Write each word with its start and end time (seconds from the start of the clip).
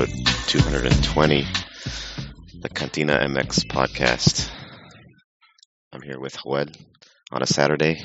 episode 0.00 0.26
220, 0.46 1.46
the 2.60 2.68
Cantina 2.70 3.18
MX 3.18 3.66
podcast. 3.66 4.50
I'm 5.92 6.00
here 6.00 6.18
with 6.18 6.36
Joel 6.42 6.66
on 7.30 7.42
a 7.42 7.46
Saturday. 7.46 8.02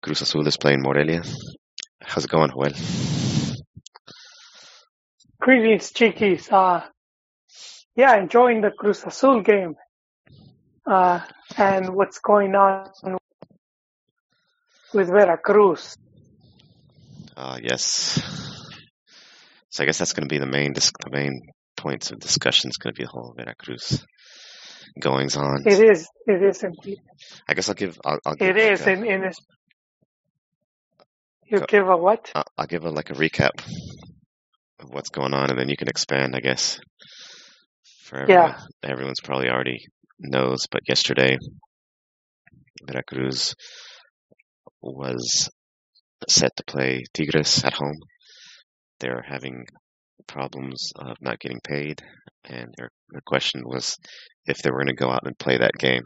Cruz 0.00 0.22
Azul 0.22 0.46
is 0.46 0.56
playing 0.56 0.80
Morelia. 0.80 1.22
How's 2.00 2.24
it 2.24 2.30
going, 2.30 2.50
Joel? 2.50 2.72
Greetings, 5.40 5.92
Chiquis. 5.92 6.50
Uh, 6.50 6.82
yeah, 7.94 8.16
enjoying 8.16 8.62
the 8.62 8.70
Cruz 8.70 9.04
Azul 9.04 9.42
game. 9.42 9.74
Uh, 10.86 11.20
and 11.56 11.94
what's 11.94 12.20
going 12.20 12.54
on 12.54 12.88
with 14.94 15.08
Veracruz. 15.08 15.96
Uh, 17.36 17.58
yes. 17.62 18.61
So 19.72 19.82
I 19.82 19.86
guess 19.86 19.98
that's 19.98 20.12
going 20.12 20.28
to 20.28 20.32
be 20.32 20.38
the 20.38 20.46
main 20.46 20.72
dis- 20.74 20.92
the 21.02 21.10
main 21.10 21.40
points 21.76 22.10
of 22.10 22.18
discussion. 22.20 22.68
Is 22.68 22.76
going 22.76 22.94
to 22.94 22.98
be 22.98 23.04
the 23.04 23.10
whole 23.10 23.34
Veracruz 23.36 24.04
goings 25.00 25.36
on. 25.36 25.62
It 25.66 25.80
is. 25.80 26.06
It 26.26 26.42
is 26.42 26.62
indeed. 26.62 26.98
I 27.48 27.54
guess 27.54 27.68
I'll 27.70 27.74
give. 27.74 27.98
I'll, 28.04 28.18
I'll 28.26 28.34
give 28.34 28.54
It 28.56 28.56
like 28.62 28.72
is. 28.80 28.86
a- 28.86 28.92
In, 28.92 29.06
in 29.06 29.20
this, 29.22 29.36
you 31.46 31.58
Go- 31.60 31.66
give 31.66 31.88
a 31.88 31.96
what? 31.96 32.30
I'll, 32.34 32.44
I'll 32.58 32.66
give 32.66 32.84
a, 32.84 32.90
like 32.90 33.08
a 33.10 33.14
recap 33.14 33.50
of 34.80 34.90
what's 34.90 35.08
going 35.10 35.32
on, 35.32 35.48
and 35.50 35.58
then 35.58 35.68
you 35.70 35.76
can 35.76 35.88
expand. 35.88 36.36
I 36.36 36.40
guess. 36.40 36.78
For 38.04 38.26
Yeah. 38.28 38.58
everyone's 38.82 39.20
probably 39.24 39.48
already 39.48 39.78
knows, 40.18 40.66
but 40.70 40.82
yesterday, 40.86 41.38
Veracruz 42.86 43.54
was 44.82 45.48
set 46.28 46.54
to 46.56 46.64
play 46.64 47.04
Tigres 47.14 47.64
at 47.64 47.72
home. 47.72 47.96
They're 49.02 49.24
having 49.28 49.66
problems 50.28 50.92
of 50.96 51.16
not 51.20 51.40
getting 51.40 51.60
paid, 51.66 52.00
and 52.44 52.72
their, 52.78 52.88
their 53.10 53.20
question 53.26 53.62
was 53.64 53.96
if 54.46 54.58
they 54.58 54.70
were 54.70 54.78
going 54.78 54.94
to 54.96 55.04
go 55.04 55.10
out 55.10 55.26
and 55.26 55.36
play 55.36 55.58
that 55.58 55.72
game. 55.78 56.02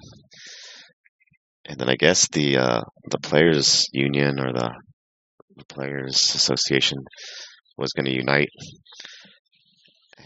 And 1.67 1.79
then 1.79 1.91
I 1.91 1.97
guess 1.97 2.27
the 2.29 2.57
uh, 2.57 2.81
the 3.11 3.19
players' 3.19 3.85
union 3.93 4.41
or 4.41 4.53
the, 4.53 4.71
the 5.57 5.65
players' 5.69 6.33
association 6.35 6.99
was 7.77 7.93
going 7.93 8.07
to 8.07 8.17
unite, 8.17 8.49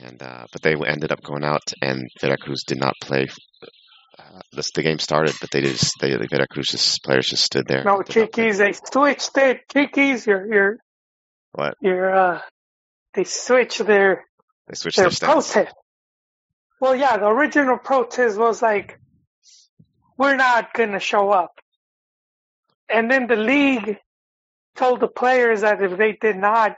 and 0.02 0.22
uh, 0.22 0.44
but 0.52 0.62
they 0.62 0.74
ended 0.86 1.10
up 1.12 1.22
going 1.22 1.44
out, 1.44 1.66
and 1.82 2.00
Veracruz 2.20 2.62
did 2.66 2.78
not 2.78 2.94
play. 3.02 3.26
Uh, 4.18 4.40
this, 4.52 4.70
the 4.74 4.82
game 4.82 4.98
started, 4.98 5.34
but 5.40 5.50
they 5.50 5.62
just 5.62 5.94
they 6.00 6.10
the 6.10 6.28
Veracruz 6.30 6.66
just, 6.68 7.02
players 7.02 7.26
just 7.28 7.42
stood 7.44 7.66
there. 7.66 7.82
No, 7.84 8.02
did 8.02 8.16
not 8.16 8.32
play. 8.32 8.48
Chiquis. 8.50 8.58
They 8.58 8.72
switched 8.72 9.36
it. 9.38 9.60
Chiquis, 9.72 10.26
you're, 10.26 10.46
you're, 10.52 10.76
What? 11.52 11.74
you're, 11.80 12.14
uh, 12.14 12.40
they 13.14 13.24
switched 13.24 13.84
their, 13.84 14.24
They 14.68 14.74
switched 14.74 14.98
their 14.98 15.10
their 15.10 15.32
protest. 15.32 15.74
Well, 16.80 16.94
yeah, 16.96 17.16
the 17.18 17.26
original 17.26 17.78
protest 17.78 18.38
was 18.38 18.62
like, 18.62 18.98
we're 20.16 20.36
not 20.36 20.72
going 20.74 20.92
to 20.92 21.00
show 21.00 21.30
up. 21.30 21.60
And 22.88 23.10
then 23.10 23.26
the 23.26 23.36
league 23.36 23.98
told 24.76 25.00
the 25.00 25.08
players 25.08 25.60
that 25.62 25.82
if 25.82 25.96
they 25.98 26.12
did 26.12 26.36
not, 26.36 26.76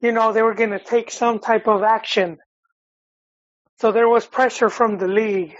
you 0.00 0.12
know, 0.12 0.32
they 0.32 0.42
were 0.42 0.54
going 0.54 0.70
to 0.70 0.78
take 0.78 1.10
some 1.10 1.38
type 1.38 1.66
of 1.66 1.82
action. 1.82 2.38
So 3.80 3.92
there 3.92 4.08
was 4.08 4.26
pressure 4.26 4.70
from 4.70 4.98
the 4.98 5.08
league. 5.08 5.56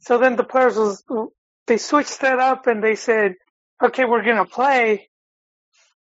So 0.00 0.18
then 0.18 0.36
the 0.36 0.44
players 0.44 0.76
was, 0.76 1.04
they 1.66 1.78
switched 1.78 2.20
that 2.20 2.38
up 2.38 2.66
and 2.66 2.82
they 2.82 2.94
said, 2.94 3.34
okay, 3.82 4.04
we're 4.04 4.22
going 4.24 4.36
to 4.36 4.44
play, 4.44 5.08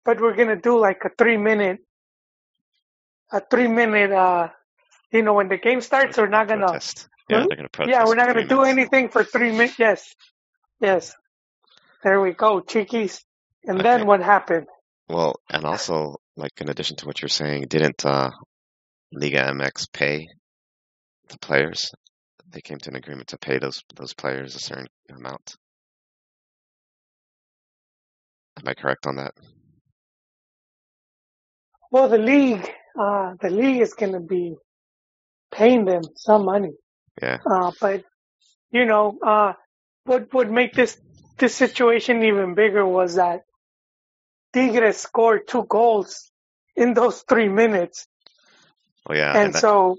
but 0.05 0.21
we're 0.21 0.37
going 0.37 0.49
to 0.49 0.57
do 0.57 0.79
like 0.79 1.03
a 1.05 1.11
three 1.17 1.37
minute, 1.37 1.79
a 3.31 3.41
three 3.41 3.69
minute, 3.69 4.13
uh, 4.13 4.49
you 5.13 5.23
know, 5.23 5.35
when 5.35 5.49
the 5.49 5.59
game 5.59 5.81
starts, 5.81 6.17
we're 6.19 6.29
not 6.29 6.49
going 6.49 6.61
to, 6.61 6.67
protest. 6.67 7.09
Yeah, 7.29 7.43
Hmm? 7.43 7.47
they're 7.49 7.63
to 7.63 7.69
protest. 7.69 7.91
yeah, 7.91 8.05
we're 8.07 8.15
not 8.15 8.27
going 8.27 8.37
to 8.37 8.43
three 8.43 8.49
do 8.49 8.63
minutes. 8.63 8.79
anything 8.79 9.09
for 9.11 9.25
three 9.25 9.53
minutes. 9.53 9.79
Yes. 9.79 10.15
Yes. 10.81 11.15
There 12.05 12.21
we 12.21 12.33
go, 12.33 12.61
Chiquis. 12.61 13.23
And 13.65 13.81
then 13.81 14.07
what 14.07 14.21
happened? 14.23 14.67
Well, 15.09 15.37
and 15.51 15.65
also, 15.65 16.17
like 16.37 16.53
in 16.61 16.69
addition 16.71 16.97
to 16.97 17.07
what 17.07 17.21
you're 17.21 17.29
saying, 17.29 17.67
didn't 17.69 18.05
uh, 18.07 18.31
Liga 19.13 19.43
MX 19.53 19.93
pay 19.93 20.27
the 21.29 21.39
players? 21.39 21.91
They 22.51 22.61
came 22.61 22.79
to 22.79 22.91
an 22.91 22.97
agreement 22.97 23.29
to 23.29 23.39
pay 23.39 23.59
those 23.59 23.83
those 23.97 24.15
players 24.15 24.55
a 24.55 24.61
certain 24.61 24.87
amount. 25.11 25.57
Am 28.59 28.67
I 28.67 28.75
correct 28.75 29.07
on 29.07 29.17
that? 29.17 29.33
Well, 31.91 32.09
the 32.09 32.19
league, 32.19 32.69
uh, 32.99 33.35
the 33.41 33.51
league 33.51 33.81
is 33.81 33.95
going 33.95 34.13
to 34.13 34.21
be 34.21 34.57
paying 35.53 35.85
them 35.85 36.03
some 36.17 36.45
money. 36.45 36.73
Yeah. 37.23 37.39
Uh, 37.47 37.73
but 37.81 38.05
you 38.71 38.85
know, 38.85 39.19
uh, 39.25 39.53
what 40.05 40.33
would 40.35 40.51
make 40.51 40.75
this 40.75 40.99
this 41.39 41.55
situation 41.55 42.23
even 42.25 42.55
bigger 42.55 42.85
was 42.85 43.15
that 43.15 43.43
Tigres 44.53 44.97
scored 44.99 45.47
two 45.49 45.65
goals 45.65 46.31
in 46.77 46.95
those 46.95 47.23
three 47.29 47.49
minutes, 47.49 48.07
Oh 49.07 49.15
yeah. 49.15 49.37
and 49.39 49.55
that- 49.55 49.61
so 49.61 49.99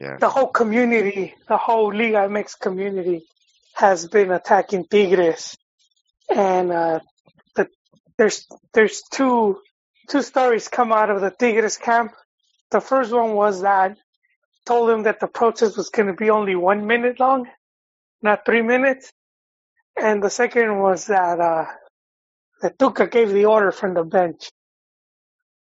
yeah. 0.00 0.16
the 0.18 0.28
whole 0.28 0.48
community, 0.48 1.34
the 1.48 1.56
whole 1.56 1.92
Liga 1.94 2.28
MX 2.28 2.58
community, 2.60 3.24
has 3.74 4.06
been 4.08 4.30
attacking 4.30 4.86
Tigres, 4.86 5.56
and 6.34 6.72
uh, 6.72 7.00
the, 7.54 7.68
there's 8.18 8.46
there's 8.74 9.02
two 9.10 9.58
two 10.08 10.22
stories 10.22 10.68
come 10.68 10.92
out 10.92 11.10
of 11.10 11.20
the 11.20 11.30
Tigres 11.30 11.76
camp. 11.76 12.12
The 12.76 12.82
first 12.82 13.10
one 13.10 13.32
was 13.32 13.62
that 13.62 13.96
told 14.66 14.90
them 14.90 15.04
that 15.04 15.18
the 15.18 15.28
protest 15.28 15.78
was 15.78 15.88
going 15.88 16.08
to 16.08 16.12
be 16.12 16.28
only 16.28 16.54
one 16.56 16.86
minute 16.86 17.18
long, 17.18 17.48
not 18.20 18.44
three 18.44 18.60
minutes, 18.60 19.10
and 19.98 20.22
the 20.22 20.28
second 20.28 20.78
was 20.78 21.06
that 21.06 21.40
uh, 21.40 21.64
that 22.60 22.76
Tuca 22.76 23.10
gave 23.10 23.30
the 23.30 23.46
order 23.46 23.72
from 23.72 23.94
the 23.94 24.04
bench 24.04 24.50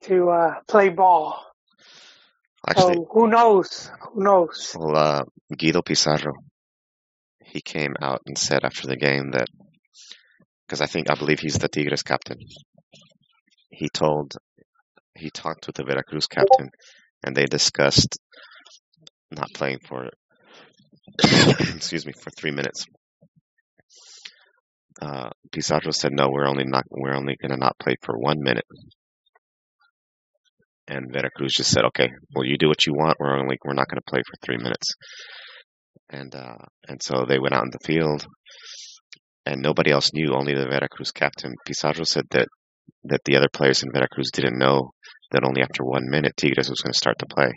to 0.02 0.28
uh, 0.28 0.54
play 0.68 0.90
ball. 0.90 1.42
Actually, 2.68 2.96
so 2.96 3.08
who 3.10 3.26
knows? 3.26 3.90
Who 4.12 4.22
knows? 4.22 4.76
well, 4.78 4.94
uh, 4.94 5.22
Guido 5.56 5.80
Pizarro, 5.80 6.34
he 7.42 7.62
came 7.62 7.94
out 8.02 8.20
and 8.26 8.36
said 8.36 8.64
after 8.64 8.86
the 8.86 8.96
game 8.96 9.30
that 9.30 9.48
because 10.66 10.82
I 10.82 10.86
think 10.92 11.10
I 11.10 11.14
believe 11.14 11.40
he's 11.40 11.56
the 11.56 11.68
Tigres 11.68 12.02
captain. 12.02 12.40
He 13.70 13.88
told 13.88 14.36
he 15.18 15.30
talked 15.30 15.66
with 15.66 15.76
the 15.76 15.84
Veracruz 15.84 16.26
captain, 16.26 16.70
and 17.24 17.36
they 17.36 17.44
discussed 17.44 18.18
not 19.30 19.52
playing 19.54 19.78
for 19.86 20.08
excuse 21.22 22.06
me 22.06 22.12
for 22.12 22.30
three 22.30 22.50
minutes. 22.50 22.86
Uh, 25.00 25.30
Pizarro 25.52 25.90
said, 25.90 26.12
"No, 26.12 26.28
we're 26.30 26.46
only 26.46 26.64
not 26.64 26.84
we're 26.90 27.14
only 27.14 27.36
going 27.40 27.52
to 27.52 27.56
not 27.56 27.78
play 27.78 27.96
for 28.02 28.18
one 28.18 28.38
minute." 28.40 28.66
And 30.88 31.12
Veracruz 31.12 31.52
just 31.52 31.70
said, 31.70 31.84
"Okay, 31.86 32.08
well, 32.34 32.44
you 32.44 32.56
do 32.58 32.68
what 32.68 32.86
you 32.86 32.94
want. 32.94 33.18
We're 33.20 33.38
only 33.38 33.58
we're 33.64 33.74
not 33.74 33.88
going 33.88 34.00
to 34.04 34.10
play 34.10 34.22
for 34.26 34.34
three 34.44 34.56
minutes." 34.56 34.88
And 36.10 36.34
uh, 36.34 36.64
and 36.88 37.02
so 37.02 37.26
they 37.28 37.38
went 37.38 37.54
out 37.54 37.64
in 37.64 37.70
the 37.70 37.84
field, 37.84 38.26
and 39.46 39.62
nobody 39.62 39.90
else 39.90 40.12
knew. 40.12 40.34
Only 40.34 40.54
the 40.54 40.68
Veracruz 40.68 41.12
captain 41.12 41.54
Pizarro 41.64 42.04
said 42.04 42.24
that 42.30 42.48
that 43.04 43.20
the 43.24 43.36
other 43.36 43.48
players 43.52 43.82
in 43.82 43.92
Veracruz 43.92 44.30
didn't 44.32 44.58
know 44.58 44.90
that 45.30 45.44
only 45.44 45.62
after 45.62 45.84
one 45.84 46.08
minute 46.08 46.36
Tigres 46.36 46.70
was 46.70 46.80
going 46.80 46.92
to 46.92 46.98
start 46.98 47.18
to 47.20 47.26
play. 47.26 47.52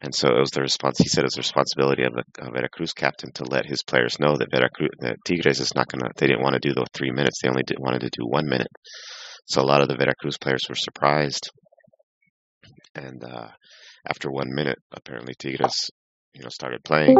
And 0.00 0.14
so 0.14 0.28
it 0.28 0.40
was 0.40 0.50
the 0.50 0.60
response. 0.60 0.98
He 0.98 1.08
said 1.08 1.24
it 1.24 1.32
was 1.32 1.34
the 1.34 1.40
responsibility 1.40 2.04
of 2.04 2.12
the 2.12 2.24
of 2.42 2.52
Veracruz 2.52 2.92
captain 2.92 3.32
to 3.34 3.44
let 3.44 3.66
his 3.66 3.82
players 3.82 4.20
know 4.20 4.36
that 4.36 4.50
Veracruz, 4.50 4.90
that 5.00 5.16
Tigres 5.26 5.60
is 5.60 5.74
not 5.74 5.88
going 5.88 6.00
to. 6.00 6.10
They 6.16 6.26
didn't 6.26 6.42
want 6.42 6.54
to 6.54 6.60
do 6.60 6.74
the 6.74 6.84
three 6.92 7.10
minutes. 7.10 7.40
They 7.42 7.48
only 7.48 7.62
did, 7.66 7.78
wanted 7.78 8.00
to 8.00 8.10
do 8.10 8.26
one 8.26 8.46
minute. 8.46 8.70
So 9.46 9.62
a 9.62 9.64
lot 9.64 9.80
of 9.80 9.88
the 9.88 9.96
Veracruz 9.96 10.36
players 10.38 10.62
were 10.68 10.74
surprised. 10.74 11.50
And 12.94 13.24
uh, 13.24 13.48
after 14.08 14.30
one 14.30 14.54
minute, 14.54 14.78
apparently 14.92 15.34
Tigres, 15.38 15.90
you 16.34 16.42
know, 16.42 16.50
started 16.50 16.84
playing, 16.84 17.16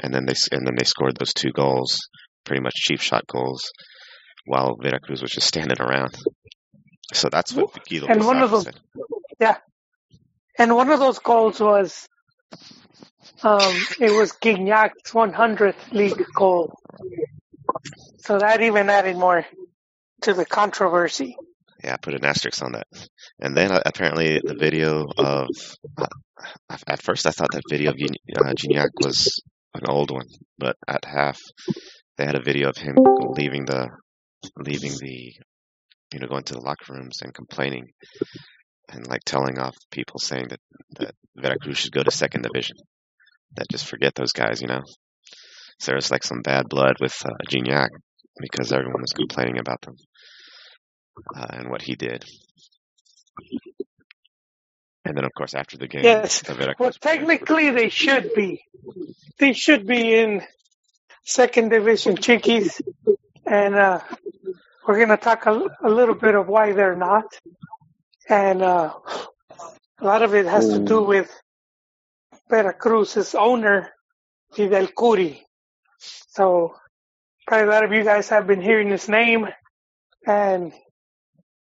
and 0.00 0.12
then 0.12 0.24
they 0.24 0.34
and 0.50 0.66
then 0.66 0.74
they 0.78 0.84
scored 0.84 1.16
those 1.18 1.34
two 1.34 1.52
goals, 1.54 1.98
pretty 2.44 2.62
much 2.62 2.74
cheap 2.74 3.00
shot 3.00 3.26
goals, 3.26 3.70
while 4.46 4.76
Veracruz 4.82 5.20
was 5.20 5.30
just 5.30 5.46
standing 5.46 5.80
around. 5.80 6.16
So 7.12 7.28
that's 7.30 7.52
what 7.54 7.72
Guido 7.88 8.06
And 8.06 8.24
one 8.24 8.42
of 8.42 8.50
those- 8.50 8.64
said. 8.64 9.56
And 10.60 10.74
one 10.74 10.90
of 10.90 10.98
those 10.98 11.20
goals 11.20 11.60
was, 11.60 12.08
um, 13.44 13.72
it 14.00 14.10
was 14.10 14.32
Gignac's 14.32 15.12
100th 15.14 15.92
league 15.92 16.20
goal. 16.34 16.74
So 18.18 18.38
that 18.38 18.60
even 18.60 18.90
added 18.90 19.16
more 19.16 19.46
to 20.22 20.34
the 20.34 20.44
controversy. 20.44 21.36
Yeah, 21.84 21.96
put 21.96 22.14
an 22.14 22.24
asterisk 22.24 22.60
on 22.62 22.72
that. 22.72 22.88
And 23.38 23.56
then 23.56 23.70
uh, 23.70 23.80
apparently 23.86 24.40
the 24.44 24.56
video 24.58 25.04
of 25.16 25.46
uh, 25.96 26.06
at- 26.88 27.02
first 27.02 27.24
I 27.26 27.30
thought 27.30 27.52
that 27.52 27.62
video 27.70 27.90
of 27.92 27.96
Gign- 27.96 28.16
uh, 28.36 28.52
Gignac 28.54 28.88
was 29.04 29.40
an 29.74 29.82
old 29.88 30.10
one, 30.10 30.26
but 30.58 30.74
at 30.88 31.04
half 31.04 31.38
they 32.16 32.26
had 32.26 32.34
a 32.34 32.42
video 32.42 32.68
of 32.70 32.76
him 32.76 32.96
leaving 33.36 33.64
the 33.64 33.90
leaving 34.56 34.90
the 34.98 35.34
you 36.12 36.20
know 36.20 36.26
going 36.28 36.44
to 36.44 36.54
the 36.54 36.60
locker 36.60 36.92
rooms 36.94 37.18
and 37.22 37.34
complaining 37.34 37.88
and 38.90 39.06
like 39.06 39.22
telling 39.24 39.58
off 39.58 39.76
people 39.90 40.18
saying 40.18 40.48
that 40.48 40.60
that 40.98 41.14
Veracruz 41.36 41.78
should 41.78 41.92
go 41.92 42.02
to 42.02 42.10
second 42.10 42.42
division. 42.42 42.76
That 43.56 43.66
just 43.70 43.86
forget 43.86 44.14
those 44.14 44.32
guys, 44.32 44.60
you 44.60 44.68
know. 44.68 44.82
So 45.80 45.92
there's 45.92 46.10
like 46.10 46.24
some 46.24 46.42
bad 46.42 46.68
blood 46.68 46.96
with 47.00 47.14
uh, 47.24 47.30
Gignac 47.50 47.88
because 48.40 48.72
everyone 48.72 49.00
was 49.00 49.12
complaining 49.12 49.58
about 49.58 49.80
them 49.82 49.94
uh, 51.36 51.46
and 51.50 51.70
what 51.70 51.82
he 51.82 51.94
did. 51.94 52.24
And 55.04 55.16
then, 55.16 55.24
of 55.24 55.32
course, 55.36 55.54
after 55.54 55.78
the 55.78 55.88
game, 55.88 56.02
Yes. 56.04 56.42
the 56.42 56.74
Well, 56.78 56.92
technically 56.92 57.70
they 57.70 57.88
should 57.88 58.34
be. 58.34 58.62
They 59.38 59.52
should 59.54 59.86
be 59.86 60.14
in 60.14 60.42
second 61.24 61.70
division 61.70 62.16
Chiquis, 62.16 62.82
and 63.46 63.74
uh, 63.74 64.00
we're 64.88 64.96
going 64.96 65.10
to 65.10 65.18
talk 65.18 65.44
a, 65.46 65.66
a 65.84 65.90
little 65.90 66.14
bit 66.14 66.34
of 66.34 66.48
why 66.48 66.72
they're 66.72 66.96
not. 66.96 67.26
And 68.26 68.62
uh, 68.62 68.94
a 70.00 70.04
lot 70.04 70.22
of 70.22 70.34
it 70.34 70.46
has 70.46 70.70
to 70.70 70.78
do 70.78 71.02
with 71.02 71.30
Veracruz's 72.50 73.34
owner, 73.34 73.90
Fidel 74.54 74.86
Kuri. 74.88 75.44
So 75.98 76.74
probably 77.46 77.68
a 77.68 77.70
lot 77.70 77.84
of 77.84 77.92
you 77.92 78.02
guys 78.02 78.30
have 78.30 78.46
been 78.46 78.62
hearing 78.62 78.88
his 78.88 79.10
name, 79.10 79.48
and 80.26 80.72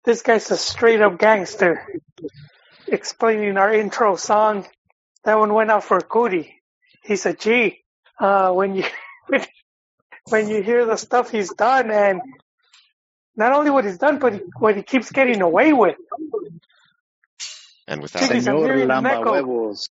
this 0.04 0.20
guy's 0.22 0.50
a 0.50 0.56
straight 0.58 1.00
up 1.00 1.18
gangster. 1.18 1.86
Explaining 2.86 3.56
our 3.56 3.72
intro 3.72 4.16
song, 4.16 4.66
that 5.24 5.38
one 5.38 5.54
went 5.54 5.70
out 5.70 5.84
for 5.84 6.00
Kuri. 6.02 6.60
He 7.02 7.16
said, 7.16 7.40
"Gee, 7.40 7.84
uh, 8.20 8.52
when 8.52 8.74
you 8.74 8.84
when 10.28 10.48
you 10.48 10.62
hear 10.62 10.84
the 10.84 10.96
stuff 10.96 11.30
he's 11.30 11.54
done, 11.54 11.90
and 11.90 12.20
not 13.36 13.52
only 13.52 13.70
what 13.70 13.84
he's 13.84 13.98
done, 13.98 14.18
but 14.18 14.42
what 14.58 14.76
he 14.76 14.82
keeps 14.82 15.10
getting 15.12 15.42
away 15.42 15.72
with." 15.72 15.96
And 17.88 18.02
without 18.02 18.28
that, 18.28 18.28
Chiquis, 18.28 18.48
I'm 18.48 18.56
Señor 18.56 18.64
hearing 18.64 18.90
an 18.90 19.04
Lamba 19.04 19.06
echo. 19.06 19.42
Huevos. 19.42 19.88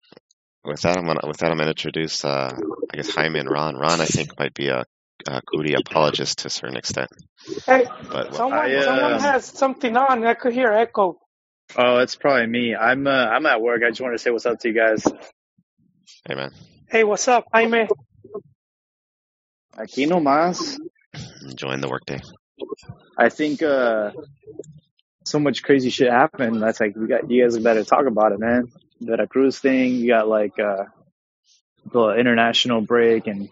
with 0.63 0.81
that, 0.81 0.97
I'm 0.97 1.05
gonna 1.05 1.21
with 1.27 1.37
that 1.37 1.51
I'm 1.51 1.57
gonna 1.57 1.69
introduce 1.71 2.23
uh, 2.25 2.51
I 2.93 2.97
guess 2.97 3.09
Jaime 3.15 3.39
and 3.39 3.49
Ron. 3.49 3.75
Ron, 3.75 4.01
I 4.01 4.05
think, 4.05 4.37
might 4.39 4.53
be 4.53 4.67
a, 4.69 4.85
a 5.27 5.41
Cootie 5.43 5.73
apologist 5.73 6.39
to 6.39 6.47
a 6.47 6.49
certain 6.49 6.77
extent, 6.77 7.09
Hey, 7.65 7.85
but 8.11 8.35
someone, 8.35 8.59
I, 8.59 8.75
uh, 8.75 8.83
someone 8.83 9.19
has 9.21 9.45
something 9.45 9.95
on. 9.97 10.25
I 10.25 10.33
could 10.35 10.53
hear 10.53 10.71
echo. 10.71 11.19
Oh, 11.77 11.99
it's 11.99 12.15
probably 12.15 12.47
me. 12.47 12.75
I'm 12.75 13.07
uh, 13.07 13.11
I'm 13.11 13.45
at 13.45 13.61
work. 13.61 13.81
I 13.85 13.89
just 13.89 14.01
wanted 14.01 14.17
to 14.17 14.19
say 14.19 14.31
what's 14.31 14.45
up 14.45 14.59
to 14.59 14.67
you 14.69 14.73
guys. 14.75 15.03
hey 16.27 16.35
man, 16.35 16.51
Hey, 16.89 17.03
what's 17.03 17.27
up, 17.27 17.45
Jaime? 17.53 17.87
Aquí 19.77 20.07
nomás. 20.07 20.77
enjoying 21.43 21.81
the 21.81 21.89
workday. 21.89 22.19
I 23.17 23.29
think 23.29 23.61
uh, 23.61 24.11
so 25.25 25.39
much 25.39 25.63
crazy 25.63 25.89
shit 25.89 26.11
happened. 26.11 26.61
That's 26.61 26.79
like 26.79 26.95
we 26.95 27.07
got 27.07 27.29
you 27.29 27.43
guys 27.43 27.57
better 27.59 27.83
talk 27.83 28.05
about 28.05 28.31
it, 28.31 28.39
man. 28.39 28.71
The 29.01 29.15
Veracruz 29.17 29.59
thing. 29.59 29.95
You 29.95 30.07
got 30.07 30.27
like 30.27 30.59
uh, 30.59 30.85
the 31.91 32.09
international 32.15 32.81
break, 32.81 33.27
and 33.27 33.49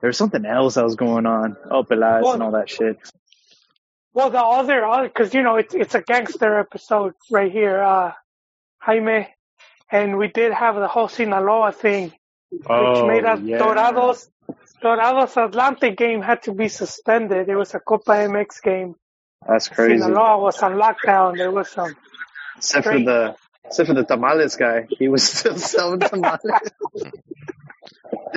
there 0.00 0.08
was 0.08 0.16
something 0.16 0.44
else 0.44 0.74
that 0.74 0.84
was 0.84 0.96
going 0.96 1.26
on. 1.26 1.56
Oh, 1.70 1.84
Pelas 1.84 2.22
Well- 2.24 2.34
and 2.34 2.42
all 2.42 2.52
that 2.52 2.70
shit. 2.70 2.98
Well, 4.14 4.28
the 4.28 4.40
other, 4.42 5.08
because 5.08 5.32
you 5.32 5.42
know 5.42 5.56
it's 5.56 5.74
it's 5.74 5.94
a 5.94 6.02
gangster 6.02 6.58
episode 6.58 7.14
right 7.30 7.50
here, 7.50 7.82
uh, 7.82 8.12
Jaime, 8.78 9.26
and 9.90 10.18
we 10.18 10.28
did 10.28 10.52
have 10.52 10.74
the 10.74 10.86
whole 10.86 11.08
Sinaloa 11.08 11.72
thing, 11.72 12.12
which 12.50 12.62
Oh, 12.68 13.06
made 13.06 13.24
us 13.24 13.40
yeah. 13.40 13.56
Dorados. 13.58 14.28
Dorados 14.82 15.34
Atlante 15.34 15.96
game 15.96 16.22
had 16.22 16.42
to 16.42 16.52
be 16.52 16.68
suspended. 16.68 17.48
It 17.48 17.56
was 17.56 17.74
a 17.74 17.80
Copa 17.80 18.12
MX 18.12 18.62
game. 18.62 18.94
That's 19.46 19.68
crazy. 19.68 19.98
Sinaloa 19.98 20.40
was 20.40 20.62
on 20.62 20.74
lockdown. 20.74 21.36
There 21.36 21.50
was 21.50 21.70
some. 21.70 21.94
Except 22.56 22.84
for 22.84 22.98
the 22.98 23.36
except 23.64 23.88
for 23.88 23.94
the 23.94 24.04
tamales 24.04 24.56
guy, 24.56 24.86
he 24.90 25.08
was 25.08 25.22
still 25.28 25.56
selling 25.56 26.00
tamales. 26.00 26.40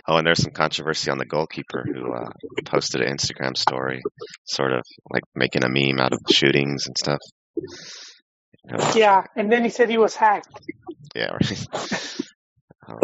Oh, 0.08 0.18
and 0.18 0.28
there's 0.28 0.44
some 0.44 0.52
controversy 0.52 1.10
on 1.10 1.18
the 1.18 1.26
goalkeeper 1.26 1.84
who 1.84 2.14
uh, 2.14 2.30
posted 2.64 3.02
an 3.02 3.18
Instagram 3.18 3.58
story, 3.58 4.04
sort 4.44 4.72
of 4.72 4.84
like 5.12 5.24
making 5.34 5.64
a 5.64 5.68
meme 5.68 6.00
out 6.00 6.14
of 6.14 6.24
the 6.24 6.32
shootings 6.32 6.86
and 6.86 6.96
stuff. 6.96 7.18
Yeah, 8.96 9.24
and 9.36 9.52
then 9.52 9.64
he 9.64 9.70
said 9.72 9.90
he 9.90 9.98
was 9.98 10.16
hacked. 10.16 10.48
yeah, 11.16 11.32
right. 11.32 11.68
um, 12.88 13.00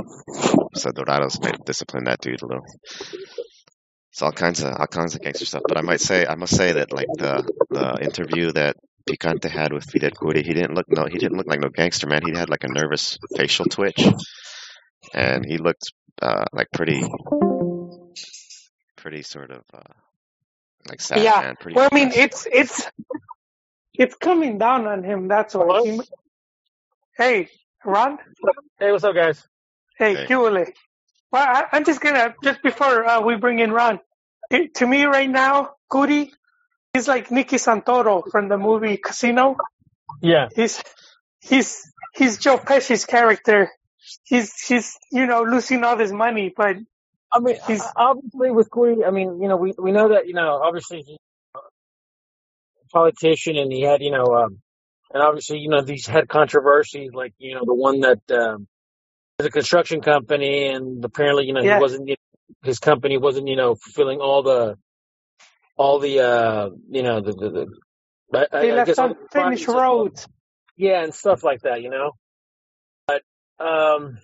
so 0.75 0.91
Dorados 0.91 1.41
might 1.41 1.65
discipline 1.65 2.05
that 2.05 2.21
dude 2.21 2.41
a 2.41 2.47
little. 2.47 2.65
It's 4.11 4.21
all 4.21 4.31
kinds 4.31 4.61
of 4.61 4.73
all 4.77 4.87
kinds 4.87 5.15
of 5.15 5.21
gangster 5.21 5.45
stuff. 5.45 5.63
But 5.67 5.77
I 5.77 5.81
might 5.81 6.01
say 6.01 6.25
I 6.25 6.35
must 6.35 6.55
say 6.55 6.73
that 6.73 6.91
like 6.93 7.07
the 7.17 7.49
the 7.69 7.99
interview 8.03 8.51
that 8.53 8.75
Picante 9.09 9.49
had 9.49 9.73
with 9.73 9.85
Fidel 9.89 10.11
Kuri, 10.11 10.43
he 10.43 10.53
didn't 10.53 10.75
look 10.75 10.87
no 10.89 11.05
he 11.05 11.17
didn't 11.17 11.37
look 11.37 11.47
like 11.47 11.61
no 11.61 11.69
gangster 11.69 12.07
man. 12.07 12.21
He 12.25 12.33
had 12.37 12.49
like 12.49 12.63
a 12.63 12.67
nervous 12.71 13.17
facial 13.37 13.65
twitch, 13.65 14.05
and 15.13 15.45
he 15.45 15.57
looked 15.57 15.91
uh, 16.21 16.45
like 16.53 16.67
pretty 16.73 17.01
pretty 18.97 19.21
sort 19.23 19.51
of 19.51 19.63
uh, 19.73 19.93
like 20.89 21.01
sad 21.01 21.23
Yeah, 21.23 21.41
man. 21.41 21.55
Pretty 21.59 21.75
Well, 21.75 21.89
I 21.91 21.95
mean, 21.95 22.11
it's 22.13 22.47
it's 22.51 22.87
it's 23.93 24.15
coming 24.15 24.57
down 24.57 24.87
on 24.87 25.03
him. 25.03 25.27
That's 25.27 25.55
why. 25.55 25.81
He- 25.83 26.01
Hey, 27.17 27.49
Ron. 27.85 28.17
Hey, 28.79 28.91
what's 28.91 29.03
up, 29.03 29.13
guys? 29.13 29.47
Hey, 29.97 30.15
Hey. 30.15 30.73
Well, 31.31 31.43
I, 31.47 31.65
I'm 31.71 31.85
just 31.85 32.01
gonna 32.01 32.35
just 32.43 32.61
before 32.61 33.05
uh, 33.05 33.21
we 33.21 33.35
bring 33.35 33.59
in 33.59 33.71
Ron. 33.71 33.99
It, 34.49 34.75
to 34.75 34.87
me, 34.87 35.03
right 35.05 35.29
now, 35.29 35.71
Kuri, 35.89 36.33
he's 36.93 37.07
like 37.07 37.31
Nicky 37.31 37.55
Santoro 37.55 38.29
from 38.29 38.49
the 38.49 38.57
movie 38.57 38.97
Casino. 38.97 39.55
Yeah, 40.21 40.49
He's 40.55 40.83
he's 41.39 41.89
he's 42.15 42.37
Joe 42.37 42.57
Pesci's 42.57 43.05
character. 43.05 43.69
He's 44.23 44.53
he's 44.61 44.97
you 45.11 45.25
know 45.25 45.43
losing 45.43 45.83
all 45.85 45.97
his 45.97 46.11
money, 46.11 46.53
but 46.55 46.75
I 47.31 47.39
mean, 47.39 47.55
He's- 47.65 47.87
obviously 47.95 48.51
with 48.51 48.69
Cody, 48.69 49.05
I 49.05 49.11
mean, 49.11 49.41
you 49.41 49.47
know, 49.47 49.55
we 49.55 49.73
we 49.77 49.91
know 49.93 50.09
that 50.09 50.27
you 50.27 50.33
know, 50.33 50.59
obviously 50.61 51.03
he's 51.07 51.17
a 51.55 52.87
politician, 52.91 53.57
and 53.57 53.71
he 53.71 53.81
had, 53.81 54.01
you 54.01 54.11
know, 54.11 54.25
um, 54.35 54.59
and 55.13 55.23
obviously, 55.23 55.59
you 55.59 55.69
know, 55.69 55.81
these 55.81 56.05
had 56.07 56.27
controversies, 56.27 57.11
like 57.13 57.33
you 57.37 57.53
know, 57.55 57.61
the 57.65 57.73
one 57.73 58.01
that 58.01 58.19
um, 58.31 58.67
was 58.67 58.67
a 59.45 59.49
construction 59.51 60.01
company, 60.01 60.67
and 60.67 61.03
apparently, 61.03 61.45
you 61.45 61.53
know, 61.53 61.61
Yeah. 61.61 61.75
he 61.77 61.81
wasn't, 61.81 62.09
his 62.63 62.79
company 62.79 63.17
wasn't, 63.17 63.47
you 63.47 63.55
know, 63.55 63.75
fulfilling 63.75 64.19
all 64.19 64.43
the, 64.43 64.77
all 65.77 65.99
the, 65.99 66.19
uh, 66.19 66.69
you 66.89 67.03
know, 67.03 67.21
the 67.21 67.33
the. 67.33 67.49
the 68.31 68.47
I, 68.53 68.63
he 68.65 68.71
I 68.71 68.75
left 68.75 68.87
guess 68.87 68.99
all 68.99 69.09
the 69.09 69.15
unfinished 69.33 69.67
roads. 69.67 70.27
yeah, 70.77 71.03
and 71.03 71.13
stuff 71.13 71.43
like 71.43 71.61
that, 71.61 71.81
you 71.81 71.89
know. 71.89 72.11
But 73.07 73.21
um, 73.59 74.17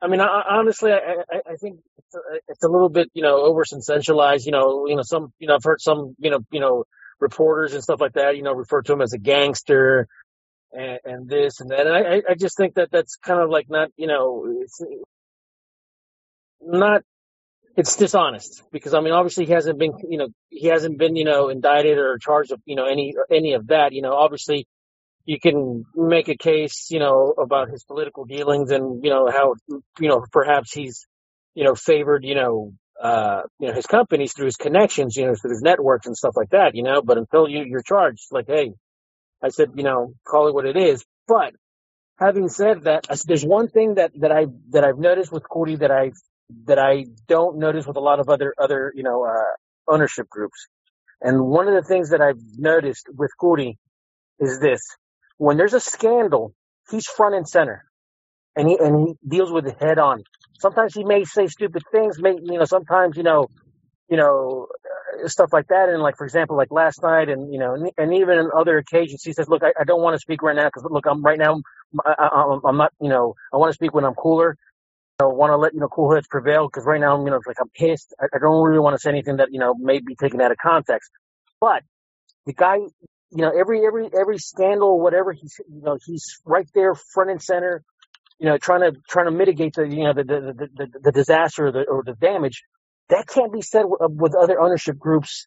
I 0.00 0.08
mean, 0.08 0.20
I, 0.20 0.24
I- 0.26 0.56
honestly, 0.58 0.92
I, 0.92 0.96
I, 1.30 1.40
I 1.52 1.56
think 1.56 1.80
it's 1.98 2.14
a, 2.14 2.18
it's 2.48 2.64
a 2.64 2.68
little 2.68 2.88
bit, 2.88 3.10
you 3.14 3.22
know, 3.22 3.42
over 3.42 3.64
sensationalized. 3.64 4.46
You 4.46 4.52
know, 4.52 4.86
you 4.86 4.96
know, 4.96 5.02
some, 5.02 5.32
you 5.38 5.48
know, 5.48 5.54
I've 5.56 5.64
heard 5.64 5.80
some, 5.80 6.14
you 6.18 6.30
know, 6.30 6.40
you 6.50 6.60
know, 6.60 6.84
reporters 7.20 7.74
and 7.74 7.82
stuff 7.82 8.00
like 8.00 8.14
that, 8.14 8.36
you 8.36 8.42
know, 8.42 8.52
refer 8.52 8.82
to 8.82 8.92
him 8.92 9.00
as 9.02 9.12
a 9.12 9.18
gangster 9.18 10.08
and, 10.74 10.98
and 11.04 11.28
this 11.28 11.60
and 11.60 11.70
that. 11.70 11.86
And 11.86 11.96
I, 11.96 12.22
I- 12.30 12.34
just 12.34 12.56
think 12.56 12.74
that 12.74 12.90
that's 12.92 13.16
kind 13.16 13.40
of 13.40 13.50
like 13.50 13.70
not, 13.70 13.90
you 13.96 14.06
know, 14.08 14.46
it's 14.62 14.80
not. 16.62 17.02
It's 17.76 17.96
dishonest 17.96 18.62
because 18.72 18.94
I 18.94 19.00
mean, 19.00 19.12
obviously, 19.12 19.46
he 19.46 19.52
hasn't 19.52 19.78
been, 19.80 19.94
you 20.08 20.18
know, 20.18 20.28
he 20.50 20.68
hasn't 20.68 20.98
been, 20.98 21.16
you 21.16 21.24
know, 21.24 21.48
indicted 21.48 21.98
or 21.98 22.18
charged 22.18 22.52
of, 22.52 22.60
you 22.66 22.76
know, 22.76 22.86
any 22.86 23.14
any 23.30 23.54
of 23.54 23.68
that. 23.68 23.92
You 23.92 24.02
know, 24.02 24.14
obviously, 24.14 24.66
you 25.26 25.40
can 25.40 25.84
make 25.94 26.28
a 26.28 26.36
case, 26.36 26.88
you 26.90 26.98
know, 26.98 27.34
about 27.38 27.70
his 27.70 27.84
political 27.84 28.24
dealings 28.24 28.70
and, 28.70 29.04
you 29.04 29.10
know, 29.10 29.30
how, 29.30 29.54
you 30.00 30.08
know, 30.08 30.24
perhaps 30.32 30.72
he's, 30.72 31.06
you 31.54 31.64
know, 31.64 31.74
favored, 31.74 32.24
you 32.24 32.34
know, 32.34 32.72
uh, 33.02 33.42
you 33.60 33.68
know, 33.68 33.74
his 33.74 33.86
companies 33.86 34.34
through 34.34 34.46
his 34.46 34.56
connections, 34.56 35.16
you 35.16 35.26
know, 35.26 35.34
through 35.34 35.50
his 35.52 35.62
networks 35.62 36.06
and 36.06 36.16
stuff 36.16 36.34
like 36.36 36.50
that, 36.50 36.74
you 36.74 36.82
know, 36.82 37.02
but 37.02 37.18
until 37.18 37.48
you, 37.48 37.64
you're 37.64 37.82
charged, 37.82 38.24
like, 38.32 38.46
hey, 38.48 38.72
I 39.44 39.50
said, 39.50 39.72
you 39.76 39.84
know, 39.84 40.14
call 40.26 40.48
it 40.48 40.54
what 40.54 40.66
it 40.66 40.76
is. 40.76 41.04
But 41.28 41.54
having 42.18 42.48
said 42.48 42.84
that, 42.84 43.06
there's 43.26 43.44
one 43.44 43.68
thing 43.68 43.96
that, 43.96 44.12
that 44.20 44.32
I, 44.32 44.46
that 44.70 44.84
I've 44.84 44.98
noticed 44.98 45.32
with 45.32 45.44
Cody 45.48 45.76
that 45.76 45.90
I, 45.90 46.12
that 46.66 46.78
I 46.78 47.06
don't 47.28 47.58
notice 47.58 47.86
with 47.86 47.96
a 47.96 48.00
lot 48.00 48.20
of 48.20 48.28
other, 48.28 48.54
other, 48.58 48.92
you 48.96 49.02
know, 49.02 49.24
uh, 49.24 49.92
ownership 49.92 50.28
groups. 50.28 50.66
And 51.20 51.46
one 51.46 51.68
of 51.68 51.74
the 51.74 51.86
things 51.88 52.10
that 52.10 52.20
I've 52.20 52.40
noticed 52.58 53.06
with 53.14 53.30
Cody 53.40 53.78
is 54.40 54.60
this 54.60 54.80
when 55.38 55.56
there's 55.56 55.74
a 55.74 55.80
scandal, 55.80 56.54
he's 56.90 57.06
front 57.06 57.34
and 57.34 57.48
center, 57.48 57.84
and 58.56 58.68
he 58.68 58.78
and 58.78 59.08
he 59.08 59.28
deals 59.28 59.52
with 59.52 59.66
it 59.66 59.76
head 59.80 59.98
on. 59.98 60.22
Sometimes 60.58 60.94
he 60.94 61.04
may 61.04 61.24
say 61.24 61.46
stupid 61.46 61.82
things, 61.92 62.20
may 62.20 62.32
you 62.42 62.58
know. 62.58 62.64
Sometimes 62.64 63.16
you 63.16 63.22
know, 63.22 63.48
you 64.08 64.16
know, 64.16 64.68
stuff 65.26 65.52
like 65.52 65.68
that. 65.68 65.88
And 65.88 66.02
like 66.02 66.16
for 66.16 66.24
example, 66.24 66.56
like 66.56 66.70
last 66.70 67.02
night, 67.02 67.28
and 67.28 67.52
you 67.52 67.58
know, 67.58 67.90
and, 67.96 68.14
even 68.14 68.38
on 68.38 68.50
other 68.56 68.78
occasions, 68.78 69.22
he 69.22 69.32
says, 69.32 69.48
"Look, 69.48 69.62
I, 69.62 69.72
I 69.80 69.84
don't 69.84 70.02
want 70.02 70.14
to 70.14 70.20
speak 70.20 70.42
right 70.42 70.56
now 70.56 70.66
because 70.66 70.84
look, 70.90 71.06
I'm 71.06 71.22
right 71.22 71.38
now, 71.38 71.60
I, 72.04 72.58
I'm 72.64 72.76
not, 72.76 72.92
you 73.00 73.08
know, 73.08 73.34
I 73.52 73.56
want 73.56 73.70
to 73.70 73.74
speak 73.74 73.94
when 73.94 74.04
I'm 74.04 74.14
cooler." 74.14 74.56
I 75.20 75.26
want 75.26 75.52
to 75.52 75.56
let 75.56 75.72
you 75.72 75.78
know 75.78 75.86
cool 75.86 76.12
heads 76.12 76.26
prevail 76.26 76.66
because 76.66 76.84
right 76.84 77.00
now, 77.00 77.14
I'm 77.16 77.24
you 77.24 77.30
know, 77.30 77.36
it's 77.36 77.46
like 77.46 77.60
I'm 77.60 77.68
pissed. 77.68 78.12
I, 78.20 78.26
I 78.34 78.38
don't 78.40 78.64
really 78.64 78.80
want 78.80 78.94
to 78.94 79.00
say 79.00 79.10
anything 79.10 79.36
that 79.36 79.52
you 79.52 79.60
know 79.60 79.72
may 79.74 80.00
be 80.00 80.16
taken 80.16 80.40
out 80.40 80.50
of 80.50 80.56
context. 80.58 81.10
But 81.60 81.84
the 82.46 82.52
guy 82.52 82.78
you 83.34 83.42
know, 83.42 83.50
every 83.50 83.84
every 83.84 84.08
every 84.18 84.38
scandal, 84.38 85.00
whatever 85.00 85.32
he's 85.32 85.60
you 85.68 85.82
know, 85.82 85.98
he's 86.04 86.40
right 86.44 86.68
there 86.74 86.94
front 86.94 87.30
and 87.30 87.42
center, 87.42 87.82
you 88.38 88.46
know, 88.46 88.58
trying 88.58 88.80
to 88.80 88.98
trying 89.08 89.26
to 89.26 89.32
mitigate 89.32 89.74
the 89.74 89.82
you 89.82 90.04
know 90.04 90.12
the 90.12 90.24
the 90.24 90.40
the, 90.40 90.68
the, 90.74 90.98
the 91.00 91.12
disaster 91.12 91.66
or 91.66 91.72
the, 91.72 91.82
or 91.82 92.02
the 92.04 92.14
damage. 92.14 92.62
That 93.10 93.28
can't 93.28 93.52
be 93.52 93.62
said 93.62 93.84
with, 93.86 94.00
with 94.12 94.34
other 94.36 94.60
ownership 94.60 94.98
groups, 94.98 95.46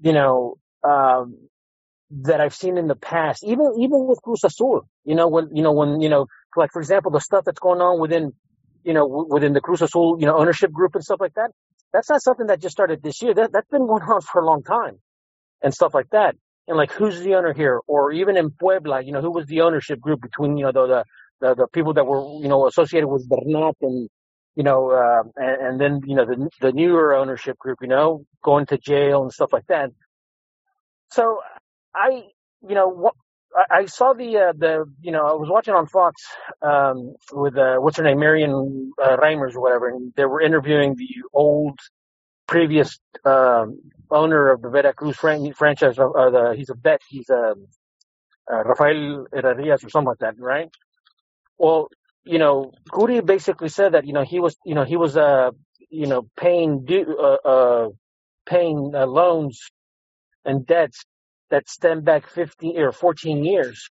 you 0.00 0.12
know, 0.12 0.56
um, 0.84 1.36
that 2.10 2.40
I've 2.40 2.54
seen 2.54 2.78
in 2.78 2.88
the 2.88 2.96
past. 2.96 3.44
Even 3.44 3.74
even 3.80 4.06
with 4.06 4.20
Cruz 4.22 4.44
Azul, 4.44 4.88
you 5.04 5.14
know, 5.14 5.28
when 5.28 5.50
you 5.54 5.62
know 5.62 5.72
when 5.72 6.00
you 6.00 6.08
know, 6.10 6.26
like 6.56 6.72
for 6.72 6.80
example, 6.80 7.12
the 7.12 7.20
stuff 7.20 7.44
that's 7.44 7.60
going 7.60 7.80
on 7.80 8.00
within, 8.00 8.32
you 8.84 8.94
know, 8.94 9.08
w- 9.08 9.28
within 9.30 9.54
the 9.54 9.60
Cruz 9.62 9.82
Azul, 9.82 10.18
you 10.20 10.26
know, 10.26 10.38
ownership 10.38 10.72
group 10.72 10.94
and 10.94 11.04
stuff 11.04 11.20
like 11.20 11.34
that. 11.34 11.50
That's 11.92 12.10
not 12.10 12.22
something 12.22 12.48
that 12.48 12.60
just 12.60 12.72
started 12.74 13.02
this 13.02 13.22
year. 13.22 13.34
That 13.34 13.52
that's 13.52 13.68
been 13.70 13.86
going 13.86 14.02
on 14.08 14.22
for 14.22 14.42
a 14.42 14.46
long 14.46 14.62
time, 14.62 14.98
and 15.62 15.74
stuff 15.74 15.94
like 15.94 16.10
that. 16.10 16.36
And 16.68 16.76
like, 16.76 16.92
who's 16.92 17.20
the 17.20 17.34
owner 17.36 17.54
here? 17.54 17.80
Or 17.86 18.12
even 18.12 18.36
in 18.36 18.50
Puebla, 18.50 19.02
you 19.02 19.12
know, 19.12 19.22
who 19.22 19.30
was 19.32 19.46
the 19.46 19.62
ownership 19.62 20.00
group 20.00 20.20
between 20.22 20.56
you 20.56 20.64
know 20.64 20.72
the 20.72 20.86
the 20.86 21.04
the, 21.40 21.54
the 21.56 21.66
people 21.72 21.94
that 21.94 22.06
were 22.06 22.22
you 22.42 22.48
know 22.48 22.66
associated 22.66 23.08
with 23.08 23.28
Bernat 23.28 23.76
and 23.82 24.08
you 24.56 24.64
know, 24.64 24.90
uh, 24.92 25.24
and, 25.36 25.62
and 25.68 25.80
then 25.80 26.02
you 26.06 26.16
know 26.16 26.26
the 26.26 26.50
the 26.62 26.72
newer 26.72 27.14
ownership 27.14 27.58
group, 27.58 27.78
you 27.82 27.88
know, 27.88 28.26
going 28.42 28.66
to 28.68 28.78
jail 28.78 29.22
and 29.24 29.32
stuff 29.32 29.52
like 29.54 29.66
that. 29.68 29.90
So 31.12 31.40
I, 31.94 32.24
you 32.68 32.74
know, 32.74 32.88
what, 32.88 33.14
I, 33.70 33.86
saw 33.86 34.14
the 34.14 34.38
uh, 34.38 34.52
the 34.56 34.86
you 35.02 35.12
know 35.12 35.26
I 35.26 35.34
was 35.34 35.48
watching 35.50 35.74
on 35.74 35.86
Fox 35.86 36.22
um, 36.62 37.14
with 37.32 37.56
uh, 37.58 37.76
what's 37.78 37.98
her 37.98 38.04
name, 38.04 38.20
Marion 38.20 38.92
uh, 39.02 39.16
Reimers 39.18 39.54
or 39.56 39.62
whatever, 39.62 39.88
and 39.88 40.12
they 40.16 40.26
were 40.26 40.42
interviewing 40.42 40.96
the 40.96 41.08
old 41.32 41.78
previous 42.48 42.98
um, 43.24 43.80
owner 44.10 44.50
of 44.50 44.62
the 44.62 44.70
Veracruz 44.70 45.16
fran- 45.16 45.54
franchise. 45.54 45.98
Uh, 45.98 46.30
the, 46.30 46.54
he's 46.56 46.70
a 46.70 46.74
vet. 46.74 47.02
He's 47.08 47.30
a 47.30 47.54
uh, 48.52 48.64
Rafael 48.64 49.26
Herrerias 49.34 49.84
or 49.84 49.90
something 49.90 50.08
like 50.08 50.18
that, 50.20 50.38
right? 50.40 50.70
Well, 51.58 51.88
you 52.26 52.38
know, 52.38 52.72
Kuri 52.90 53.20
basically 53.20 53.68
said 53.68 53.92
that 53.92 54.06
you 54.06 54.12
know 54.12 54.24
he 54.24 54.40
was 54.40 54.56
you 54.64 54.74
know 54.74 54.84
he 54.84 54.96
was 54.96 55.16
uh 55.16 55.50
you 55.90 56.06
know 56.06 56.28
paying 56.36 56.84
due 56.84 57.16
uh, 57.18 57.48
uh 57.48 57.88
paying 58.46 58.92
uh, 58.94 59.06
loans 59.06 59.60
and 60.44 60.66
debts 60.66 61.04
that 61.50 61.68
stem 61.68 62.02
back 62.02 62.28
15 62.28 62.78
or 62.78 62.92
14 62.92 63.44
years. 63.44 63.88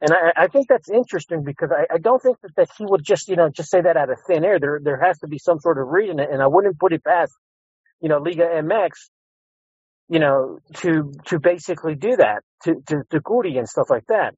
And 0.00 0.12
I, 0.12 0.44
I 0.44 0.46
think 0.46 0.68
that's 0.68 0.88
interesting 0.88 1.42
because 1.42 1.70
I, 1.72 1.94
I 1.94 1.98
don't 1.98 2.22
think 2.22 2.38
that, 2.42 2.54
that 2.56 2.68
he 2.78 2.84
would 2.86 3.04
just, 3.04 3.28
you 3.28 3.36
know, 3.36 3.48
just 3.48 3.70
say 3.70 3.80
that 3.80 3.96
out 3.96 4.10
of 4.10 4.18
thin 4.26 4.44
air. 4.44 4.60
There, 4.60 4.80
there 4.82 5.00
has 5.00 5.18
to 5.20 5.26
be 5.26 5.38
some 5.38 5.58
sort 5.58 5.78
of 5.78 5.88
reason, 5.88 6.20
and 6.20 6.40
I 6.40 6.46
wouldn't 6.46 6.78
put 6.78 6.92
it 6.92 7.02
past, 7.04 7.32
you 8.00 8.08
know, 8.08 8.18
Liga 8.18 8.44
MX, 8.44 8.90
you 10.08 10.20
know, 10.20 10.60
to 10.76 11.12
to 11.26 11.40
basically 11.40 11.96
do 11.96 12.16
that 12.16 12.42
to 12.62 12.76
to, 12.86 13.02
to 13.10 13.20
Kuri 13.20 13.58
and 13.58 13.68
stuff 13.68 13.90
like 13.90 14.06
that. 14.06 14.34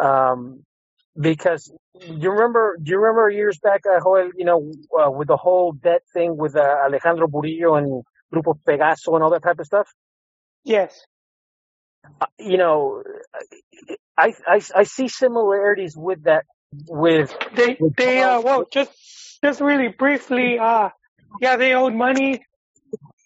Um, 0.00 0.64
because 1.18 1.72
you 2.00 2.30
remember, 2.30 2.78
do 2.82 2.90
you 2.90 2.98
remember 2.98 3.28
years 3.28 3.58
back, 3.58 3.82
uh, 3.86 4.00
Joel, 4.00 4.30
you 4.36 4.44
know, 4.44 4.72
uh, 4.98 5.10
with 5.10 5.28
the 5.28 5.36
whole 5.36 5.72
debt 5.72 6.02
thing 6.12 6.36
with 6.36 6.56
uh, 6.56 6.60
Alejandro 6.60 7.26
Burillo 7.26 7.76
and 7.76 8.02
Grupo 8.32 8.58
Pegaso 8.66 9.14
and 9.14 9.22
all 9.22 9.30
that 9.30 9.42
type 9.42 9.58
of 9.58 9.66
stuff? 9.66 9.88
Yes. 10.64 11.04
Uh, 12.20 12.26
you 12.38 12.56
know, 12.56 13.02
I, 14.16 14.34
I, 14.46 14.60
I 14.74 14.82
see 14.84 15.08
similarities 15.08 15.96
with 15.96 16.24
that, 16.24 16.44
with, 16.88 17.34
They 17.54 17.76
with 17.78 17.96
they 17.96 18.22
uh 18.22 18.40
well 18.40 18.64
just 18.72 18.90
just 19.44 19.60
really 19.60 19.88
briefly 19.88 20.58
uh 20.58 20.88
yeah 21.38 21.56
they 21.56 21.74
owed 21.74 21.92
money 21.92 22.42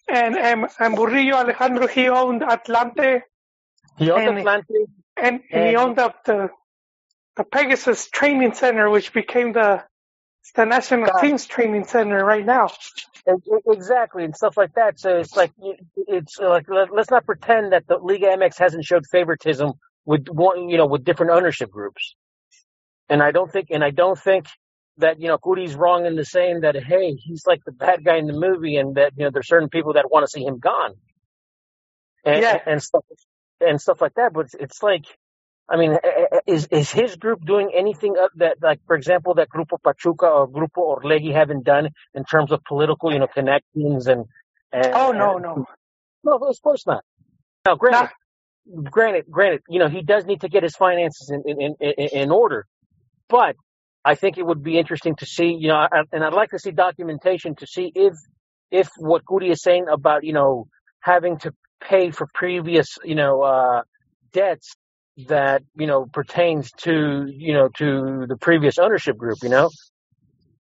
and 0.09 0.37
and, 0.37 0.67
and 0.77 0.97
Burillo 0.97 1.35
Alejandro 1.35 1.87
he 1.87 2.09
owned 2.09 2.41
Atlante 2.41 3.21
he 3.97 4.11
owned 4.11 4.27
and 4.27 4.37
Atlante, 4.39 4.63
and, 5.15 5.39
and 5.49 5.69
he 5.69 5.75
owned 5.77 5.97
up 5.97 6.25
the 6.25 6.49
the 7.37 7.45
Pegasus 7.45 8.09
Training 8.09 8.53
Center 8.55 8.89
which 8.89 9.13
became 9.13 9.53
the 9.53 9.83
the 10.55 10.65
national 10.65 11.07
God, 11.07 11.21
team's 11.21 11.45
training 11.45 11.85
center 11.85 12.23
right 12.25 12.45
now. 12.45 12.69
Exactly, 13.67 14.23
and 14.25 14.35
stuff 14.35 14.57
like 14.57 14.73
that. 14.75 14.99
So 14.99 15.17
it's 15.17 15.35
like 15.35 15.51
it's 16.07 16.39
uh, 16.39 16.49
like 16.49 16.69
let- 16.69 16.93
let's 16.93 17.11
not 17.11 17.25
pretend 17.25 17.73
that 17.73 17.87
the 17.87 17.97
Liga 17.97 18.27
MX 18.27 18.57
hasn't 18.59 18.85
showed 18.85 19.05
favoritism 19.11 19.73
with 20.05 20.27
one, 20.29 20.69
you 20.69 20.77
know, 20.77 20.87
with 20.87 21.05
different 21.05 21.31
ownership 21.33 21.71
groups. 21.71 22.15
And 23.09 23.23
I 23.23 23.31
don't 23.31 23.51
think, 23.51 23.69
and 23.71 23.83
I 23.83 23.91
don't 23.91 24.19
think 24.19 24.47
that 24.97 25.21
you 25.21 25.27
know 25.29 25.37
Cody's 25.37 25.75
wrong 25.75 26.05
in 26.05 26.15
the 26.15 26.25
saying 26.25 26.61
that 26.61 26.75
hey, 26.75 27.13
he's 27.15 27.45
like 27.47 27.61
the 27.65 27.73
bad 27.73 28.05
guy 28.05 28.17
in 28.17 28.27
the 28.27 28.33
movie, 28.33 28.77
and 28.77 28.95
that 28.95 29.13
you 29.17 29.25
know 29.25 29.31
there's 29.31 29.47
certain 29.47 29.69
people 29.69 29.93
that 29.93 30.11
want 30.11 30.25
to 30.25 30.31
see 30.31 30.45
him 30.45 30.59
gone 30.59 30.93
and 32.25 32.41
Yeah. 32.43 32.53
and, 32.53 32.61
and 32.67 32.83
stuff 32.83 33.05
and 33.61 33.81
stuff 33.81 34.01
like 34.01 34.15
that. 34.15 34.33
But 34.33 34.47
it's, 34.47 34.55
it's 34.55 34.83
like, 34.83 35.05
I 35.69 35.75
mean, 35.77 35.93
eh, 35.93 35.97
eh, 36.31 36.39
is 36.47 36.67
is 36.67 36.91
his 36.91 37.15
group 37.17 37.45
doing 37.45 37.71
anything 37.75 38.15
that, 38.35 38.57
like 38.61 38.79
for 38.87 38.95
example, 38.95 39.35
that 39.35 39.49
Grupo 39.49 39.81
Pachuca 39.83 40.25
or 40.25 40.47
Grupo 40.47 40.97
Orlegi 40.97 41.33
haven't 41.33 41.65
done 41.65 41.89
in 42.13 42.23
terms 42.23 42.51
of 42.51 42.63
political, 42.63 43.11
you 43.11 43.19
know, 43.19 43.27
connections 43.27 44.07
and 44.07 44.25
and, 44.71 44.91
Oh 44.93 45.11
no 45.11 45.35
and 45.35 45.43
no. 45.43 45.65
No, 46.23 46.37
of 46.37 46.61
course 46.61 46.85
not. 46.87 47.03
Now, 47.65 47.73
not 47.73 47.79
granted, 47.79 48.11
granted, 48.91 49.25
granted, 49.29 49.61
you 49.69 49.79
know, 49.79 49.89
he 49.89 50.01
does 50.01 50.25
need 50.25 50.41
to 50.41 50.49
get 50.49 50.63
his 50.63 50.75
finances 50.75 51.29
in 51.29 51.43
in, 51.45 51.75
in, 51.79 52.07
in 52.13 52.31
order, 52.31 52.65
but 53.27 53.55
I 54.05 54.15
think 54.15 54.37
it 54.37 54.45
would 54.45 54.63
be 54.63 54.79
interesting 54.79 55.15
to 55.17 55.25
see, 55.25 55.57
you 55.59 55.67
know, 55.67 55.85
and 56.13 56.23
I'd 56.23 56.33
like 56.33 56.51
to 56.51 56.59
see 56.59 56.71
documentation 56.71 57.55
to 57.55 57.67
see 57.67 57.91
if 57.93 58.13
if 58.71 58.89
what 58.97 59.25
Kuri 59.25 59.49
is 59.49 59.61
saying 59.61 59.87
about, 59.89 60.23
you 60.23 60.31
know, 60.33 60.67
having 61.01 61.39
to 61.39 61.53
pay 61.81 62.11
for 62.11 62.27
previous, 62.33 62.97
you 63.03 63.15
know, 63.15 63.41
uh, 63.41 63.81
debts 64.31 64.75
that 65.27 65.63
you 65.75 65.87
know 65.87 66.05
pertains 66.05 66.71
to 66.73 67.25
you 67.27 67.53
know 67.53 67.69
to 67.77 68.25
the 68.27 68.37
previous 68.37 68.77
ownership 68.79 69.17
group, 69.17 69.39
you 69.43 69.49
know, 69.49 69.69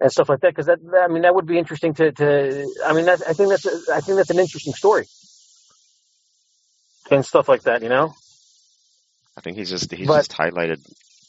and 0.01 0.11
stuff 0.11 0.29
like 0.29 0.41
that. 0.41 0.51
Because 0.51 0.67
that, 0.67 0.79
that- 0.91 1.03
I 1.03 1.07
mean, 1.07 1.23
that 1.23 1.35
would 1.35 1.47
be 1.47 1.59
interesting 1.59 1.93
to 1.95 2.11
to. 2.13 2.67
I 2.85 2.93
mean, 2.93 3.05
that 3.05 3.21
I 3.27 3.33
think 3.33 3.49
that's 3.49 3.65
a, 3.65 3.93
I 3.93 4.01
think 4.01 4.17
that's 4.17 4.31
an 4.31 4.39
interesting 4.39 4.73
story 4.73 5.05
and 7.11 7.25
stuff 7.25 7.49
like 7.49 7.63
that, 7.63 7.83
you 7.83 7.89
know. 7.89 8.13
I 9.37 9.41
think 9.41 9.57
he's 9.57 9.69
just 9.69 9.91
he's 9.91 10.09
But 10.09 10.15
just 10.15 10.31
highlighted 10.31 10.77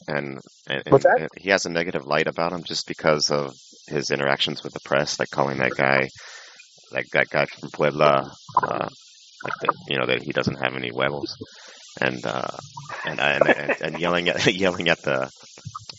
and, 0.07 0.39
and 0.67 0.83
and 0.85 1.29
he 1.37 1.49
has 1.49 1.65
a 1.65 1.69
negative 1.69 2.05
light 2.05 2.27
about 2.27 2.53
him 2.53 2.63
just 2.63 2.87
because 2.87 3.31
of 3.31 3.53
his 3.87 4.11
interactions 4.11 4.63
with 4.63 4.73
the 4.73 4.81
press, 4.81 5.19
like 5.19 5.29
calling 5.31 5.59
that 5.59 5.75
guy 5.75 6.09
like 6.91 7.07
that 7.13 7.29
guy 7.29 7.45
from 7.45 7.69
Puebla, 7.71 8.31
uh, 8.63 8.89
like 9.43 9.53
the, 9.61 9.69
you 9.89 9.97
know 9.99 10.07
that 10.07 10.23
he 10.23 10.31
doesn't 10.31 10.63
have 10.63 10.75
any 10.75 10.89
huevos, 10.89 11.37
and 11.99 12.25
uh, 12.25 12.57
and, 13.03 13.19
and 13.19 13.47
and 13.47 13.73
and 13.81 13.99
yelling 13.99 14.29
at 14.29 14.45
yelling 14.55 14.89
at 14.89 15.01
the 15.03 15.31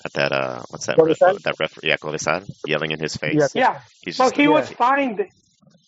at 0.05 0.13
that 0.15 0.33
uh 0.33 0.63
what's 0.71 0.87
that 0.87 1.01
ref, 1.03 1.19
that 1.45 1.57
ref 1.61 1.79
yeah 1.83 1.97
Codesal, 1.99 2.47
yelling 2.65 2.93
in 2.93 3.01
his 3.01 3.17
Yeah, 3.31 3.49
face. 3.49 3.55
yeah 3.55 3.81
He's 4.03 4.19
well 4.19 4.31
just 4.31 4.37
he 4.37 4.49
was 4.49 4.69
yeah. 4.69 4.71
fined 4.71 5.23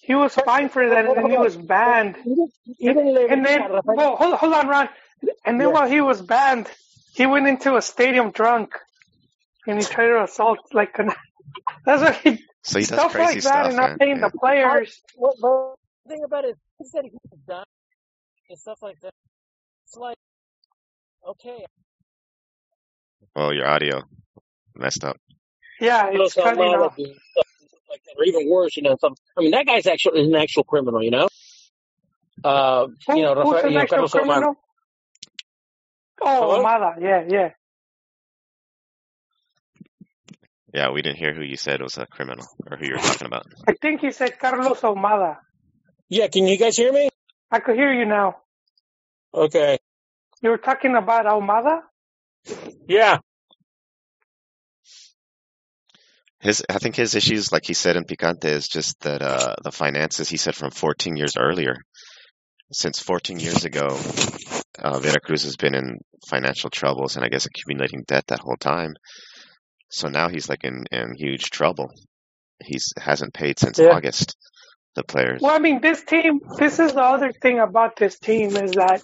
he 0.00 0.14
was 0.14 0.34
But, 0.36 0.46
fined 0.46 0.72
for 0.72 0.88
that 0.90 1.06
and 1.06 1.16
then 1.16 1.30
he 1.30 1.38
was 1.38 1.56
banned 1.56 2.16
Even, 2.26 2.50
and, 2.86 3.00
even 3.00 3.04
and 3.28 3.46
then 3.46 3.68
well 3.84 4.16
hold 4.16 4.36
hold 4.36 4.54
on 4.54 4.68
Ron 4.68 4.88
and 5.46 5.60
then 5.60 5.70
Yeah. 5.70 5.72
while 5.72 5.88
he 5.88 6.00
was 6.00 6.22
banned 6.22 6.70
he 7.12 7.26
went 7.26 7.46
into 7.48 7.76
a 7.76 7.82
stadium 7.82 8.32
drunk 8.32 8.74
and 9.66 9.78
he 9.78 9.86
tried 9.86 10.08
to 10.08 10.24
assault 10.24 10.60
like 10.74 10.98
an 10.98 11.12
that's 11.86 12.02
what 12.02 12.16
he 12.18 12.44
so 12.64 12.78
he 12.80 12.86
does 12.86 13.04
stuff 13.04 13.06
crazy 13.06 13.40
like 13.40 13.42
that 13.42 13.66
stuff, 13.66 13.66
and 13.66 13.76
not 13.76 13.98
paying 13.98 14.20
Yeah. 14.20 14.20
the 14.20 14.30
players 14.30 15.02
what, 15.14 15.36
but 15.40 15.74
the 16.06 16.10
thing 16.10 16.24
about 16.24 16.44
it, 16.44 16.56
he 16.78 16.86
said 16.86 17.04
he 17.04 17.12
was 17.12 17.40
done 17.48 17.64
and 18.50 18.58
stuff 18.58 18.78
like 18.82 19.00
that. 19.02 19.12
It's 19.86 19.96
like, 19.96 20.16
okay, 21.28 21.64
Well, 23.36 23.52
your 23.54 23.66
audio 23.66 24.02
messed 24.76 25.04
up. 25.04 25.16
yeah 25.80 26.08
it's 26.12 26.34
cutting 26.34 26.62
Almada 26.62 26.74
off 26.74 26.94
like 27.90 28.02
that, 28.06 28.16
or 28.18 28.24
even 28.24 28.48
worse, 28.50 28.76
you 28.76 28.82
know. 28.84 28.96
Some, 29.00 29.14
I 29.36 29.42
mean, 29.42 29.52
that 29.52 29.66
guy's 29.66 29.86
actually 29.86 30.24
an 30.24 30.34
actual 30.36 30.64
criminal, 30.64 31.02
you 31.02 31.10
know. 31.12 31.28
Uh, 32.44 32.88
you 33.08 33.22
know, 33.22 33.34
who's 33.40 33.62
Rafael, 33.62 33.64
an 33.64 33.72
you 33.72 33.78
know, 33.78 33.86
actual 33.86 33.86
Carlos 33.86 34.14
Ahumada. 34.14 34.46
criminal 34.46 34.56
oh 36.22 36.40
Hello? 36.40 36.56
Amada 36.56 36.96
yeah 37.00 37.24
yeah 37.28 37.50
Yeah, 40.74 40.90
we 40.90 41.02
didn't 41.02 41.18
hear 41.18 41.34
who 41.34 41.42
you 41.42 41.56
said 41.56 41.82
was 41.82 41.98
a 41.98 42.06
criminal 42.06 42.46
or 42.70 42.76
who 42.76 42.86
you 42.86 42.92
were 42.94 42.98
talking 42.98 43.26
about. 43.26 43.46
I 43.68 43.74
think 43.74 44.00
he 44.02 44.12
said 44.12 44.38
Carlos 44.38 44.80
Ahumada 44.82 45.38
Yeah, 46.08 46.28
can 46.28 46.46
you 46.46 46.58
guys 46.58 46.76
hear 46.76 46.92
me? 46.92 47.10
I 47.50 47.60
could 47.60 47.76
hear 47.76 47.92
you 47.92 48.06
now 48.06 48.36
Okay. 49.34 49.78
you 50.42 50.50
were 50.50 50.58
talking 50.58 50.94
about 50.96 51.26
Ahumada 51.26 51.80
Yeah. 52.86 53.18
His, 56.40 56.62
I 56.68 56.78
think 56.78 56.94
his 56.94 57.14
issues, 57.14 57.50
like 57.52 57.64
he 57.64 57.72
said 57.72 57.96
in 57.96 58.04
Picante, 58.04 58.44
is 58.44 58.68
just 58.68 59.00
that 59.00 59.22
uh, 59.22 59.56
the 59.64 59.72
finances. 59.72 60.28
He 60.28 60.36
said 60.36 60.54
from 60.54 60.70
14 60.70 61.16
years 61.16 61.32
earlier, 61.38 61.76
since 62.70 62.98
14 63.00 63.40
years 63.40 63.64
ago, 63.64 63.98
uh, 64.78 64.98
Veracruz 64.98 65.44
has 65.44 65.56
been 65.56 65.74
in 65.74 66.00
financial 66.28 66.68
troubles 66.68 67.16
and 67.16 67.24
I 67.24 67.28
guess 67.28 67.46
accumulating 67.46 68.04
debt 68.06 68.26
that 68.28 68.40
whole 68.40 68.58
time. 68.58 68.94
So 69.90 70.08
now 70.08 70.28
he's 70.28 70.48
like 70.48 70.64
in, 70.64 70.84
in 70.92 71.14
huge 71.16 71.44
trouble. 71.50 71.90
He's 72.62 72.92
hasn't 72.98 73.32
paid 73.32 73.58
since 73.58 73.78
Yeah. 73.78 73.94
August. 73.94 74.36
The 74.96 75.02
players. 75.02 75.40
Well, 75.42 75.56
I 75.56 75.58
mean, 75.58 75.80
this 75.80 76.04
team, 76.04 76.38
this 76.56 76.78
is 76.78 76.92
the 76.92 77.02
other 77.02 77.32
thing 77.32 77.58
about 77.58 77.96
this 77.96 78.16
team 78.16 78.56
is 78.56 78.72
that 78.72 79.02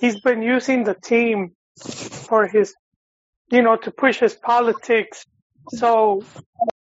he's 0.00 0.20
been 0.20 0.42
using 0.42 0.84
the 0.84 0.94
team 0.94 1.52
for 1.78 2.46
his, 2.46 2.74
you 3.50 3.62
know, 3.62 3.76
to 3.76 3.90
push 3.90 4.18
his 4.18 4.34
politics. 4.34 5.24
So 5.70 6.22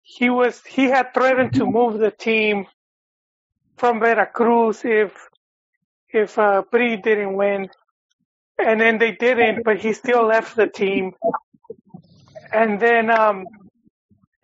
he 0.01 0.29
was 0.29 0.61
he 0.65 0.85
had 0.85 1.13
threatened 1.13 1.53
to 1.55 1.65
move 1.65 1.99
the 1.99 2.11
team 2.11 2.67
from 3.77 3.99
Veracruz 3.99 4.81
if 4.83 5.13
if 6.09 6.37
uh, 6.37 6.63
Bree 6.71 6.97
didn't 6.97 7.33
win, 7.33 7.69
and 8.59 8.79
then 8.79 8.99
they 8.99 9.11
didn't, 9.13 9.63
but 9.63 9.79
he 9.79 9.93
still 9.93 10.25
left 10.27 10.55
the 10.55 10.67
team. 10.67 11.13
And 12.51 12.79
then 12.79 13.09
um, 13.09 13.45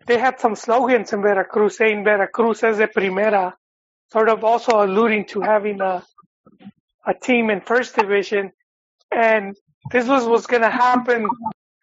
they 0.06 0.18
had 0.18 0.40
some 0.40 0.56
slogans 0.56 1.12
in 1.12 1.22
Veracruz 1.22 1.76
saying 1.76 2.02
Veracruz 2.02 2.64
es 2.64 2.78
de 2.78 2.88
primera, 2.88 3.54
sort 4.10 4.28
of 4.28 4.42
also 4.42 4.84
alluding 4.84 5.26
to 5.26 5.40
having 5.40 5.80
a 5.80 6.02
a 7.06 7.14
team 7.14 7.50
in 7.50 7.60
first 7.60 7.96
division. 7.96 8.52
And 9.12 9.56
this 9.90 10.06
was 10.08 10.26
what's 10.26 10.46
going 10.46 10.62
to 10.62 10.70
happen 10.70 11.30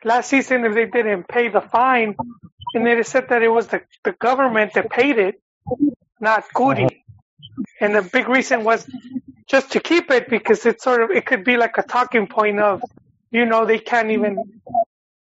last 0.05 0.29
season 0.29 0.65
if 0.65 0.75
they 0.75 0.85
didn't 0.87 1.27
pay 1.27 1.49
the 1.49 1.61
fine. 1.61 2.17
And 2.73 2.85
they 2.85 3.03
said 3.03 3.29
that 3.29 3.43
it 3.43 3.49
was 3.49 3.67
the, 3.67 3.81
the 4.05 4.13
government 4.13 4.73
that 4.75 4.89
paid 4.89 5.19
it, 5.19 5.35
not 6.21 6.45
Kuri. 6.55 7.05
And 7.81 7.95
the 7.95 8.03
big 8.03 8.29
reason 8.29 8.63
was 8.63 8.87
just 9.47 9.73
to 9.73 9.79
keep 9.81 10.11
it 10.11 10.29
because 10.29 10.65
it's 10.65 10.83
sort 10.83 11.03
of, 11.03 11.11
it 11.11 11.25
could 11.25 11.43
be 11.45 11.57
like 11.57 11.77
a 11.77 11.83
talking 11.83 12.27
point 12.27 12.59
of, 12.59 12.83
you 13.31 13.45
know, 13.45 13.65
they 13.65 13.79
can't 13.79 14.11
even, 14.11 14.45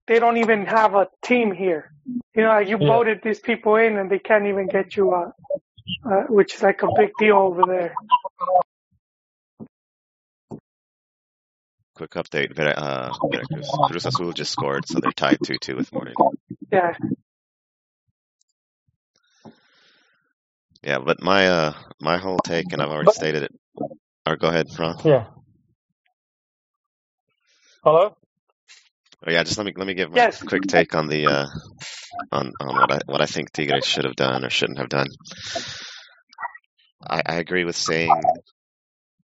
they 0.08 0.18
don't 0.20 0.38
even 0.38 0.66
have 0.66 0.94
a 0.94 1.08
team 1.24 1.52
here. 1.52 1.92
You 2.34 2.42
know, 2.44 2.58
you 2.58 2.78
Yeah. 2.78 2.86
voted 2.88 3.20
these 3.24 3.40
people 3.40 3.76
in 3.76 3.96
and 3.98 4.10
they 4.10 4.20
can't 4.20 4.46
even 4.46 4.68
get 4.68 4.96
you 4.96 5.12
a, 5.14 5.34
uh, 6.10 6.22
which 6.28 6.54
is 6.56 6.62
like 6.62 6.82
a 6.82 6.88
big 6.88 7.16
deal 7.18 7.36
over 7.36 7.66
there. 7.66 7.94
Quick 11.96 12.12
update. 12.12 12.54
Vera, 12.56 12.72
uh, 12.72 13.14
Veracruz. 13.30 13.78
Cruz 13.82 14.06
Azul 14.06 14.32
just 14.34 14.52
scored, 14.52 14.88
so 14.88 15.00
they're 15.00 15.12
tied 15.12 15.42
2-2 15.42 15.76
with 15.76 15.92
Morelia. 15.94 16.16
Yeah. 16.72 16.94
Yeah, 20.82 20.98
but 21.00 21.22
my 21.22 21.48
uh 21.48 21.74
my 22.00 22.18
whole 22.18 22.40
take, 22.40 22.72
and 22.72 22.82
I've 22.82 22.90
already 22.90 23.10
But 23.10 23.14
stated 23.14 23.44
it. 23.44 23.52
Or 24.26 24.36
go 24.36 24.48
ahead, 24.48 24.68
Ron. 24.78 24.96
yeah. 25.04 25.26
Hello. 27.84 28.16
Oh, 29.26 29.30
yeah, 29.32 29.44
just 29.44 29.58
let 29.58 29.66
me 29.66 29.74
let 29.76 29.86
me 29.86 29.94
give 29.94 30.10
my 30.12 30.22
Yes. 30.22 30.44
quick 30.46 30.66
take 30.66 30.94
on 30.94 31.08
the 31.08 31.26
uh 31.28 31.46
on 32.32 32.54
on 32.60 32.78
what 32.78 32.92
I 32.92 33.00
what 33.06 33.22
I 33.22 33.26
think 33.26 33.52
Tigres 33.52 33.84
should 33.86 34.04
have 34.04 34.16
done 34.16 34.44
or 34.44 34.50
shouldn't 34.50 34.78
have 34.78 34.88
done. 34.90 35.08
I, 37.08 37.22
I 37.26 37.36
agree 37.36 37.64
with 37.64 37.76
saying 37.76 38.22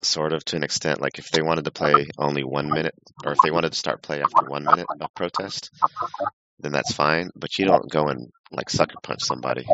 sort 0.08 0.34
of 0.34 0.44
to 0.46 0.56
an 0.56 0.64
extent, 0.64 1.02
like 1.02 1.20
if 1.20 1.30
they 1.32 1.42
wanted 1.42 1.66
to 1.66 1.72
play 1.72 2.08
only 2.18 2.44
one 2.44 2.70
minute, 2.70 2.96
or 3.24 3.32
if 3.32 3.42
they 3.42 3.52
wanted 3.52 3.72
to 3.72 3.78
start 3.78 4.02
play 4.02 4.22
after 4.22 4.46
one 4.46 4.64
minute 4.64 4.88
of 5.02 5.14
protest, 5.16 5.72
then 6.60 6.72
that's 6.72 6.94
fine. 6.94 7.30
But 7.36 7.58
you 7.58 7.66
don't 7.66 7.90
go 7.90 8.08
and 8.08 8.32
like 8.52 8.70
sucker 8.70 8.96
punch 9.04 9.24
somebody. 9.24 9.66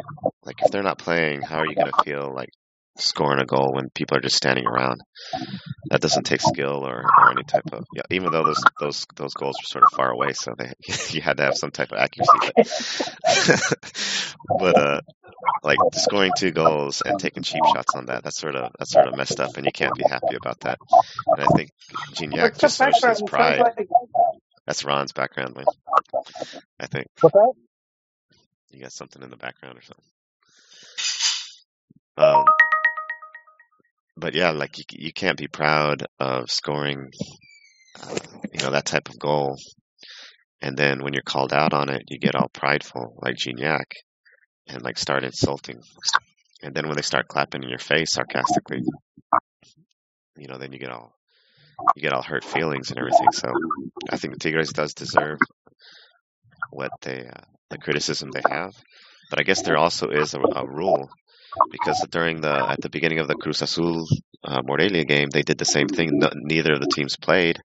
Like 0.43 0.61
if 0.61 0.71
they're 0.71 0.83
not 0.83 0.97
playing, 0.97 1.41
how 1.41 1.59
are 1.59 1.67
you 1.67 1.75
gonna 1.75 1.91
feel 2.03 2.33
like 2.33 2.49
scoring 2.97 3.39
a 3.39 3.45
goal 3.45 3.71
when 3.73 3.89
people 3.89 4.17
are 4.17 4.21
just 4.21 4.35
standing 4.35 4.65
around? 4.65 5.01
That 5.89 6.01
doesn't 6.01 6.23
take 6.23 6.41
skill 6.41 6.85
or, 6.85 7.03
or 7.03 7.31
any 7.31 7.43
type 7.43 7.63
of 7.71 7.85
yeah, 7.93 8.03
even 8.09 8.31
though 8.31 8.43
those 8.43 8.63
those 8.79 9.07
those 9.15 9.33
goals 9.33 9.55
were 9.59 9.67
sort 9.67 9.83
of 9.83 9.91
far 9.95 10.11
away, 10.11 10.33
so 10.33 10.53
they 10.57 10.73
you 11.09 11.21
had 11.21 11.37
to 11.37 11.43
have 11.43 11.57
some 11.57 11.71
type 11.71 11.91
of 11.91 11.97
accuracy. 11.97 12.31
But, 12.55 14.35
but 14.59 14.77
uh 14.77 15.01
like 15.63 15.79
scoring 15.93 16.31
two 16.37 16.51
goals 16.51 17.01
and 17.03 17.19
taking 17.19 17.43
cheap 17.43 17.63
shots 17.73 17.95
on 17.95 18.07
that, 18.07 18.23
that's 18.23 18.37
sort 18.37 18.55
of 18.55 18.71
that's 18.77 18.91
sort 18.91 19.07
of 19.07 19.15
messed 19.15 19.39
up 19.39 19.57
and 19.57 19.65
you 19.65 19.71
can't 19.71 19.95
be 19.95 20.03
happy 20.07 20.35
about 20.35 20.59
that. 20.61 20.77
And 21.27 21.41
I 21.41 21.45
think 21.55 21.71
Gignac 22.13 22.59
just 22.59 22.77
sort 22.77 22.89
of 22.89 22.93
background? 22.93 23.17
shows 23.17 23.17
sounds 23.19 23.29
pride. 23.29 23.87
That's 24.65 24.85
Ron's 24.85 25.11
background, 25.11 25.55
man. 25.55 25.65
I 26.79 26.87
think. 26.87 27.07
What's 27.19 27.33
that? 27.33 27.53
You 28.71 28.81
got 28.81 28.93
something 28.93 29.21
in 29.21 29.29
the 29.29 29.37
background 29.37 29.77
or 29.77 29.81
something. 29.81 30.05
Um, 32.17 32.45
but 34.17 34.35
yeah, 34.35 34.51
like 34.51 34.77
you, 34.77 34.83
you 34.91 35.13
can't 35.13 35.37
be 35.37 35.47
proud 35.47 36.05
of 36.19 36.49
scoring, 36.49 37.09
uh, 38.01 38.17
you 38.53 38.63
know, 38.63 38.71
that 38.71 38.85
type 38.85 39.09
of 39.09 39.19
goal, 39.19 39.57
and 40.61 40.77
then 40.77 41.03
when 41.03 41.13
you're 41.13 41.23
called 41.23 41.53
out 41.53 41.73
on 41.73 41.89
it, 41.89 42.03
you 42.07 42.19
get 42.19 42.35
all 42.35 42.49
prideful, 42.49 43.17
like 43.21 43.35
Gignac, 43.35 43.85
and 44.67 44.81
like 44.81 44.97
start 44.97 45.23
insulting, 45.23 45.79
and 46.61 46.73
then 46.73 46.87
when 46.87 46.95
they 46.95 47.01
start 47.01 47.27
clapping 47.27 47.63
in 47.63 47.69
your 47.69 47.79
face 47.79 48.13
sarcastically, 48.13 48.81
you 50.37 50.47
know, 50.47 50.57
then 50.57 50.71
you 50.71 50.79
get 50.79 50.91
all 50.91 51.15
you 51.95 52.01
get 52.01 52.13
all 52.13 52.21
hurt 52.21 52.43
feelings 52.43 52.91
and 52.91 52.99
everything. 52.99 53.31
So 53.33 53.51
I 54.09 54.17
think 54.17 54.39
Tigres 54.39 54.71
does 54.71 54.93
deserve 54.93 55.39
what 56.69 56.91
they 57.01 57.27
uh, 57.27 57.41
the 57.69 57.77
criticism 57.77 58.29
they 58.31 58.43
have, 58.49 58.73
but 59.29 59.39
I 59.39 59.43
guess 59.43 59.61
there 59.61 59.77
also 59.77 60.09
is 60.09 60.33
a, 60.33 60.39
a 60.39 60.67
rule 60.67 61.09
because 61.71 62.05
during 62.09 62.41
the 62.41 62.53
at 62.53 62.81
the 62.81 62.89
beginning 62.89 63.19
of 63.19 63.27
the 63.27 63.35
Cruz 63.35 63.61
Azul 63.61 64.07
uh, 64.43 64.61
Morelia 64.63 65.05
game, 65.05 65.29
they 65.29 65.41
did 65.41 65.57
the 65.57 65.65
same 65.65 65.87
thing. 65.87 66.09
No, 66.13 66.29
neither 66.33 66.73
of 66.73 66.79
the 66.79 66.91
teams 66.93 67.17
played, 67.17 67.59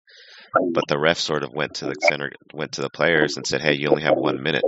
but 0.72 0.84
the 0.88 1.00
ref 1.00 1.18
sort 1.18 1.44
of 1.44 1.54
went 1.54 1.76
to 1.76 1.86
the 1.86 1.96
center, 1.96 2.32
went 2.54 2.74
to 2.74 2.82
the 2.82 2.90
players 2.90 3.38
and 3.38 3.46
said, 3.46 3.62
"Hey, 3.62 3.74
you 3.74 3.90
only 3.90 4.04
have 4.04 4.18
one 4.18 4.42
minute." 4.42 4.64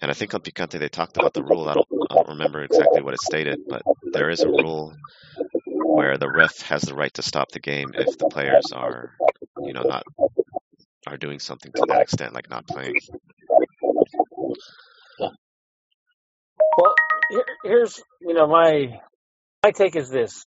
And 0.00 0.10
I 0.10 0.14
think 0.14 0.34
on 0.34 0.40
Picante 0.40 0.78
they 0.78 0.88
talked 0.88 1.16
about 1.16 1.32
the 1.32 1.44
rule. 1.44 1.68
I 1.68 1.74
don't, 1.74 1.88
I 2.10 2.14
don't 2.16 2.30
remember 2.30 2.62
exactly 2.62 3.02
what 3.02 3.14
it 3.14 3.20
stated, 3.20 3.60
but 3.68 3.82
there 4.12 4.30
is 4.30 4.40
a 4.40 4.48
rule 4.48 4.94
where 5.64 6.18
the 6.18 6.28
ref 6.28 6.60
has 6.62 6.82
the 6.82 6.94
right 6.94 7.12
to 7.14 7.22
stop 7.22 7.50
the 7.52 7.60
game 7.60 7.92
if 7.94 8.18
the 8.18 8.28
players 8.28 8.72
are, 8.72 9.12
you 9.62 9.72
know, 9.72 9.82
not 9.82 10.02
are 11.06 11.16
doing 11.16 11.38
something 11.38 11.72
to 11.72 11.84
that 11.88 12.00
extent, 12.00 12.34
like 12.34 12.48
not 12.50 12.66
playing. 12.66 12.94
Well, 15.18 16.94
here, 17.32 17.46
here's 17.64 18.02
you 18.22 18.34
know 18.34 18.48
my 18.48 19.00
my 19.64 19.72
take 19.72 19.96
is 19.96 20.10
this, 20.10 20.44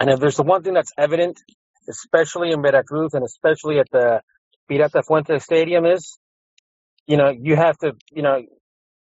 and 0.00 0.10
if 0.10 0.20
there's 0.20 0.36
the 0.36 0.44
one 0.44 0.62
thing 0.62 0.74
that's 0.74 0.92
evident, 0.98 1.38
especially 1.88 2.52
in 2.52 2.62
Veracruz 2.62 3.14
and 3.14 3.24
especially 3.24 3.78
at 3.80 3.88
the 3.92 4.22
Pirata 4.70 5.02
Fuente 5.06 5.38
Stadium, 5.40 5.86
is 5.86 6.18
you 7.06 7.16
know 7.18 7.30
you 7.30 7.56
have 7.56 7.78
to 7.78 7.92
you 8.12 8.22
know 8.22 8.42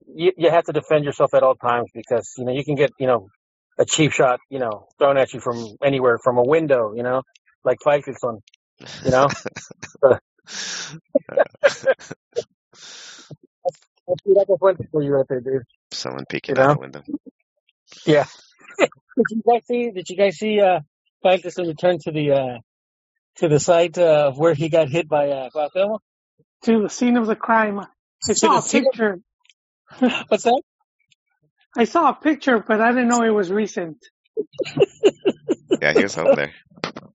you, 0.08 0.34
you 0.38 0.52
have 0.52 0.66
to 0.66 0.74
defend 0.74 1.06
yourself 1.06 1.34
at 1.36 1.44
all 1.44 1.56
times 1.56 1.90
because 1.94 2.34
you 2.38 2.46
know 2.46 2.54
you 2.54 2.66
can 2.66 2.76
get 2.76 2.92
you 3.00 3.08
know 3.08 3.30
a 3.80 3.86
cheap 3.86 4.12
shot 4.14 4.40
you 4.50 4.60
know 4.60 4.88
thrown 5.00 5.18
at 5.18 5.34
you 5.34 5.40
from 5.42 5.78
anywhere 5.84 6.20
from 6.24 6.38
a 6.40 6.44
window 6.44 6.94
you 6.96 7.04
know 7.04 7.24
like 7.66 7.80
Faitelson, 7.86 8.42
you 9.06 9.12
know. 9.12 9.28
That's 10.02 10.20
Pirata 14.28 14.58
Fuente 14.60 14.86
for 14.92 15.04
you 15.04 15.14
right 15.16 15.26
there, 15.30 15.42
dude. 15.42 15.64
Someone 15.92 16.26
peeking 16.30 16.58
You 16.58 16.60
out 16.60 16.70
know? 16.70 16.76
the 16.76 16.80
window. 16.80 17.04
Yeah. 18.06 18.26
did 18.80 19.28
you 19.30 19.44
guys 19.48 19.66
see? 19.68 19.92
Did 19.92 20.10
you 20.10 20.18
guys 20.18 20.38
see? 20.38 20.60
Uh, 20.62 20.82
Faitelson 21.26 21.68
return 21.68 22.00
to 22.00 22.12
the 22.12 22.32
uh, 22.32 22.60
to 23.38 23.48
the 23.50 23.60
site 23.60 23.98
uh, 23.98 24.28
of 24.30 24.38
where 24.40 24.54
he 24.54 24.70
got 24.70 24.90
hit 24.90 25.10
by 25.10 25.30
uh, 25.30 25.50
Cuauhtemoc? 25.52 26.00
to 26.64 26.84
the 26.84 26.90
scene 26.90 27.18
of 27.18 27.28
the 27.28 27.36
crime. 27.36 27.80
I 27.80 28.34
saw 28.34 28.60
a 28.60 28.62
scene- 28.62 28.84
picture. 28.86 29.20
What's 30.28 30.44
that? 30.44 30.62
I 31.78 31.86
saw 31.86 32.10
a 32.10 32.16
picture, 32.16 32.60
but 32.60 32.82
I 32.82 32.90
didn't 32.92 33.10
know 33.10 33.24
it 33.24 33.30
was 33.30 33.52
recent. 33.52 33.98
Yeah, 35.82 35.94
he 35.94 36.04
was 36.04 36.18
over 36.18 36.36
there. 36.36 36.54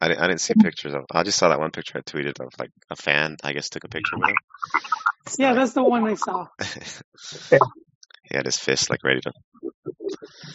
I 0.01 0.09
didn't, 0.09 0.21
I 0.23 0.27
didn't 0.29 0.41
see 0.41 0.55
pictures 0.55 0.95
of. 0.95 1.05
I 1.13 1.23
just 1.25 1.39
saw 1.39 1.49
that 1.51 1.61
one 1.61 1.71
picture 1.73 1.99
I 1.99 2.03
tweeted 2.03 2.41
of 2.41 2.53
like 2.59 2.71
a 2.91 2.97
fan. 2.97 3.37
I 3.45 3.53
guess 3.53 3.69
took 3.71 3.85
a 3.85 3.89
picture 3.89 4.19
with 4.19 4.29
him. 4.31 4.39
Yeah, 5.39 5.55
that's 5.55 5.75
the 5.75 5.83
one 5.85 6.07
I 6.07 6.15
saw. 6.15 6.49
He 8.33 8.37
had 8.39 8.47
his 8.47 8.57
fist 8.57 8.91
like 8.91 9.05
ready 9.05 9.21
to. 9.21 9.33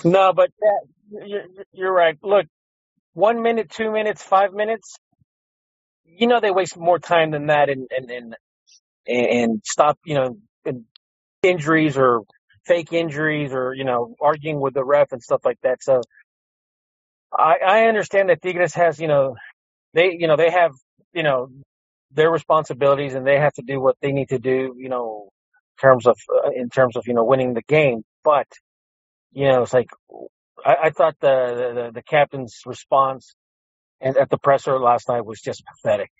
No, 0.03 0.33
but 0.33 0.49
yeah, 0.61 1.39
you're, 1.71 1.93
right. 1.93 2.17
Look, 2.23 2.47
one 3.13 3.41
minute, 3.43 3.69
two 3.69 3.91
minutes, 3.91 4.23
five 4.23 4.53
minutes. 4.53 4.95
You 6.05 6.27
know 6.27 6.39
they 6.39 6.51
waste 6.51 6.77
more 6.77 6.99
time 6.99 7.31
than 7.31 7.47
that, 7.47 7.69
and 7.69 7.87
and 7.95 8.11
and 8.11 8.35
and 9.07 9.61
stop. 9.63 9.99
You 10.05 10.15
know, 10.15 10.37
in 10.65 10.85
injuries 11.43 11.97
or 11.97 12.23
fake 12.65 12.93
injuries, 12.93 13.53
or 13.53 13.73
you 13.75 13.85
know, 13.85 14.15
arguing 14.21 14.59
with 14.59 14.73
the 14.73 14.83
ref 14.83 15.11
and 15.11 15.21
stuff 15.21 15.41
like 15.45 15.59
that. 15.63 15.83
So, 15.83 16.01
I 17.31 17.57
I 17.65 17.83
understand 17.87 18.29
that 18.29 18.41
Tigres 18.41 18.73
has 18.75 18.99
you 18.99 19.07
know, 19.07 19.35
they 19.93 20.17
you 20.19 20.27
know 20.27 20.37
they 20.37 20.51
have 20.51 20.71
you 21.13 21.23
know 21.23 21.49
their 22.11 22.31
responsibilities 22.31 23.15
and 23.15 23.27
they 23.27 23.39
have 23.39 23.53
to 23.53 23.61
do 23.63 23.79
what 23.79 23.97
they 24.01 24.11
need 24.11 24.29
to 24.29 24.39
do. 24.39 24.75
You 24.77 24.89
know, 24.89 25.29
terms 25.81 26.07
of 26.07 26.17
uh, 26.45 26.51
in 26.55 26.69
terms 26.69 26.95
of 26.97 27.07
you 27.07 27.15
know 27.15 27.25
winning 27.25 27.53
the 27.55 27.63
game, 27.63 28.03
but 28.23 28.47
you 29.33 29.47
know, 29.47 29.63
it's 29.63 29.73
like 29.73 29.89
I, 30.65 30.75
I 30.85 30.89
thought 30.91 31.15
the, 31.21 31.73
the 31.75 31.91
the 31.95 32.03
captain's 32.03 32.61
response 32.65 33.35
and 34.01 34.17
at 34.17 34.29
the 34.29 34.37
presser 34.37 34.79
last 34.79 35.09
night 35.09 35.25
was 35.25 35.41
just 35.41 35.63
pathetic. 35.65 36.11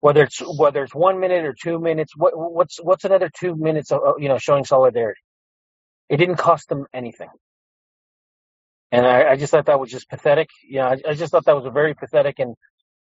Whether 0.00 0.24
it's 0.24 0.40
whether 0.58 0.84
it's 0.84 0.94
one 0.94 1.20
minute 1.20 1.44
or 1.46 1.54
two 1.60 1.78
minutes, 1.80 2.12
what 2.16 2.32
what's 2.36 2.78
what's 2.82 3.04
another 3.04 3.30
two 3.34 3.56
minutes 3.56 3.92
of 3.92 4.00
you 4.20 4.28
know 4.28 4.38
showing 4.38 4.64
solidarity? 4.64 5.20
It 6.10 6.18
didn't 6.18 6.36
cost 6.36 6.68
them 6.68 6.86
anything, 6.94 7.30
and 8.92 9.06
I, 9.06 9.32
I 9.32 9.36
just 9.36 9.52
thought 9.52 9.66
that 9.66 9.80
was 9.80 9.90
just 9.90 10.08
pathetic. 10.10 10.48
You 10.68 10.78
know, 10.80 10.86
I, 10.88 11.10
I 11.10 11.14
just 11.14 11.32
thought 11.32 11.46
that 11.46 11.56
was 11.56 11.66
a 11.66 11.70
very 11.70 11.94
pathetic 11.94 12.38
and 12.40 12.54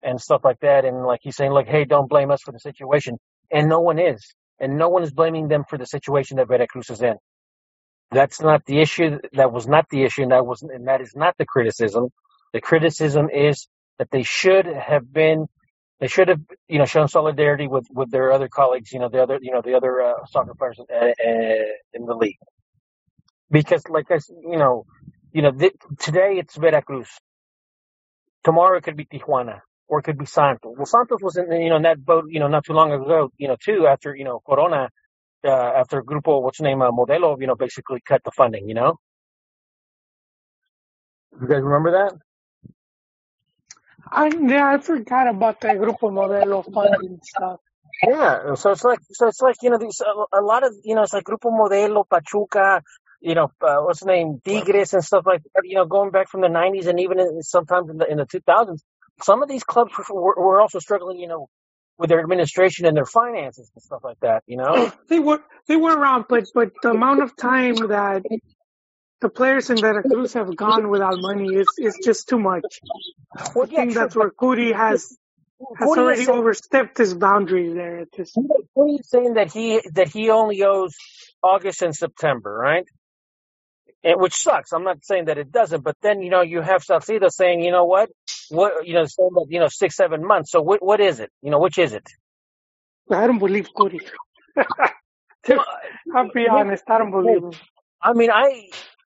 and 0.04 0.20
stuff 0.20 0.42
like 0.44 0.60
that. 0.62 0.86
And 0.86 1.04
like 1.06 1.20
he's 1.24 1.36
saying, 1.36 1.52
like, 1.52 1.68
hey, 1.68 1.86
don't 1.86 2.10
blame 2.10 2.32
us 2.32 2.42
for 2.42 2.52
the 2.52 2.60
situation. 2.60 3.18
And 3.52 3.68
no 3.68 3.80
one 3.80 4.00
is. 4.00 4.34
And 4.60 4.78
no 4.78 4.88
one 4.88 5.02
is 5.02 5.12
blaming 5.12 5.48
them 5.48 5.64
for 5.68 5.78
the 5.78 5.86
situation 5.86 6.38
that 6.38 6.48
Veracruz 6.48 6.90
is 6.90 7.02
in. 7.02 7.16
That's 8.10 8.40
not 8.40 8.64
the 8.66 8.80
issue. 8.80 9.18
That 9.34 9.52
was 9.52 9.66
not 9.68 9.88
the 9.90 10.04
issue. 10.04 10.22
And 10.22 10.32
that 10.32 10.46
was, 10.46 10.62
and 10.62 10.88
that 10.88 11.00
is 11.00 11.14
not 11.16 11.36
the 11.38 11.46
criticism. 11.46 12.08
The 12.52 12.60
criticism 12.60 13.28
is 13.30 13.68
that 13.98 14.10
they 14.10 14.22
should 14.22 14.66
have 14.66 15.12
been, 15.12 15.46
they 16.00 16.08
should 16.08 16.28
have, 16.28 16.40
you 16.68 16.78
know, 16.78 16.86
shown 16.86 17.08
solidarity 17.08 17.68
with, 17.68 17.86
with 17.92 18.10
their 18.10 18.32
other 18.32 18.48
colleagues, 18.48 18.92
you 18.92 19.00
know, 19.00 19.08
the 19.10 19.22
other, 19.22 19.38
you 19.42 19.52
know, 19.52 19.62
the 19.62 19.74
other 19.74 20.02
uh, 20.02 20.14
soccer 20.30 20.54
players 20.54 20.78
in, 20.78 20.86
uh, 20.96 21.64
in 21.94 22.06
the 22.06 22.14
league. 22.14 22.38
Because, 23.50 23.84
like 23.88 24.10
I, 24.10 24.18
you 24.42 24.58
know, 24.58 24.86
you 25.32 25.42
know, 25.42 25.52
th- 25.52 25.74
today 26.00 26.34
it's 26.38 26.56
Veracruz. 26.56 27.08
Tomorrow 28.44 28.78
it 28.78 28.84
could 28.84 28.96
be 28.96 29.06
Tijuana 29.06 29.60
or 29.92 29.98
it 29.98 30.04
could 30.04 30.16
be 30.16 30.24
Santos. 30.24 30.72
Well, 30.74 30.86
Santos 30.86 31.20
was 31.20 31.36
in, 31.36 31.52
you 31.52 31.68
know, 31.68 31.76
in 31.76 31.82
that 31.82 32.02
boat, 32.02 32.24
you 32.30 32.40
know, 32.40 32.48
not 32.48 32.64
too 32.64 32.72
long 32.72 32.92
ago, 32.92 33.30
you 33.36 33.46
know, 33.46 33.56
too, 33.62 33.86
after, 33.86 34.16
you 34.16 34.24
know, 34.24 34.40
Corona, 34.40 34.88
uh, 35.44 35.50
after 35.50 36.02
Grupo, 36.02 36.40
what's 36.42 36.56
the 36.56 36.64
name, 36.64 36.80
uh, 36.80 36.90
Modelo, 36.90 37.38
you 37.38 37.46
know, 37.46 37.56
basically 37.56 38.00
cut 38.00 38.22
the 38.24 38.30
funding, 38.30 38.70
you 38.70 38.74
know? 38.74 38.96
You 41.38 41.46
guys 41.46 41.60
remember 41.60 41.90
that? 41.90 42.12
I 44.10 44.30
yeah, 44.34 44.70
I 44.70 44.78
forgot 44.78 45.28
about 45.28 45.60
the 45.60 45.68
Grupo 45.68 46.10
Modelo 46.10 46.64
funding 46.72 47.20
stuff. 47.22 47.60
Yeah, 48.02 48.54
so 48.54 48.70
it's 48.70 48.84
like, 48.84 49.00
so 49.10 49.28
it's 49.28 49.42
like, 49.42 49.56
you 49.60 49.68
know, 49.68 49.76
these, 49.76 50.00
a, 50.00 50.38
a 50.38 50.42
lot 50.42 50.64
of, 50.64 50.72
you 50.84 50.94
know, 50.94 51.02
it's 51.02 51.12
like 51.12 51.24
Grupo 51.24 51.50
Modelo, 51.52 52.08
Pachuca, 52.08 52.82
you 53.20 53.34
know, 53.34 53.52
uh, 53.60 53.76
what's 53.80 54.00
the 54.00 54.06
name, 54.06 54.40
Tigres 54.42 54.94
and 54.94 55.04
stuff 55.04 55.26
like 55.26 55.42
that, 55.54 55.64
you 55.64 55.74
know, 55.74 55.84
going 55.84 56.12
back 56.12 56.30
from 56.30 56.40
the 56.40 56.48
90s 56.48 56.86
and 56.86 56.98
even 56.98 57.20
in, 57.20 57.42
sometimes 57.42 57.90
in 57.90 57.98
the, 57.98 58.10
in 58.10 58.16
the 58.16 58.24
2000s, 58.24 58.80
some 59.22 59.42
of 59.42 59.48
these 59.48 59.64
clubs 59.64 59.92
were, 60.10 60.34
were 60.36 60.60
also 60.60 60.78
struggling, 60.78 61.18
you 61.18 61.28
know, 61.28 61.48
with 61.98 62.08
their 62.10 62.20
administration 62.20 62.86
and 62.86 62.96
their 62.96 63.06
finances 63.06 63.70
and 63.74 63.82
stuff 63.82 64.02
like 64.04 64.18
that, 64.20 64.42
you 64.46 64.56
know? 64.56 64.90
They 65.08 65.18
were, 65.20 65.40
they 65.68 65.76
were 65.76 65.94
around, 65.96 66.26
but, 66.28 66.44
but 66.54 66.72
the 66.82 66.90
amount 66.90 67.22
of 67.22 67.36
time 67.36 67.74
that 67.88 68.22
the 69.20 69.28
players 69.28 69.70
in 69.70 69.78
Veracruz 69.78 70.32
have 70.34 70.56
gone 70.56 70.88
without 70.88 71.18
money 71.20 71.54
is, 71.54 71.68
is 71.78 71.98
just 72.04 72.28
too 72.28 72.38
much. 72.38 72.80
Well, 73.54 73.66
I 73.66 73.70
yeah, 73.70 73.80
think 73.80 73.92
sure, 73.92 74.02
that's 74.02 74.16
where 74.16 74.30
Kuri 74.30 74.72
has, 74.72 75.16
has 75.76 75.88
Kuri 75.88 76.00
already 76.00 76.24
saying- 76.24 76.38
overstepped 76.38 76.98
his 76.98 77.14
boundaries 77.14 77.74
there. 77.74 77.98
It's 78.00 78.16
just, 78.16 78.38
He's 78.74 79.08
saying 79.08 79.34
that 79.34 79.52
he 79.52 79.80
that 79.94 80.08
he 80.08 80.30
only 80.30 80.64
owes 80.64 80.96
August 81.42 81.82
and 81.82 81.94
September, 81.94 82.52
right? 82.52 82.86
And 84.04 84.20
which 84.20 84.34
sucks. 84.34 84.72
I'm 84.72 84.84
not 84.84 85.04
saying 85.04 85.26
that 85.26 85.38
it 85.38 85.52
doesn't, 85.52 85.82
but 85.84 85.96
then 86.02 86.22
you 86.22 86.30
know 86.30 86.42
you 86.42 86.60
have 86.60 86.82
Salcido 86.84 87.30
saying, 87.30 87.62
you 87.62 87.70
know 87.70 87.84
what, 87.84 88.10
what 88.50 88.86
you 88.86 88.94
know, 88.94 89.04
saying 89.06 89.30
that 89.34 89.46
you 89.48 89.60
know 89.60 89.68
six 89.68 89.96
seven 89.96 90.26
months. 90.26 90.50
So 90.50 90.60
what 90.62 90.82
what 90.84 91.00
is 91.00 91.20
it? 91.20 91.30
You 91.42 91.50
know, 91.50 91.60
which 91.60 91.78
is 91.78 91.92
it? 91.92 92.06
I 93.10 93.26
don't 93.26 93.38
believe 93.38 93.68
Kuri. 93.76 94.00
I'll 96.14 96.30
be 96.34 96.48
honest, 96.48 96.84
I 96.88 96.98
don't 96.98 97.10
believe 97.10 97.42
him. 97.42 97.52
I 98.02 98.12
mean, 98.14 98.30
I 98.30 98.68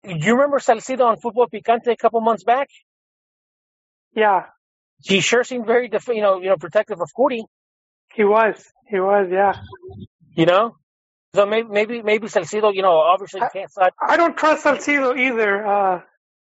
do 0.05 0.15
you 0.15 0.35
remember 0.35 0.59
Salcido 0.59 1.07
on 1.07 1.17
Football 1.19 1.49
Picante 1.49 1.89
a 1.89 1.97
couple 1.97 2.21
months 2.21 2.45
back? 2.45 2.69
Yeah, 4.15 4.47
He 5.05 5.21
sure 5.21 5.45
seemed 5.45 5.67
very, 5.67 5.89
def- 5.89 6.09
you 6.09 6.23
know, 6.23 6.41
you 6.41 6.49
know, 6.49 6.57
protective 6.57 7.01
of 7.01 7.11
Kuri. 7.15 7.45
he 8.15 8.25
was. 8.25 8.57
He 8.89 8.99
was, 9.01 9.29
yeah. 9.31 9.55
You 10.35 10.47
know, 10.47 10.77
so 11.37 11.47
maybe 11.47 11.69
maybe 11.69 12.03
maybe 12.03 12.27
Salcido, 12.29 12.75
you 12.75 12.83
know, 12.83 12.97
obviously 12.99 13.41
can't 13.53 13.71
side. 13.71 13.93
I 14.01 14.17
don't 14.17 14.37
trust 14.37 14.65
Salcido 14.65 15.17
either. 15.19 15.67
Uh, 15.67 16.01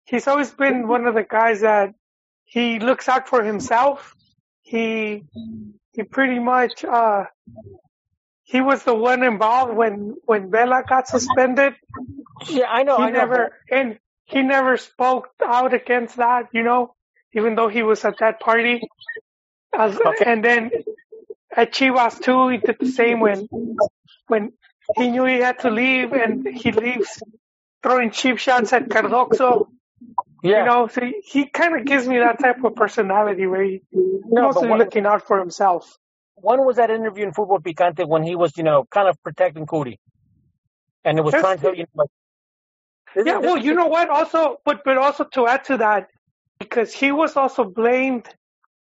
he's 0.05 0.27
always 0.27 0.51
been 0.51 0.89
one 0.89 1.07
of 1.07 1.15
the 1.15 1.23
guys 1.25 1.61
that 1.61 1.95
he 2.45 2.79
looks 2.79 3.09
out 3.09 3.29
for 3.29 3.43
himself. 3.43 4.15
He 4.63 5.25
he 5.93 6.03
pretty 6.03 6.39
much 6.39 6.85
uh, 6.85 7.25
he 8.43 8.61
was 8.61 8.83
the 8.85 8.95
one 8.95 9.23
involved 9.23 9.75
when 9.75 10.17
when 10.25 10.51
Vela 10.51 10.83
got 10.89 11.09
suspended. 11.09 11.75
Yeah, 12.49 12.67
I 12.69 12.83
know. 12.83 12.97
He 12.99 13.05
I 13.05 13.11
know. 13.11 13.19
never 13.19 13.53
and 13.71 13.99
he 14.25 14.43
never 14.43 14.77
spoke 14.77 15.29
out 15.45 15.73
against 15.75 16.17
that. 16.17 16.49
You 16.53 16.63
know, 16.63 16.95
even 17.35 17.55
though 17.55 17.69
he 17.69 17.83
was 17.83 18.05
at 18.05 18.19
that 18.21 18.41
party. 18.41 18.81
As, 19.75 19.99
Okay. 19.99 20.25
And 20.27 20.45
then 20.45 20.71
at 21.57 21.73
Chivas 21.73 22.21
too, 22.21 22.49
he 22.49 22.59
did 22.59 22.77
the 22.79 22.91
same 22.91 23.21
when 23.21 23.49
when 24.27 24.53
he 24.97 25.11
knew 25.11 25.25
he 25.25 25.39
had 25.39 25.59
to 25.61 25.71
leave 25.71 26.13
and 26.13 26.47
he 26.47 26.73
leaves 26.73 27.23
throwing 27.83 28.11
cheap 28.11 28.39
shots 28.39 28.73
at 28.73 28.89
Cardozo. 28.91 29.69
yeah. 30.43 30.61
You 30.61 30.65
know, 30.67 30.89
so 30.89 31.01
he, 31.01 31.21
he 31.25 31.47
kind 31.47 31.77
of 31.79 31.85
gives 31.85 32.07
me 32.07 32.19
that 32.19 32.39
type 32.41 32.63
of 32.65 32.75
personality 32.75 33.47
where 33.47 33.63
he, 33.63 33.83
he's 33.91 34.23
No, 34.27 34.43
mostly 34.43 34.69
what- 34.69 34.79
looking 34.79 35.07
out 35.07 35.27
for 35.27 35.39
himself. 35.39 35.97
One 36.37 36.65
was 36.67 36.77
that 36.77 36.91
interview 36.91 37.25
in 37.27 37.33
Football 37.33 37.61
Picante 37.61 38.07
when 38.09 38.23
he 38.25 38.35
was, 38.35 38.57
you 38.57 38.65
know, 38.65 38.85
kind 38.91 39.07
of 39.09 39.23
protecting 39.23 39.65
Kuri. 39.67 40.01
And 41.05 41.19
it 41.19 41.23
was 41.23 41.33
That's- 41.33 41.61
trying 41.61 41.75
to, 41.75 41.79
you 41.79 41.87
know, 41.95 42.05
like, 43.15 43.27
Yeah, 43.27 43.39
well, 43.39 43.57
you 43.59 43.75
know 43.75 43.87
what? 43.87 44.09
Also, 44.09 44.57
but 44.65 44.83
but 44.85 44.97
also 44.99 45.25
to 45.35 45.47
add 45.47 45.65
to 45.65 45.77
that, 45.79 46.09
because 46.59 46.93
he 46.93 47.13
was 47.13 47.37
also 47.37 47.63
blamed 47.65 48.27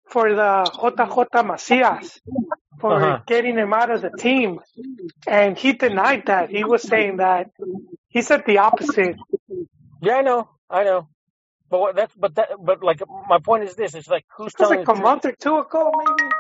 for 0.08 0.34
the 0.36 0.72
JJ 0.78 1.46
Macias 1.48 2.22
for 2.80 2.96
Uh-huh. 2.96 3.20
getting 3.28 3.58
him 3.58 3.74
out 3.74 3.92
of 3.92 4.02
the 4.02 4.12
team, 4.12 4.62
and 5.28 5.58
he 5.58 5.74
denied 5.74 6.26
that. 6.28 6.50
He 6.52 6.64
was 6.66 6.84
saying 6.84 7.18
that 7.18 7.52
he 8.10 8.22
said 8.24 8.44
the 8.48 8.60
opposite. 8.60 9.18
yeah, 10.02 10.16
I 10.18 10.22
know, 10.24 10.50
I 10.70 10.84
know. 10.86 11.10
But 11.70 11.80
what, 11.82 11.96
that's, 11.98 12.16
but 12.16 12.36
that, 12.36 12.50
but 12.64 12.84
like, 12.84 13.02
my 13.30 13.40
point 13.40 13.64
is 13.66 13.76
this: 13.76 13.96
it's 13.96 14.08
like 14.10 14.26
who's 14.38 14.56
telling 14.56 14.80
like 14.80 14.88
a 14.88 14.96
truth? 14.96 14.96
month 14.96 15.26
or 15.26 15.34
two 15.34 15.60
ago, 15.60 15.94
maybe. 15.98 16.36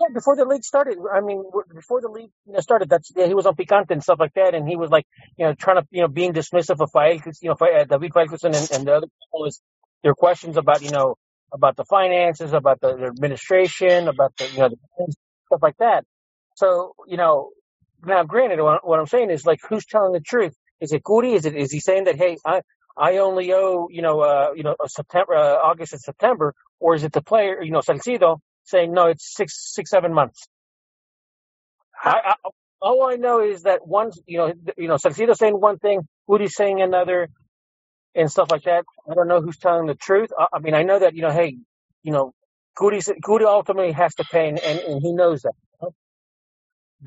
Yeah, 0.00 0.08
before 0.12 0.36
the 0.36 0.44
league 0.44 0.64
started. 0.64 0.98
I 1.12 1.22
mean, 1.22 1.44
before 1.74 2.02
the 2.02 2.08
league 2.10 2.30
you 2.46 2.54
know, 2.54 2.60
started, 2.60 2.90
that's 2.90 3.12
yeah, 3.16 3.26
he 3.28 3.34
was 3.34 3.46
on 3.46 3.56
Picante 3.56 3.92
and 3.92 4.02
stuff 4.02 4.20
like 4.20 4.34
that, 4.34 4.54
and 4.54 4.68
he 4.68 4.76
was 4.76 4.90
like, 4.90 5.06
you 5.38 5.46
know, 5.46 5.54
trying 5.54 5.78
to, 5.82 5.88
you 5.90 6.02
know, 6.02 6.08
being 6.08 6.34
dismissive 6.34 6.80
of 6.80 6.92
Fael, 6.92 7.20
you 7.42 7.50
know, 7.50 7.56
Fa- 7.56 7.66
uh, 7.80 7.84
David 7.84 8.12
Faitelson 8.12 8.56
and, 8.56 8.70
and 8.72 8.86
the 8.86 8.94
other 8.94 9.06
people 9.08 9.46
is 9.46 9.62
their 10.04 10.14
questions 10.14 10.56
about, 10.58 10.82
you 10.82 10.90
know, 10.90 11.16
about 11.52 11.76
the 11.76 11.84
finances, 11.84 12.52
about 12.52 12.80
the, 12.80 12.96
the 12.96 13.06
administration, 13.06 14.08
about 14.08 14.34
the, 14.38 14.48
you 14.50 14.58
know, 14.58 14.68
the, 14.70 15.14
stuff 15.46 15.62
like 15.62 15.76
that. 15.78 16.04
So, 16.56 16.94
you 17.06 17.16
know, 17.16 17.50
now 18.04 18.24
granted, 18.24 18.60
what, 18.62 18.86
what 18.86 18.98
I'm 19.00 19.06
saying 19.06 19.30
is 19.30 19.46
like, 19.46 19.60
who's 19.68 19.86
telling 19.86 20.12
the 20.12 20.20
truth? 20.20 20.54
Is 20.80 20.92
it 20.92 21.02
Kuri? 21.04 21.34
Is 21.34 21.46
it 21.46 21.56
is 21.56 21.72
he 21.72 21.80
saying 21.80 22.04
that 22.04 22.16
hey, 22.16 22.36
I 22.44 22.62
I 22.96 23.18
only 23.18 23.52
owe 23.52 23.88
you 23.90 24.02
know 24.02 24.20
uh 24.20 24.50
you 24.54 24.62
know 24.62 24.76
a 24.84 24.88
September 24.88 25.34
uh, 25.34 25.56
August 25.56 25.92
and 25.92 26.02
September, 26.02 26.54
or 26.80 26.94
is 26.94 27.04
it 27.04 27.12
the 27.12 27.22
player 27.22 27.62
you 27.62 27.72
know 27.72 27.80
Salcido 27.80 28.38
saying 28.64 28.92
no, 28.92 29.06
it's 29.06 29.34
six 29.34 29.54
six 29.74 29.90
seven 29.90 30.12
months? 30.12 30.46
I, 32.02 32.20
I 32.26 32.34
all 32.80 33.08
I 33.08 33.16
know 33.16 33.40
is 33.40 33.62
that 33.62 33.86
one 33.86 34.10
you 34.26 34.38
know 34.38 34.52
you 34.76 34.88
know 34.88 34.96
Salcido 34.96 35.34
saying 35.34 35.58
one 35.58 35.78
thing, 35.78 36.06
Kuri's 36.28 36.54
saying 36.54 36.82
another, 36.82 37.28
and 38.16 38.30
stuff 38.30 38.50
like 38.50 38.64
that. 38.64 38.84
I 39.10 39.14
don't 39.14 39.28
know 39.28 39.42
who's 39.42 39.58
telling 39.58 39.86
the 39.88 39.96
truth. 39.96 40.32
I, 40.38 40.48
I 40.54 40.60
mean, 40.60 40.74
I 40.74 40.84
know 40.84 41.00
that 41.00 41.14
you 41.14 41.22
know 41.22 41.32
hey, 41.32 41.58
you 42.04 42.12
know 42.12 42.34
Kuri 42.78 43.00
Kuri 43.24 43.46
ultimately 43.46 43.92
has 43.92 44.14
to 44.16 44.24
pay, 44.24 44.48
and, 44.50 44.58
and, 44.60 44.80
and 44.80 45.02
he 45.02 45.12
knows 45.12 45.42
that. 45.42 45.54
you 45.74 45.78
know? 45.88 45.94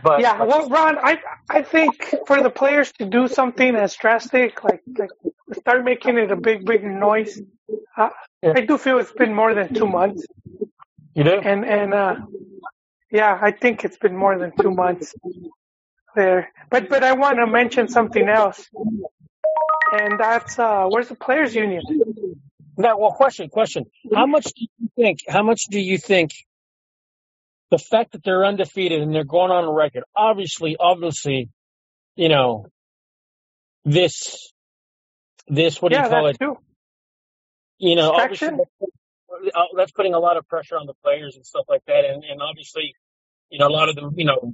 But 0.03 0.21
Yeah, 0.21 0.43
well, 0.43 0.69
Ron, 0.69 0.97
I 0.99 1.19
I 1.49 1.63
think 1.63 2.15
for 2.27 2.41
the 2.43 2.51
players 2.51 2.91
to 2.99 3.05
do 3.05 3.27
something 3.29 3.75
as 3.75 3.95
drastic, 3.95 4.63
like 4.63 4.83
like 4.99 5.11
start 5.59 5.85
making 5.85 6.17
it 6.17 6.31
a 6.31 6.37
big 6.37 6.65
big 6.65 6.83
noise, 6.83 7.41
uh, 7.97 8.09
Yeah. 8.43 8.53
I 8.55 8.61
do 8.61 8.77
feel 8.77 8.99
it's 8.99 9.13
been 9.13 9.33
more 9.35 9.53
than 9.55 9.73
two 9.73 9.87
months, 9.87 10.25
you 11.15 11.23
do. 11.25 11.41
and 11.41 11.65
and 11.65 11.93
uh, 11.93 12.15
yeah, 13.11 13.37
I 13.41 13.51
think 13.51 13.85
it's 13.85 13.97
been 13.97 14.15
more 14.15 14.37
than 14.39 14.53
two 14.61 14.71
months 14.71 15.15
there. 16.15 16.51
But 16.71 16.89
but 16.89 17.03
I 17.03 17.13
want 17.13 17.37
to 17.37 17.47
mention 17.47 17.89
something 17.89 18.27
else, 18.29 18.69
and 19.91 20.19
that's 20.19 20.59
uh, 20.59 20.85
where's 20.87 21.09
the 21.09 21.15
players 21.15 21.55
union? 21.55 21.81
Now, 22.77 22.97
well, 22.97 23.11
question, 23.11 23.49
question. 23.49 23.85
How 24.13 24.25
much 24.25 24.45
do 24.45 24.65
you 24.79 24.89
think? 24.95 25.19
How 25.27 25.43
much 25.43 25.65
do 25.69 25.79
you 25.79 25.97
think 25.97 26.31
the 27.71 27.77
fact 27.77 28.13
that 28.13 28.23
they're 28.23 28.45
undefeated 28.45 29.01
and 29.01 29.13
they're 29.13 29.23
going 29.23 29.51
on 29.51 29.65
a 29.65 29.71
record? 29.71 30.03
Obviously, 30.15 30.77
obviously, 30.79 31.49
you 32.15 32.29
know, 32.29 32.67
this, 33.83 34.51
this, 35.47 35.81
what 35.81 35.91
do 35.91 35.97
yeah, 35.97 36.05
you 36.05 36.09
call 36.09 36.27
it? 36.27 36.39
too. 36.39 36.57
You 37.79 37.95
know, 37.95 38.11
obviously, 38.11 38.47
Distraction? 38.47 38.89
uh, 39.55 39.63
that's 39.75 39.91
putting 39.91 40.13
a 40.13 40.19
lot 40.19 40.37
of 40.37 40.47
pressure 40.47 40.77
on 40.77 40.85
the 40.85 40.93
players 41.03 41.35
and 41.35 41.45
stuff 41.45 41.65
like 41.67 41.83
that. 41.87 42.05
And, 42.05 42.23
and 42.23 42.41
obviously, 42.41 42.93
you 43.49 43.59
know, 43.59 43.67
a 43.67 43.69
lot 43.69 43.89
of 43.89 43.95
them, 43.95 44.13
you 44.15 44.25
know, 44.25 44.53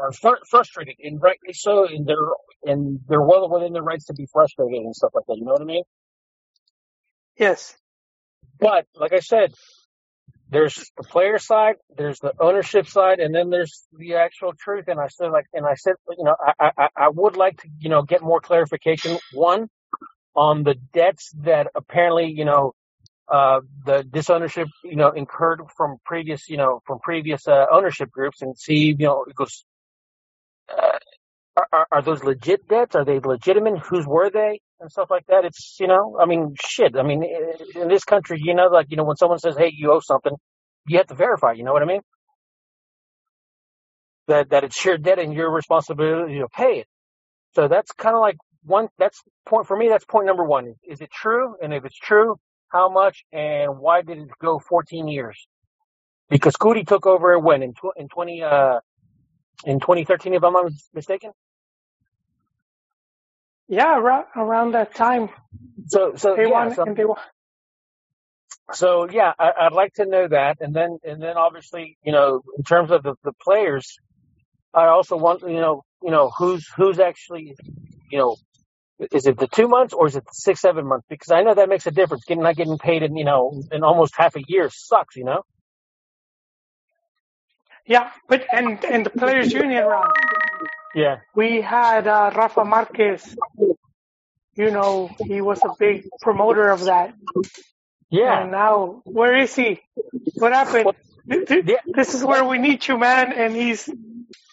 are 0.00 0.12
fr- 0.12 0.44
frustrated 0.48 0.96
and 1.02 1.20
rightly 1.20 1.52
so. 1.52 1.86
And 1.86 2.06
they're, 2.06 2.72
and 2.72 3.00
they're 3.08 3.22
well 3.22 3.48
within 3.48 3.72
their 3.72 3.82
rights 3.82 4.06
to 4.06 4.14
be 4.14 4.26
frustrated 4.32 4.82
and 4.82 4.94
stuff 4.94 5.12
like 5.14 5.24
that. 5.28 5.36
You 5.36 5.44
know 5.44 5.52
what 5.52 5.62
I 5.62 5.64
mean? 5.64 5.84
Yes. 7.38 7.76
But 8.58 8.86
like 8.94 9.12
I 9.12 9.20
said, 9.20 9.54
there's 10.48 10.74
the 10.98 11.04
player 11.04 11.38
side, 11.38 11.76
there's 11.96 12.18
the 12.18 12.34
ownership 12.38 12.86
side, 12.86 13.20
and 13.20 13.34
then 13.34 13.48
there's 13.48 13.86
the 13.98 14.16
actual 14.16 14.52
truth. 14.52 14.84
And 14.86 15.00
I 15.00 15.08
said, 15.08 15.28
like, 15.30 15.46
and 15.54 15.64
I 15.66 15.74
said, 15.74 15.94
you 16.16 16.24
know, 16.24 16.36
I, 16.60 16.70
I, 16.76 16.88
I 16.94 17.08
would 17.08 17.36
like 17.36 17.62
to, 17.62 17.68
you 17.78 17.88
know, 17.88 18.02
get 18.02 18.20
more 18.20 18.40
clarification. 18.40 19.18
One 19.32 19.68
on 20.36 20.62
the 20.62 20.74
debts 20.74 21.32
that 21.40 21.68
apparently, 21.74 22.26
you 22.26 22.44
know, 22.44 22.74
uh, 23.32 23.60
the 23.86 24.04
disownership, 24.04 24.68
you 24.84 24.96
know, 24.96 25.10
incurred 25.10 25.62
from 25.74 25.96
previous, 26.04 26.50
you 26.50 26.58
know, 26.58 26.80
from 26.86 26.98
previous 26.98 27.48
uh, 27.48 27.64
ownership 27.72 28.10
groups, 28.10 28.42
and 28.42 28.58
see, 28.58 28.94
you 28.98 29.06
know, 29.06 29.24
it 29.26 29.34
goes. 29.34 29.64
Uh, 30.68 30.98
are, 31.72 31.86
are 31.90 32.02
those 32.02 32.22
legit 32.22 32.68
debts? 32.68 32.94
Are 32.94 33.04
they 33.06 33.20
legitimate? 33.20 33.78
Whose 33.78 34.06
were 34.06 34.28
they? 34.30 34.60
And 34.80 34.90
stuff 34.90 35.10
like 35.10 35.24
that. 35.28 35.46
It's 35.46 35.78
you 35.80 35.86
know, 35.86 36.18
I 36.20 36.26
mean, 36.26 36.54
shit. 36.62 36.94
I 36.96 37.02
mean, 37.02 37.24
in 37.74 37.88
this 37.88 38.04
country, 38.04 38.38
you 38.42 38.54
know, 38.54 38.66
like 38.66 38.86
you 38.90 38.98
know, 38.98 39.04
when 39.04 39.16
someone 39.16 39.38
says, 39.38 39.56
"Hey, 39.56 39.72
you 39.74 39.92
owe 39.92 40.00
something," 40.00 40.34
you 40.86 40.98
have 40.98 41.06
to 41.06 41.14
verify. 41.14 41.52
You 41.52 41.64
know 41.64 41.72
what 41.72 41.82
I 41.82 41.86
mean? 41.86 42.00
That 44.28 44.50
that 44.50 44.64
it's 44.64 44.84
your 44.84 44.98
debt 44.98 45.18
and 45.18 45.32
your 45.32 45.50
responsibility 45.50 46.38
to 46.38 46.48
pay 46.48 46.80
it. 46.80 46.86
So 47.54 47.68
that's 47.68 47.92
kind 47.92 48.14
of 48.14 48.20
like 48.20 48.36
one. 48.64 48.88
That's 48.98 49.22
point 49.46 49.66
for 49.66 49.76
me. 49.76 49.88
That's 49.88 50.04
point 50.04 50.26
number 50.26 50.44
one. 50.44 50.66
Is, 50.66 50.76
is 50.86 51.00
it 51.00 51.10
true? 51.10 51.56
And 51.62 51.72
if 51.72 51.84
it's 51.86 51.98
true, 51.98 52.36
how 52.72 52.90
much? 52.90 53.24
And 53.32 53.78
why 53.80 54.02
did 54.02 54.18
it 54.18 54.30
go 54.42 54.60
14 54.60 55.08
years? 55.08 55.46
Because 56.30 56.56
Kuri 56.56 56.84
took 56.84 57.06
over 57.06 57.38
when 57.38 57.62
in 57.62 57.74
tw- 57.74 57.96
in 57.96 58.08
20 58.08 58.42
uh 58.44 58.80
in 59.66 59.80
2013, 59.80 60.34
if 60.34 60.44
I'm 60.44 60.54
not 60.54 60.72
mistaken. 60.94 61.32
Yeah, 63.68 63.98
around, 63.98 64.26
around 64.36 64.72
that 64.72 64.94
time. 64.94 65.30
So 65.88 66.14
so 66.16 66.38
They 66.38 66.46
yeah. 66.46 66.68
won, 66.68 66.76
So, 66.76 66.86
and 66.86 66.96
they 66.96 67.04
won. 67.06 67.18
so 68.72 69.08
yeah, 69.10 69.32
I, 69.38 69.52
I'd 69.62 69.72
like 69.72 69.94
to 69.94 70.06
know 70.06 70.28
that, 70.28 70.58
and 70.60 70.74
then 70.74 70.98
and 71.04 71.22
then 71.22 71.36
obviously, 71.38 71.98
you 72.04 72.12
know, 72.12 72.42
in 72.58 72.64
terms 72.64 72.90
of 72.90 73.02
the, 73.04 73.14
the 73.24 73.32
players, 73.42 73.98
I 74.74 74.86
also 74.86 75.16
want 75.16 75.42
you 75.42 75.60
know 75.60 75.82
you 76.02 76.10
know 76.10 76.30
who's 76.38 76.68
who's 76.76 76.98
actually 77.00 77.56
you 78.10 78.18
know 78.18 78.36
is 79.12 79.26
it 79.26 79.38
the 79.38 79.48
two 79.48 79.68
months 79.68 79.94
or 79.94 80.06
is 80.06 80.16
it 80.16 80.24
the 80.24 80.32
six 80.34 80.60
seven 80.60 80.86
months? 80.86 81.06
Because 81.08 81.30
I 81.30 81.42
know 81.42 81.54
that 81.54 81.68
makes 81.68 81.86
a 81.86 81.90
difference. 81.90 82.24
Getting 82.24 82.42
not 82.44 82.56
getting 82.56 82.78
paid 82.78 83.02
in 83.02 83.16
you 83.16 83.24
know 83.24 83.62
in 83.72 83.82
almost 83.84 84.14
half 84.16 84.36
a 84.36 84.42
year 84.46 84.70
sucks. 84.72 85.16
You 85.16 85.24
know. 85.24 85.42
Yeah, 87.86 88.10
but 88.28 88.46
and 88.52 88.84
and 88.84 89.06
the 89.06 89.10
players' 89.10 89.52
union 89.52 89.84
round, 89.84 90.12
Yeah. 90.94 91.18
we 91.34 91.60
had 91.62 92.06
uh, 92.08 92.32
Rafa 92.34 92.64
Marquez. 92.64 93.36
You 94.56 94.70
know, 94.70 95.10
he 95.26 95.40
was 95.40 95.60
a 95.64 95.70
big 95.78 96.08
promoter 96.20 96.68
of 96.70 96.84
that. 96.86 97.14
Yeah. 98.10 98.42
And 98.42 98.52
now, 98.52 99.02
where 99.04 99.36
is 99.38 99.54
he? 99.56 99.80
What 100.36 100.52
happened? 100.52 100.84
Well, 100.86 100.94
Th- 101.30 101.46
th- 101.48 101.64
yeah. 101.66 101.76
This 101.86 102.14
is 102.14 102.24
where 102.24 102.44
we 102.44 102.58
need 102.58 102.86
you, 102.88 102.98
man. 102.98 103.32
And 103.32 103.56
he's 103.56 103.88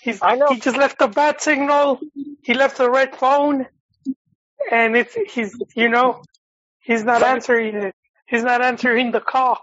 he's 0.02 0.22
I 0.22 0.36
know. 0.36 0.48
he 0.50 0.60
just 0.60 0.78
left 0.78 1.00
the 1.00 1.08
bat 1.08 1.42
signal. 1.42 2.00
He 2.44 2.54
left 2.54 2.78
the 2.78 2.90
red 2.90 3.16
phone, 3.16 3.68
and 4.72 4.96
it's 4.96 5.16
he's 5.34 5.56
you 5.76 5.90
know 5.90 6.22
he's 6.80 7.04
not 7.04 7.24
answering 7.24 7.76
it. 7.76 7.96
He's 8.28 8.44
not 8.44 8.62
answering 8.62 9.12
the 9.12 9.22
call. 9.22 9.58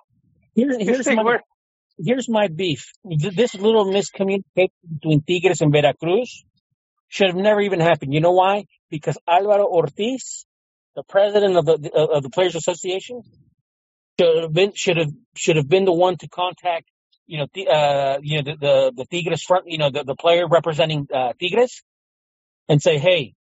here's 0.55 0.77
here's 0.79 1.07
my 1.07 1.39
here's 1.99 2.29
my 2.29 2.49
beef. 2.49 2.93
This 3.05 3.55
little 3.55 3.87
miscommunication 3.87 4.71
between 4.95 5.23
Tigres 5.23 5.61
and 5.61 5.73
Veracruz 5.73 6.45
should 7.09 7.29
have 7.29 7.37
never 7.37 7.61
even 7.61 7.81
happened. 7.81 8.13
You 8.13 8.21
know 8.21 8.33
why? 8.33 8.67
Because 8.91 9.17
Alvaro 9.29 9.67
Ortiz, 9.67 10.47
the 10.95 11.03
president 11.03 11.57
of 11.57 11.67
the 11.67 11.93
of 11.95 12.23
the 12.23 12.31
Players 12.31 12.57
Association, 12.57 13.23
should 14.19 14.43
have 14.43 14.53
been 14.53 14.73
should 14.75 14.97
have 14.97 15.13
should 15.37 15.57
have 15.57 15.69
been 15.69 15.85
the 15.85 15.93
one 15.93 16.17
to 16.19 16.29
contact 16.29 16.89
you 17.27 17.39
know 17.39 17.47
the 17.55 17.69
uh 17.69 18.19
you 18.23 18.37
know 18.37 18.53
the 18.53 18.57
the, 18.57 18.93
the 18.97 19.07
Tigres 19.07 19.43
front 19.43 19.65
you 19.67 19.79
know 19.79 19.91
the, 19.91 20.05
the 20.05 20.15
player 20.15 20.47
representing 20.49 21.07
uh, 21.13 21.33
Tigres 21.41 21.83
and 22.69 22.81
say 22.81 22.99
hey 22.99 23.35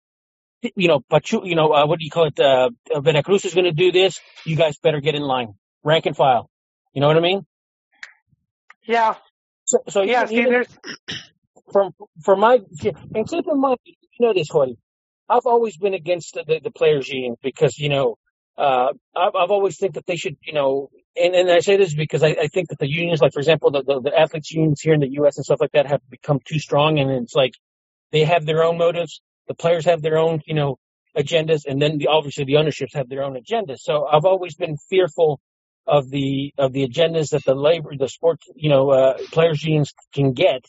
you 0.62 0.88
know 0.88 1.00
Pachu 1.00 1.46
you 1.46 1.54
know 1.54 1.72
uh, 1.72 1.86
what 1.86 1.98
do 1.98 2.04
you 2.04 2.10
call 2.10 2.26
it? 2.26 2.40
Uh, 2.40 2.70
Veracruz 3.00 3.44
is 3.44 3.54
going 3.54 3.64
to 3.66 3.72
do 3.72 3.92
this. 3.92 4.20
You 4.44 4.56
guys 4.56 4.78
better 4.78 5.00
get 5.00 5.14
in 5.14 5.22
line. 5.22 5.54
Rank 5.84 6.06
and 6.06 6.16
file. 6.16 6.50
You 6.92 7.00
know 7.00 7.08
what 7.08 7.16
I 7.16 7.20
mean? 7.20 7.46
Yeah. 8.86 9.14
So 9.64 9.78
so 9.88 10.02
yeah 10.02 10.26
even 10.30 10.44
see 10.44 10.50
there's 10.50 10.68
from 11.72 11.92
from 12.22 12.40
my 12.40 12.54
and 13.14 13.28
keep 13.28 13.44
in 13.48 13.60
mind, 13.60 13.78
you 13.86 14.26
know 14.26 14.32
this, 14.32 14.48
Hoodie. 14.50 14.78
I've 15.28 15.46
always 15.46 15.76
been 15.76 15.94
against 15.94 16.34
the, 16.34 16.44
the, 16.46 16.60
the 16.64 16.70
players' 16.70 17.08
union 17.08 17.36
because 17.42 17.78
you 17.78 17.88
know 17.88 18.16
uh, 18.56 18.92
I've 19.14 19.34
I've 19.34 19.50
always 19.50 19.78
think 19.78 19.94
that 19.94 20.06
they 20.06 20.16
should 20.16 20.36
you 20.42 20.52
know, 20.52 20.90
and, 21.16 21.34
and 21.34 21.50
I 21.50 21.60
say 21.60 21.76
this 21.76 21.94
because 21.94 22.22
I, 22.22 22.28
I 22.28 22.46
think 22.48 22.68
that 22.68 22.78
the 22.78 22.88
unions, 22.88 23.20
like 23.20 23.32
for 23.32 23.40
example, 23.40 23.70
the, 23.70 23.82
the 23.82 24.00
the 24.00 24.18
athletes 24.18 24.52
unions 24.52 24.80
here 24.80 24.94
in 24.94 25.00
the 25.00 25.10
U.S. 25.12 25.36
and 25.36 25.44
stuff 25.44 25.60
like 25.60 25.72
that, 25.72 25.86
have 25.86 26.00
become 26.10 26.40
too 26.44 26.58
strong, 26.58 26.98
and 26.98 27.10
it's 27.10 27.34
like 27.34 27.54
they 28.12 28.24
have 28.24 28.46
their 28.46 28.62
own 28.62 28.78
motives, 28.78 29.20
the 29.48 29.54
players 29.54 29.84
have 29.86 30.02
their 30.02 30.18
own 30.18 30.40
you 30.46 30.54
know 30.54 30.78
agendas, 31.16 31.66
and 31.66 31.80
then 31.80 31.98
the, 31.98 32.08
obviously 32.08 32.44
the 32.44 32.56
ownerships 32.56 32.94
have 32.94 33.08
their 33.08 33.24
own 33.24 33.36
agendas. 33.36 33.78
So 33.78 34.06
I've 34.06 34.24
always 34.24 34.54
been 34.54 34.76
fearful 34.90 35.40
of 35.86 36.10
the 36.10 36.52
of 36.58 36.72
the 36.72 36.86
agendas 36.88 37.30
that 37.30 37.44
the 37.44 37.54
labor, 37.54 37.90
the 37.98 38.08
sports, 38.08 38.46
you 38.54 38.68
know, 38.68 38.90
uh, 38.90 39.18
players 39.32 39.62
unions 39.64 39.92
can 40.14 40.32
get 40.32 40.64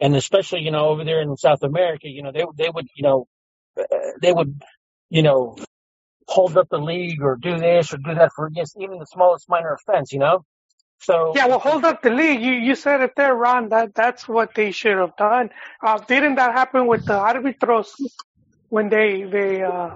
and 0.00 0.14
especially 0.16 0.60
you 0.60 0.70
know 0.70 0.88
over 0.88 1.04
there 1.04 1.20
in 1.20 1.36
South 1.36 1.62
America, 1.62 2.08
you 2.08 2.22
know 2.22 2.32
they 2.32 2.44
they 2.56 2.70
would 2.70 2.86
you 2.94 3.02
know 3.02 3.26
uh, 3.78 3.84
they 4.22 4.32
would 4.32 4.60
you 5.10 5.22
know 5.22 5.56
hold 6.26 6.56
up 6.56 6.68
the 6.70 6.78
league 6.78 7.22
or 7.22 7.36
do 7.36 7.58
this 7.58 7.92
or 7.92 7.98
do 7.98 8.14
that 8.14 8.30
for 8.34 8.46
against 8.46 8.76
even 8.80 8.98
the 8.98 9.06
smallest 9.06 9.48
minor 9.48 9.74
offense, 9.74 10.12
you 10.12 10.18
know. 10.18 10.44
So 11.00 11.34
yeah. 11.34 11.46
Well, 11.48 11.60
hold 11.60 11.84
up 11.84 12.02
the 12.02 12.10
league. 12.10 12.42
You 12.42 12.52
you 12.52 12.74
said 12.76 13.00
it 13.02 13.14
there, 13.16 13.34
Ron. 13.34 13.70
That 13.70 13.94
that's 13.94 14.28
what 14.28 14.54
they 14.54 14.72
should 14.72 14.98
have 14.98 15.16
done. 15.16 15.50
Uh, 15.82 15.98
didn't 15.98 16.36
that 16.36 16.54
happen 16.54 16.86
with 16.86 17.06
the 17.06 17.14
arbitros 17.14 17.88
when 18.70 18.88
they 18.90 19.24
they 19.24 19.62
uh 19.62 19.90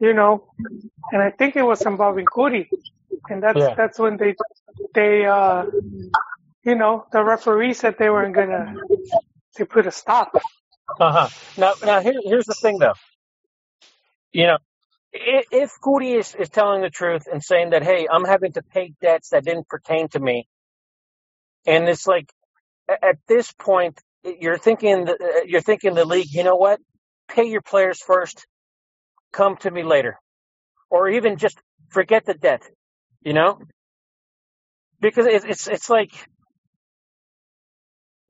you 0.00 0.14
know? 0.14 0.46
And 1.12 1.22
I 1.22 1.30
think 1.30 1.56
it 1.56 1.62
was 1.62 1.86
involving 1.86 2.28
Kuri, 2.28 2.72
and 3.28 3.42
that's 3.42 3.68
yeah, 3.68 3.76
that's 3.76 3.98
when 3.98 4.16
they 4.18 4.36
they 4.94 5.26
uh 5.26 5.66
you 6.64 6.76
know 6.76 7.06
the 7.12 7.24
referee 7.24 7.74
said 7.74 7.96
they 7.98 8.10
weren't 8.10 8.34
gonna 8.34 8.74
they 9.58 9.64
put 9.64 9.86
a 9.86 9.92
stop. 9.92 10.32
uh 11.00 11.12
huh. 11.12 11.28
Now 11.56 11.74
now 11.84 12.00
here, 12.00 12.20
here's 12.24 12.46
the 12.46 12.54
thing 12.54 12.78
though, 12.78 12.94
you 14.32 14.46
know. 14.46 14.58
If 15.12 15.72
Kuri 15.82 16.12
is, 16.14 16.34
is 16.36 16.50
telling 16.50 16.82
the 16.82 16.90
truth 16.90 17.24
and 17.32 17.42
saying 17.42 17.70
that, 17.70 17.82
hey, 17.82 18.08
I'm 18.12 18.24
having 18.24 18.52
to 18.54 18.62
pay 18.62 18.94
debts 19.02 19.30
that 19.30 19.44
didn't 19.44 19.68
pertain 19.68 20.08
to 20.10 20.20
me, 20.20 20.48
and 21.66 21.88
it's 21.88 22.06
like 22.06 22.32
at 22.88 23.18
this 23.28 23.52
point 23.52 24.00
you're 24.24 24.58
thinking 24.58 25.06
the, 25.06 25.12
uh, 25.14 25.44
you're 25.46 25.62
thinking 25.62 25.94
the 25.94 26.04
league, 26.06 26.28
you 26.32 26.44
know 26.44 26.56
what? 26.56 26.80
Pay 27.28 27.44
your 27.46 27.62
players 27.62 28.00
first, 28.00 28.46
come 29.32 29.56
to 29.58 29.70
me 29.70 29.82
later, 29.84 30.18
or 30.90 31.08
even 31.10 31.36
just 31.38 31.58
forget 31.90 32.26
the 32.26 32.34
debt, 32.34 32.62
you 33.22 33.32
know, 33.34 33.60
because 35.00 35.26
it's 35.26 35.68
it's 35.68 35.90
like 35.90 36.12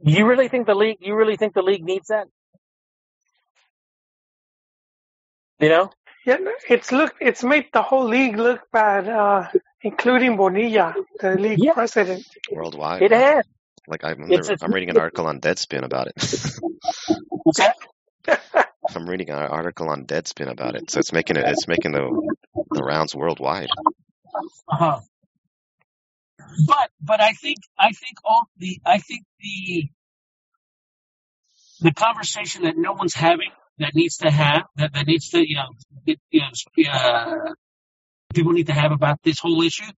you 0.01 0.27
really 0.27 0.49
think 0.49 0.67
the 0.67 0.75
league 0.75 0.99
you 1.01 1.15
really 1.17 1.37
think 1.37 1.55
the 1.55 1.63
league 1.63 1.85
needs 1.85 2.09
that, 2.09 2.29
you 5.61 5.69
know? 5.71 5.91
Yeah, 6.27 6.37
it's 6.69 6.93
look 6.93 7.15
it's 7.21 7.43
made 7.45 7.67
the 7.73 7.83
whole 7.83 8.05
league 8.07 8.37
look 8.37 8.61
bad, 8.73 9.09
uh, 9.09 9.49
including 9.83 10.37
Bonilla, 10.37 10.95
the 11.21 11.37
league 11.37 11.59
Yeah, 11.59 11.73
president. 11.73 12.25
worldwide. 12.51 13.03
it 13.03 13.11
has. 13.13 13.45
Like 13.89 14.05
I'm, 14.05 14.23
It's 14.29 14.33
there, 14.33 14.43
I'm 14.63 14.73
reading 14.73 14.91
an 14.91 14.97
article 15.01 15.27
on 15.27 15.41
Deadspin 15.41 15.85
about 15.85 16.09
it. 16.09 16.15
I'm 18.95 19.09
reading 19.09 19.31
an 19.31 19.37
article 19.39 19.89
on 19.91 20.05
Deadspin 20.07 20.51
about 20.51 20.75
it, 20.77 20.91
so 20.91 20.99
it's 21.01 21.13
making 21.13 21.37
it, 21.37 21.47
it's 21.49 21.67
making 21.69 21.93
the 21.93 22.09
the 22.73 22.83
rounds 22.85 23.15
worldwide. 23.15 23.69
Uh-huh. 24.69 25.01
But 26.67 26.91
but 27.03 27.21
I 27.21 27.33
think 27.33 27.59
I 27.79 27.93
think 27.93 28.19
all 28.25 28.45
the 28.59 28.81
I 28.87 28.99
think 28.99 29.25
the 29.41 29.89
the 31.81 31.93
conversation 31.93 32.63
that 32.65 32.77
no 32.79 32.93
one's 32.93 33.15
having 33.15 33.51
that 33.81 33.95
needs 33.95 34.19
to 34.19 34.31
have 34.31 34.63
that, 34.77 34.93
that 34.95 35.07
needs 35.07 35.31
to 35.31 35.47
you 35.47 35.57
know 35.57 35.69
you 36.31 36.41
know 36.41 36.93
uh, 36.93 37.53
people 38.33 38.53
need 38.53 38.69
to 38.69 38.73
have 38.73 38.93
about 38.93 39.19
this 39.25 39.39
whole 39.41 39.63
issue 39.63 39.91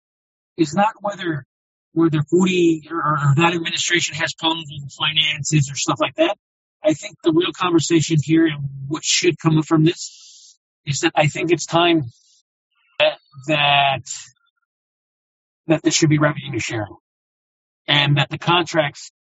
is 0.57 0.75
not 0.75 0.95
whether 1.01 1.45
whether 1.93 2.21
Foodie 2.21 2.91
or, 2.91 2.97
or 2.97 3.35
that 3.37 3.55
administration 3.55 4.15
has 4.17 4.33
problems 4.35 4.71
with 4.71 4.93
finances 4.93 5.71
or 5.71 5.77
stuff 5.77 5.99
like 6.01 6.15
that. 6.17 6.37
I 6.83 6.95
think 6.95 7.17
the 7.23 7.33
real 7.33 7.53
conversation 7.53 8.17
here 8.23 8.47
and 8.47 8.69
what 8.89 9.05
should 9.05 9.39
come 9.39 9.63
from 9.63 9.85
this 9.85 10.59
is 10.85 11.01
that 11.01 11.13
I 11.15 11.29
think 11.29 11.53
it's 11.53 11.67
time 11.67 12.05
that 12.99 13.19
that, 13.47 14.03
that 15.67 15.83
there 15.83 15.93
should 15.93 16.09
be 16.09 16.19
revenue 16.19 16.59
sharing 16.59 16.97
and 17.87 18.17
that 18.17 18.31
the 18.31 18.39
contracts 18.39 19.13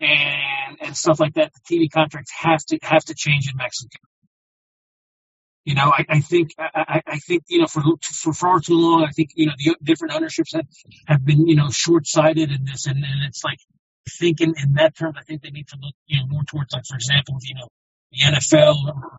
and 0.00 0.78
and 0.80 0.96
stuff 0.96 1.20
like 1.20 1.34
that, 1.34 1.52
the 1.54 1.60
TV 1.60 1.90
contracts 1.90 2.32
have 2.38 2.64
to 2.66 2.78
have 2.82 3.04
to 3.06 3.14
change 3.14 3.48
in 3.50 3.56
Mexico. 3.56 3.98
You 5.64 5.74
know, 5.74 5.92
I, 5.92 6.04
I 6.08 6.20
think 6.20 6.50
I, 6.58 7.02
I 7.06 7.18
think 7.18 7.44
you 7.48 7.60
know 7.60 7.66
for 7.66 7.82
for 8.02 8.32
far 8.32 8.60
too 8.60 8.78
long, 8.78 9.04
I 9.04 9.10
think 9.10 9.30
you 9.34 9.46
know 9.46 9.54
the 9.58 9.76
different 9.82 10.14
ownerships 10.14 10.54
have, 10.54 10.66
have 11.06 11.24
been 11.24 11.46
you 11.48 11.56
know 11.56 11.70
short 11.70 12.06
sighted 12.06 12.52
in 12.52 12.64
this, 12.64 12.86
and, 12.86 12.98
and 12.98 13.24
it's 13.26 13.42
like 13.42 13.58
thinking 14.08 14.54
in, 14.56 14.68
in 14.68 14.74
that 14.74 14.96
terms, 14.96 15.16
I 15.18 15.24
think 15.24 15.42
they 15.42 15.50
need 15.50 15.68
to 15.68 15.76
look 15.80 15.94
you 16.06 16.20
know 16.20 16.26
more 16.28 16.44
towards 16.44 16.72
like 16.72 16.84
for 16.88 16.94
example, 16.94 17.36
you 17.42 17.54
know, 17.56 17.68
the 18.12 18.36
NFL 18.36 18.76
or 18.86 19.18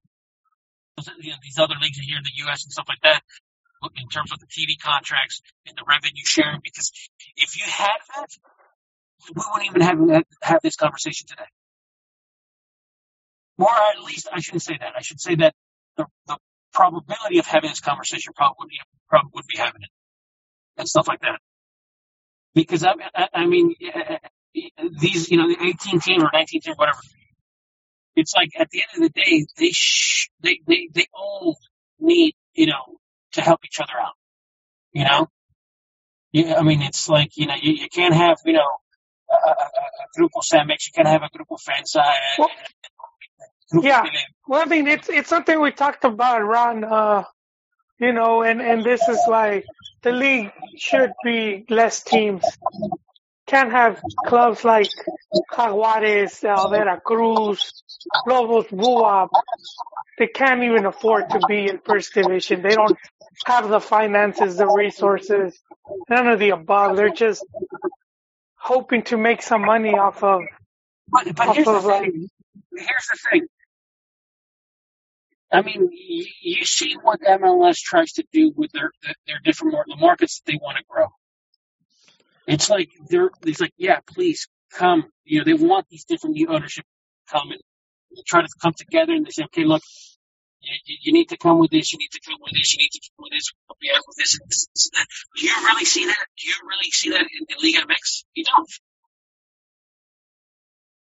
you 1.20 1.32
know, 1.32 1.38
these 1.44 1.60
other 1.60 1.76
leagues 1.82 1.98
here 1.98 2.18
in 2.18 2.24
the 2.24 2.46
U.S. 2.46 2.64
and 2.64 2.72
stuff 2.72 2.88
like 2.88 3.02
that. 3.04 3.22
in 3.96 4.08
terms 4.10 4.32
of 4.32 4.40
the 4.40 4.48
TV 4.48 4.80
contracts 4.82 5.42
and 5.68 5.78
the 5.78 5.84
revenue 5.88 6.24
sharing. 6.26 6.60
Because 6.64 6.92
if 7.36 7.58
you 7.58 7.66
had 7.68 7.98
that, 8.16 8.30
we 9.36 9.44
wouldn't 9.52 9.70
even 9.70 9.82
have 9.82 10.26
have 10.42 10.62
this 10.62 10.76
conversation 10.76 11.28
today. 11.28 11.48
Or 13.58 13.68
at 13.70 14.04
least 14.04 14.28
I 14.32 14.40
shouldn't 14.40 14.64
say 14.64 14.78
that. 14.80 14.94
I 14.96 15.02
should 15.02 15.20
say 15.20 15.36
that 15.36 15.56
the, 15.96 16.06
the 16.28 16.38
probability 16.74 17.40
of 17.40 17.48
having 17.48 17.70
this 17.72 17.80
conversation 17.80 18.34
probably 18.36 18.56
would 18.60 18.70
be, 18.70 18.80
probably 19.10 19.32
would 19.34 19.48
be 19.48 19.58
having 19.58 19.82
it 19.82 19.90
and 20.78 20.88
stuff 20.88 21.08
like 21.08 21.22
that. 21.22 21.40
Because 22.54 22.84
I, 22.84 22.94
I, 23.16 23.28
I 23.34 23.46
mean, 23.48 23.74
eh, 23.82 23.92
eh, 23.96 24.18
eh, 24.56 24.90
these, 25.00 25.30
you 25.32 25.38
know, 25.38 25.48
the 25.48 25.58
18 25.60 26.00
team 26.00 26.24
or 26.24 26.30
19 26.32 26.62
team, 26.62 26.74
whatever. 26.76 27.00
It's 28.16 28.34
like 28.36 28.52
at 28.60 28.70
the 28.70 28.82
end 28.82 29.04
of 29.04 29.14
the 29.14 29.22
day, 29.22 29.46
they 29.58 29.70
sh- 29.72 30.30
they, 30.42 30.60
they 30.68 30.90
they 30.92 31.06
all 31.14 31.58
need, 32.00 32.36
you 32.56 32.66
know, 32.66 32.98
to 33.34 33.42
help 33.42 33.60
each 33.64 33.80
other 33.80 33.94
out. 34.00 34.16
You 34.92 35.06
know. 35.06 35.28
I 36.58 36.64
mean, 36.64 36.82
it's 36.82 37.08
like 37.08 37.38
you 37.38 37.46
know, 37.46 37.56
you, 37.62 37.74
you 37.74 37.90
can't 37.90 38.14
have 38.14 38.40
you 38.46 38.54
know 38.54 38.68
a, 39.46 39.50
a, 39.50 39.54
a 39.54 40.20
grupo 40.20 40.42
Cemex, 40.44 40.88
you 40.88 40.94
can't 40.96 41.08
have 41.08 41.22
a 41.24 41.30
grupo 41.30 41.58
FEMSA. 41.58 42.04
Well, 42.40 42.50
yeah. 43.82 44.04
Well, 44.48 44.62
I 44.62 44.66
mean, 44.66 44.88
it's 44.88 45.10
it's 45.10 45.30
something 45.30 45.60
we 45.60 45.72
talked 45.72 46.04
about, 46.04 46.40
Ron. 46.44 46.84
Uh, 46.84 47.24
you 48.00 48.14
know, 48.14 48.44
and 48.44 48.62
and 48.62 48.84
this 48.84 49.08
is 49.08 49.20
why 49.26 49.64
the 50.04 50.12
league 50.12 50.52
should 50.78 51.12
be 51.24 51.66
less 51.70 52.04
teams. 52.04 52.44
Can't 53.48 53.72
have 53.72 54.02
clubs 54.26 54.66
like 54.66 54.90
Jaguares, 55.54 56.44
uh, 56.44 56.68
Veracruz, 56.68 57.84
Lobos 58.26 58.68
BUAP. 58.68 59.30
They 60.18 60.28
can't 60.28 60.64
even 60.64 60.86
afford 60.86 61.30
to 61.30 61.40
be 61.48 61.70
in 61.70 61.80
first 61.80 62.14
division. 62.14 62.62
They 62.62 62.76
don't 62.76 62.98
have 63.46 63.70
the 63.70 63.80
finances, 63.80 64.58
the 64.58 64.68
resources, 64.68 65.58
none 66.10 66.28
of 66.28 66.40
the 66.40 66.50
above. 66.50 66.98
They're 66.98 67.10
just 67.10 67.46
hoping 68.68 69.04
to 69.04 69.18
make 69.18 69.42
some 69.42 69.62
money 69.62 69.92
off 69.92 70.24
of. 70.24 70.42
But, 71.10 71.36
but 71.36 71.48
off 71.48 71.56
here's, 71.56 71.68
of 71.68 71.84
the 71.84 71.88
like, 71.88 72.02
thing. 72.02 72.30
here's 72.76 73.08
the 73.12 73.20
thing. 73.32 73.48
I 75.52 75.62
mean, 75.62 75.90
you, 75.94 76.26
you 76.42 76.66
see 76.66 76.96
what 77.02 77.22
MLS 77.22 77.80
tries 77.80 78.12
to 78.14 78.26
do 78.34 78.52
with 78.56 78.72
their 78.74 78.92
their 79.26 79.40
different 79.44 79.76
the 79.88 79.96
markets 79.96 80.42
that 80.42 80.52
they 80.52 80.60
want 80.62 80.78
to 80.78 80.84
grow. 80.90 81.08
It's 82.46 82.70
like 82.70 82.90
they're 83.10 83.30
it's 83.46 83.62
like 83.62 83.74
yeah, 83.78 84.00
please 84.06 84.50
come. 84.74 85.06
You 85.24 85.40
know, 85.40 85.46
they 85.46 85.54
want 85.54 85.86
these 85.90 86.04
different 86.04 86.36
new 86.36 86.48
ownership 86.50 86.84
to 86.84 87.34
come 87.34 87.52
and 87.52 87.62
try 88.26 88.42
to 88.42 88.48
come 88.62 88.74
together 88.78 89.14
and 89.14 89.26
they 89.26 89.32
say, 89.32 89.44
okay, 89.46 89.64
look, 89.64 89.82
you, 90.62 90.76
you 90.86 90.98
you 91.04 91.14
need 91.14 91.30
to 91.30 91.38
come 91.38 91.60
with 91.60 91.72
this, 91.72 91.94
you 91.94 92.00
need 92.00 92.12
to 92.12 92.22
come 92.26 92.38
with 92.42 92.54
this, 92.54 92.74
you 92.74 92.80
need 92.84 92.92
to 92.94 93.02
come 93.18 93.24
with 93.26 93.34
this, 93.34 93.52
be 93.82 93.90
out 93.96 94.04
with 94.08 94.18
this, 94.18 94.40
and 94.40 94.50
this, 94.50 94.68
this 94.74 94.90
that. 94.94 95.06
Do 95.38 95.46
you 95.48 95.56
really 95.66 95.86
see 95.86 96.06
that? 96.06 96.26
Do 96.40 96.48
you 96.50 96.56
really 96.68 96.92
see 96.92 97.10
that 97.12 97.22
in, 97.22 97.46
in 97.50 97.58
Liga 97.64 97.86
MX? 97.88 98.24
You 98.36 98.44
don't. 98.46 98.70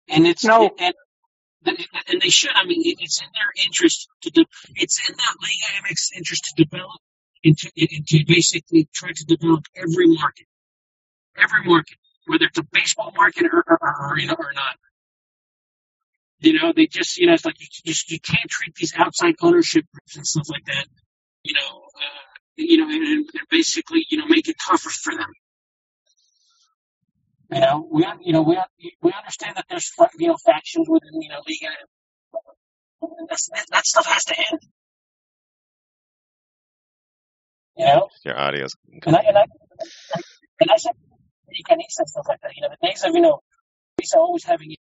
And 0.09 0.27
it's 0.27 0.45
No. 0.45 0.71
and 0.79 1.77
and 2.09 2.21
they 2.21 2.29
should. 2.29 2.51
I 2.55 2.65
mean, 2.65 2.81
it's 2.85 3.21
in 3.21 3.27
their 3.33 3.65
interest 3.65 4.07
to 4.23 4.29
do. 4.31 4.45
It's 4.75 5.09
in 5.09 5.15
that 5.15 5.35
Liga 5.41 5.87
MX 5.87 6.17
interest 6.17 6.45
to 6.55 6.63
develop 6.63 7.01
and 7.43 7.57
to, 7.57 7.71
and 7.77 8.07
to 8.07 8.25
basically 8.27 8.89
try 8.93 9.11
to 9.15 9.25
develop 9.25 9.65
every 9.75 10.07
market, 10.07 10.47
every 11.37 11.63
market, 11.65 11.97
whether 12.27 12.45
it's 12.45 12.59
a 12.59 12.63
baseball 12.71 13.13
market 13.15 13.45
or, 13.51 13.63
or, 13.67 13.77
or, 13.81 14.11
or 14.13 14.19
you 14.19 14.27
know 14.27 14.35
or 14.37 14.53
not. 14.53 14.77
You 16.45 16.53
know, 16.61 16.73
they 16.75 16.85
just 16.85 17.17
you 17.17 17.25
know 17.25 17.33
it's 17.33 17.43
like 17.43 17.59
you 17.59 17.67
just 17.85 18.11
you 18.11 18.19
can't 18.19 18.49
treat 18.49 18.75
these 18.75 18.93
outside 18.95 19.33
ownership 19.41 19.85
groups 19.91 20.15
and 20.15 20.27
stuff 20.27 20.47
like 20.49 20.63
that. 20.65 20.85
You 21.43 21.55
know, 21.55 21.81
uh, 21.95 22.23
you 22.55 22.77
know, 22.77 22.85
and, 22.87 23.03
and 23.03 23.47
basically 23.49 24.05
you 24.09 24.19
know 24.19 24.27
make 24.27 24.47
it 24.47 24.55
tougher 24.63 24.89
for 24.89 25.13
them. 25.17 25.33
You 27.51 27.59
know, 27.61 27.89
we 27.91 28.05
you 28.21 28.33
know 28.33 28.43
we 28.43 28.59
we 29.01 29.11
understand 29.11 29.57
that 29.57 29.65
there's 29.69 29.91
you 30.19 30.27
know 30.27 30.35
factions 30.45 30.87
within 30.87 31.19
you 31.19 31.29
know 31.29 31.41
Liga. 31.47 31.73
That's, 33.27 33.49
that, 33.49 33.65
that 33.71 33.85
stuff 33.85 34.05
has 34.05 34.23
to 34.25 34.35
end. 34.37 34.59
You 37.77 37.85
know, 37.85 38.07
Your 38.23 38.39
audio's 38.39 38.75
and 39.05 39.15
I 39.15 39.19
and 39.27 39.37
I 39.37 39.45
and 40.61 40.71
I 40.71 40.77
said 40.77 40.93
Licanista 41.49 41.99
and 41.99 42.09
stuff 42.09 42.25
like 42.27 42.41
that. 42.41 42.51
You 42.55 42.61
know, 42.61 42.69
the 42.69 42.87
days 42.87 43.03
of 43.03 43.15
you 43.15 43.21
know 43.21 43.39
Lisa 43.99 44.17
always 44.17 44.43
having 44.43 44.75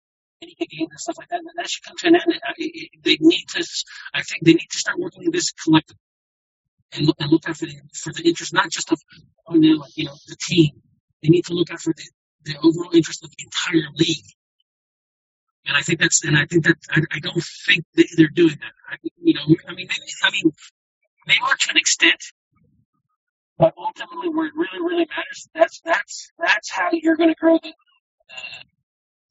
and 0.42 1.00
stuff 1.00 1.16
like 1.18 1.28
that. 1.28 1.38
And 1.38 1.48
That 1.56 1.70
should 1.70 1.84
come 1.84 1.96
to 1.98 2.06
an 2.08 2.16
end. 2.16 2.40
They 3.02 3.18
need 3.20 3.44
to. 3.54 3.66
I 4.14 4.22
think 4.22 4.44
they 4.44 4.54
need 4.54 4.68
to 4.70 4.78
start 4.78 4.98
working 4.98 5.30
this 5.30 5.52
collectively 5.52 6.00
and 6.92 7.06
look 7.06 7.16
and 7.20 7.30
look 7.30 7.48
out 7.48 7.56
for 7.56 7.66
the 7.66 7.76
for 7.94 8.12
the 8.12 8.22
interest 8.22 8.52
not 8.52 8.70
just 8.70 8.92
of 8.92 9.00
oh, 9.48 9.54
you 9.54 9.76
know, 9.76 9.84
you 9.94 10.04
know 10.06 10.14
the 10.26 10.36
team. 10.36 10.70
They 11.22 11.28
need 11.28 11.46
to 11.46 11.54
look 11.54 11.70
out 11.70 11.80
for 11.80 11.92
the, 11.92 12.04
the 12.44 12.56
overall 12.58 12.90
interest 12.94 13.24
of 13.24 13.30
the 13.30 13.44
entire 13.44 13.88
league. 13.94 14.26
And 15.66 15.76
I 15.76 15.80
think 15.80 16.00
that's, 16.00 16.24
and 16.24 16.36
I 16.36 16.46
think 16.46 16.64
that, 16.64 16.76
I, 16.90 17.02
I 17.12 17.18
don't 17.20 17.42
think 17.66 17.84
that 17.94 18.08
they're 18.16 18.26
doing 18.26 18.58
that. 18.60 18.72
I, 18.90 18.96
you 19.22 19.34
know, 19.34 19.42
I 19.68 19.74
mean, 19.74 19.86
they, 19.88 20.26
I 20.26 20.30
mean, 20.32 20.52
they 21.28 21.34
are 21.40 21.54
to 21.54 21.70
an 21.70 21.76
extent, 21.76 22.20
but 23.58 23.72
ultimately 23.78 24.28
where 24.28 24.46
it 24.46 24.54
really, 24.56 24.80
really 24.80 25.06
matters, 25.08 25.48
that's, 25.54 25.80
that's, 25.84 26.32
that's 26.36 26.72
how 26.72 26.88
you're 26.92 27.16
going 27.16 27.28
to 27.28 27.36
grow 27.36 27.60
the, 27.62 27.68
uh, 27.68 28.62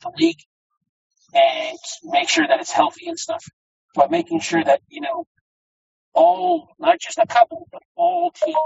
the 0.04 0.12
league 0.18 0.40
and 1.34 1.78
make 2.04 2.30
sure 2.30 2.48
that 2.48 2.60
it's 2.60 2.72
healthy 2.72 3.08
and 3.08 3.18
stuff. 3.20 3.44
But 3.96 4.12
making 4.12 4.40
sure 4.40 4.64
that, 4.64 4.82
you 4.90 5.02
know, 5.02 5.26
all, 6.14 6.70
not 6.80 7.00
just 7.00 7.18
a 7.18 7.26
couple, 7.26 7.68
but 7.72 7.82
all 7.96 8.32
teams 8.32 8.58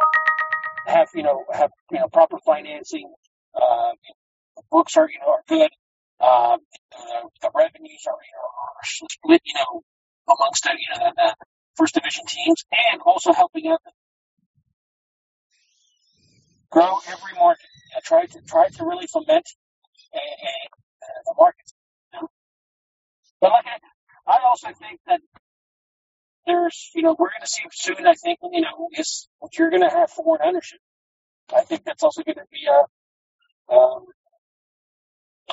have, 0.88 1.10
you 1.14 1.24
know, 1.24 1.46
have, 1.52 1.72
you 1.92 2.00
know, 2.00 2.08
proper 2.08 2.38
financing, 2.46 3.12
uh, 3.56 3.92
the 4.56 4.64
books 4.72 4.98
are, 4.98 5.10
you 5.10 5.20
know, 5.20 5.32
are 5.32 5.44
good. 5.48 5.70
Um, 6.20 6.60
the, 6.92 7.30
the 7.42 7.52
revenues 7.56 8.04
are, 8.08 8.18
you 8.22 8.34
know, 8.34 8.48
are 8.64 8.84
split, 8.84 9.42
you 9.46 9.54
know, 9.56 9.82
amongst 10.28 10.64
the, 10.64 10.72
you 10.72 11.00
know, 11.00 11.06
the, 11.06 11.14
the 11.16 11.36
first 11.76 11.94
division 11.94 12.26
teams 12.28 12.64
and 12.72 13.02
also 13.06 13.34
helping 13.34 13.68
out 13.68 13.82
grow 16.72 16.98
every 17.08 17.40
market. 17.40 17.68
You 17.96 18.02
try 18.04 18.26
to, 18.26 18.42
try 18.42 18.70
to 18.70 18.86
really 18.86 19.08
foment 19.08 19.48
uh, 20.14 20.18
uh, 20.18 21.22
the 21.26 21.34
markets. 21.38 21.75
But 23.46 23.52
like 23.52 23.66
I, 24.28 24.38
I 24.38 24.40
also 24.48 24.70
think 24.70 25.00
that 25.06 25.20
there's, 26.48 26.90
you 26.96 27.04
know, 27.04 27.12
we're 27.12 27.30
going 27.30 27.42
to 27.42 27.48
see 27.48 27.62
soon, 27.72 28.08
I 28.08 28.16
think, 28.16 28.40
you 28.42 28.62
know, 28.62 28.90
is 28.92 29.28
you're 29.56 29.70
going 29.70 29.84
to 29.84 29.90
have 29.90 30.10
foreign 30.10 30.42
ownership. 30.44 30.80
I 31.56 31.62
think 31.62 31.84
that's 31.86 32.02
also 32.02 32.24
going 32.24 32.38
to 32.38 32.48
be 32.52 32.66
a, 32.66 33.72
um, 33.72 34.06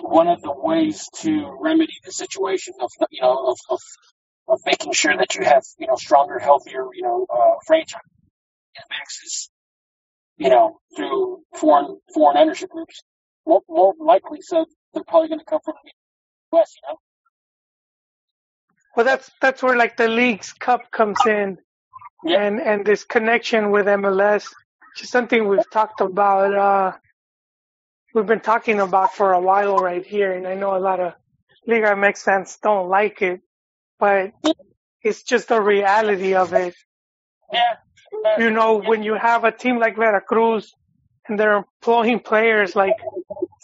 one 0.01 0.27
of 0.27 0.41
the 0.41 0.55
ways 0.57 1.07
to 1.17 1.55
remedy 1.61 1.93
the 2.03 2.13
situation 2.13 2.73
of, 2.81 2.91
you 3.11 3.21
know, 3.21 3.49
of, 3.49 3.59
of, 3.69 3.81
of 4.49 4.61
making 4.65 4.95
sure 4.95 5.15
that 5.15 5.35
you 5.35 5.45
have, 5.45 5.63
you 5.79 5.87
know, 5.87 5.97
stronger, 5.97 6.39
healthier, 6.39 6.87
you 6.95 7.03
know, 7.03 7.27
uh, 7.29 7.57
franchise 7.67 8.01
access, 8.91 9.51
you 10.39 10.49
know, 10.49 10.79
through 10.97 11.43
foreign, 11.59 11.99
foreign 12.15 12.39
ownership 12.39 12.71
groups. 12.71 13.03
More, 13.47 13.61
more 13.69 13.93
likely, 14.01 14.39
so 14.41 14.65
they're 14.95 15.05
probably 15.05 15.29
going 15.29 15.41
to 15.41 15.45
come 15.45 15.61
from 15.63 15.75
the 15.85 15.91
U.S., 16.57 16.73
you 16.77 16.89
know? 16.89 16.97
Well, 18.97 19.07
that's 19.07 19.31
that's 19.41 19.63
where 19.63 19.77
like 19.77 19.97
the 19.97 20.09
league's 20.09 20.53
cup 20.53 20.91
comes 20.91 21.19
in, 21.27 21.59
Yeah. 22.25 22.43
and 22.43 22.61
and 22.61 22.85
this 22.87 23.05
connection 23.05 23.71
with 23.71 23.87
MLS, 23.87 24.45
which 24.91 25.05
is 25.05 25.11
something 25.11 25.49
we've 25.49 25.71
talked 25.71 26.01
about. 26.01 26.55
Uh, 26.55 26.93
we've 28.15 28.27
been 28.27 28.41
talking 28.41 28.81
about 28.81 29.15
for 29.15 29.33
a 29.33 29.41
while 29.41 29.77
right 29.79 30.05
here, 30.05 30.33
and 30.33 30.47
I 30.47 30.55
know 30.55 30.77
a 30.77 30.81
lot 30.81 31.01
of 31.01 31.15
Liga 31.67 31.89
MX 31.95 32.19
fans 32.23 32.59
don't 32.63 32.89
like 32.89 33.23
it, 33.23 33.41
but 33.99 34.33
it's 35.03 35.23
just 35.23 35.49
the 35.49 35.61
reality 35.61 36.35
of 36.35 36.53
it. 36.53 36.75
Yeah. 37.53 37.77
You 38.39 38.51
know, 38.51 38.77
when 38.81 39.03
you 39.03 39.15
have 39.15 39.45
a 39.45 39.53
team 39.53 39.79
like 39.79 39.97
Veracruz 39.97 40.75
and 41.29 41.39
they're 41.39 41.59
employing 41.59 42.21
players 42.21 42.77
like 42.77 42.97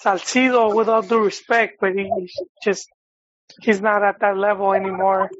Salcido, 0.05 0.75
with 0.75 0.89
all 0.89 1.03
due 1.03 1.25
respect, 1.25 1.79
but 1.81 1.95
he's 1.95 2.35
just 2.63 2.89
he's 3.61 3.81
not 3.81 4.03
at 4.03 4.21
that 4.21 4.37
level 4.37 4.73
anymore, 4.73 5.31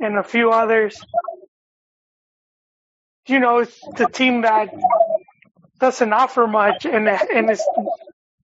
and 0.00 0.18
a 0.18 0.22
few 0.22 0.50
others. 0.50 1.00
You 3.26 3.40
know, 3.40 3.58
it's 3.58 3.78
the 3.96 4.06
team 4.06 4.42
that 4.42 4.70
doesn't 5.78 6.12
offer 6.12 6.46
much, 6.46 6.86
and 6.86 7.08
and 7.08 7.50
is 7.50 7.62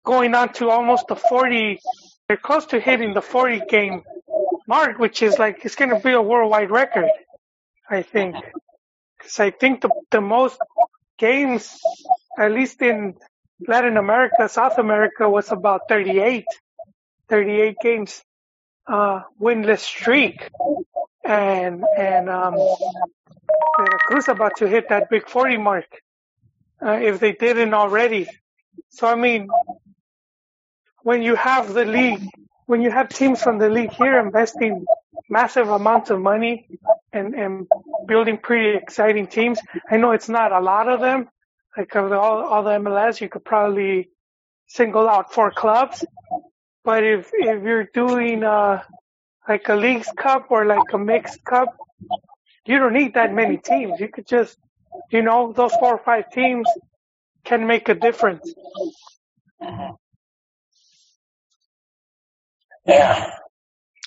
going 0.06 0.36
on 0.36 0.54
to 0.54 0.70
almost 0.70 1.08
the 1.08 1.16
forty. 1.16 1.80
They're 2.28 2.38
close 2.38 2.66
to 2.68 2.80
hitting 2.80 3.14
the 3.14 3.22
forty 3.22 3.62
game 3.68 4.04
mark, 4.68 5.00
which 5.00 5.22
is 5.22 5.40
like 5.40 5.66
it's 5.66 5.76
going 5.76 5.92
to 5.92 6.00
be 6.00 6.12
a 6.14 6.22
worldwide 6.22 6.72
record. 6.72 7.10
I 7.90 8.02
think, 8.02 8.36
because 9.18 9.40
I 9.40 9.52
think 9.52 9.82
the 9.82 9.90
the 10.12 10.22
most 10.22 10.60
games, 11.18 11.80
at 12.38 12.52
least 12.52 12.82
in 12.82 13.16
Latin 13.68 13.98
America, 13.98 14.48
South 14.50 14.78
America, 14.78 15.30
was 15.30 15.52
about 15.52 15.82
38, 15.90 16.46
38 17.30 17.76
games 17.82 18.22
uh, 18.88 19.22
winless 19.42 19.80
streak, 19.82 20.50
and 21.26 21.84
and 21.98 22.30
um, 22.30 22.56
Veracruz 23.78 24.28
about 24.30 24.58
to 24.58 24.68
hit 24.68 24.90
that 24.90 25.10
big 25.10 25.30
40 25.30 25.58
mark. 25.58 25.86
uh, 26.86 27.00
if 27.02 27.20
they 27.20 27.34
didn't 27.34 27.74
already. 27.74 28.28
So 28.90 29.08
I 29.08 29.16
mean, 29.16 29.50
when 31.04 31.24
you 31.24 31.36
have 31.36 31.74
the 31.74 31.86
league, 31.86 32.24
when 32.66 32.82
you 32.82 32.92
have 32.92 33.10
teams 33.10 33.42
from 33.44 33.60
the 33.60 33.70
league 33.70 33.92
here 33.94 34.20
investing 34.20 34.86
massive 35.30 35.70
amounts 35.70 36.10
of 36.12 36.22
money 36.22 36.68
and, 37.14 37.36
and 37.36 37.68
building 38.08 38.38
pretty 38.38 38.78
exciting 38.78 39.28
teams, 39.28 39.60
I 39.90 39.98
know 39.98 40.12
it's 40.12 40.30
not 40.30 40.52
a 40.52 40.60
lot 40.60 40.90
of 40.90 41.02
them. 41.02 41.30
Like 41.78 41.96
of 41.96 42.12
all, 42.14 42.44
all 42.44 42.64
the 42.64 42.72
MLS, 42.72 43.22
you 43.22 43.30
could 43.30 43.46
probably 43.46 44.10
single 44.68 45.10
out 45.10 45.34
four 45.34 45.52
clubs. 45.52 46.06
But 46.88 47.04
if 47.04 47.32
if 47.34 47.64
you're 47.66 47.90
doing 47.94 48.46
uh 48.46 48.82
like 49.50 49.68
a 49.70 49.76
leagues 49.76 50.10
cup 50.18 50.52
or 50.52 50.66
like 50.66 50.94
a 50.94 50.98
mixed 50.98 51.44
cup, 51.44 51.78
you 52.66 52.80
don't 52.80 52.94
need 52.94 53.16
that 53.16 53.34
many 53.34 53.58
teams. 53.58 54.00
You 54.00 54.08
could 54.08 54.26
just, 54.26 54.58
you 55.12 55.22
know, 55.22 55.52
those 55.52 55.74
four 55.76 55.96
or 55.96 56.04
five 56.06 56.32
teams 56.32 56.70
can 57.44 57.68
make 57.68 57.90
a 57.90 57.96
difference. 57.96 58.54
Yeah. 62.86 63.32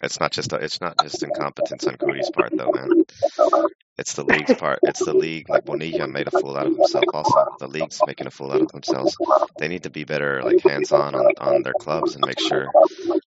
It's 0.02 0.18
not 0.18 0.32
just 0.32 0.52
it's 0.54 0.80
not 0.80 0.96
just 1.02 1.22
incompetence 1.22 1.86
on 1.86 1.96
Kuri's 1.98 2.30
part 2.30 2.56
though, 2.56 2.72
man. 2.72 3.04
It's 4.00 4.14
the 4.14 4.24
league's 4.24 4.54
part. 4.54 4.78
It's 4.82 5.04
the 5.04 5.12
league. 5.12 5.50
Like 5.50 5.66
Bonilla 5.66 6.08
made 6.08 6.26
a 6.26 6.30
fool 6.30 6.56
out 6.56 6.66
of 6.66 6.74
himself. 6.74 7.04
Also, 7.12 7.44
the 7.58 7.68
league's 7.68 8.00
making 8.06 8.26
a 8.26 8.30
fool 8.30 8.50
out 8.50 8.62
of 8.62 8.72
themselves. 8.72 9.14
They 9.58 9.68
need 9.68 9.82
to 9.82 9.90
be 9.90 10.04
better, 10.04 10.42
like 10.42 10.62
hands-on 10.62 11.14
on, 11.14 11.26
on 11.38 11.62
their 11.62 11.74
clubs 11.74 12.14
and 12.14 12.26
make 12.26 12.40
sure 12.40 12.72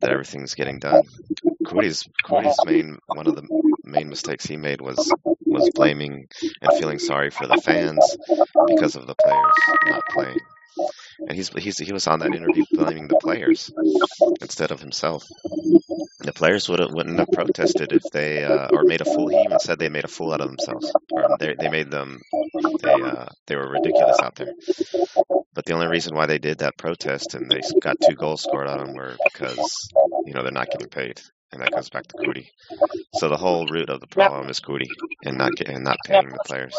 that 0.01 0.11
everything's 0.11 0.55
getting 0.55 0.79
done. 0.79 1.05
Kuri's 1.67 2.07
Kuri's 2.23 2.57
main 2.67 2.99
one 3.07 3.27
of 3.27 3.35
the 3.35 3.49
main 3.83 4.11
mistakes 4.11 4.45
he 4.45 4.59
made 4.59 4.83
was 4.83 5.11
was 5.47 5.71
blaming 5.75 6.29
and 6.61 6.73
feeling 6.79 6.99
sorry 6.99 7.31
for 7.31 7.47
the 7.47 7.57
fans 7.57 8.19
because 8.67 8.95
of 8.95 9.07
the 9.07 9.15
players 9.15 9.55
not 9.87 10.03
playing. 10.11 10.39
And 11.19 11.33
he's, 11.33 11.49
he's 11.51 11.79
he 11.79 11.93
was 11.93 12.07
on 12.07 12.21
that 12.21 12.35
interview 12.35 12.65
blaming 12.73 13.09
the 13.09 13.17
players 13.17 13.71
instead 14.41 14.71
of 14.71 14.81
himself. 14.81 15.25
The 16.21 16.33
players 16.33 16.69
would 16.69 16.81
have, 16.81 16.93
wouldn't 16.93 17.19
have 17.19 17.31
protested 17.31 17.93
if 17.93 18.03
they 18.11 18.45
uh, 18.45 18.69
or 18.73 18.85
made 18.85 19.01
a 19.01 19.05
fool. 19.05 19.29
He 19.29 19.43
even 19.43 19.59
said 19.59 19.79
they 19.79 19.89
made 19.89 20.05
a 20.05 20.09
fool 20.09 20.33
out 20.33 20.41
of 20.41 20.49
themselves, 20.49 20.93
or 21.13 21.37
they 21.39 21.55
they 21.55 21.69
made 21.69 21.91
them 21.91 22.21
they 22.83 23.01
uh, 23.01 23.27
they 23.47 23.57
were 23.57 23.71
ridiculous 23.71 24.19
out 24.21 24.35
there. 24.37 24.53
But 25.55 25.65
the 25.65 25.75
only 25.75 25.87
reason 25.89 26.15
why 26.15 26.27
they 26.27 26.39
did 26.39 26.59
that 26.59 26.77
protest 26.77 27.35
and 27.35 27.51
they 27.51 27.61
got 27.81 28.01
two 28.01 28.15
goals 28.15 28.43
scored 28.43 28.69
on 28.69 28.79
them 28.79 28.95
were 28.95 29.17
because 29.25 29.89
you 30.27 30.33
know 30.35 30.43
they're 30.43 30.53
not 30.53 30.71
getting 30.71 30.89
paid, 30.89 31.21
and 31.53 31.63
that 31.63 31.73
goes 31.73 31.91
back 31.91 32.07
to 32.09 32.17
Kuri. 32.17 32.51
So 33.15 33.29
the 33.29 33.37
whole 33.37 33.67
root 33.67 33.91
of 33.91 34.01
the 34.01 34.07
problem 34.07 34.49
is 34.49 34.61
Kuri 34.61 34.89
and 35.25 35.39
not 35.39 35.55
get, 35.57 35.69
and 35.69 35.85
not 35.85 35.99
paying 36.05 36.29
the 36.29 36.39
players. 36.45 36.77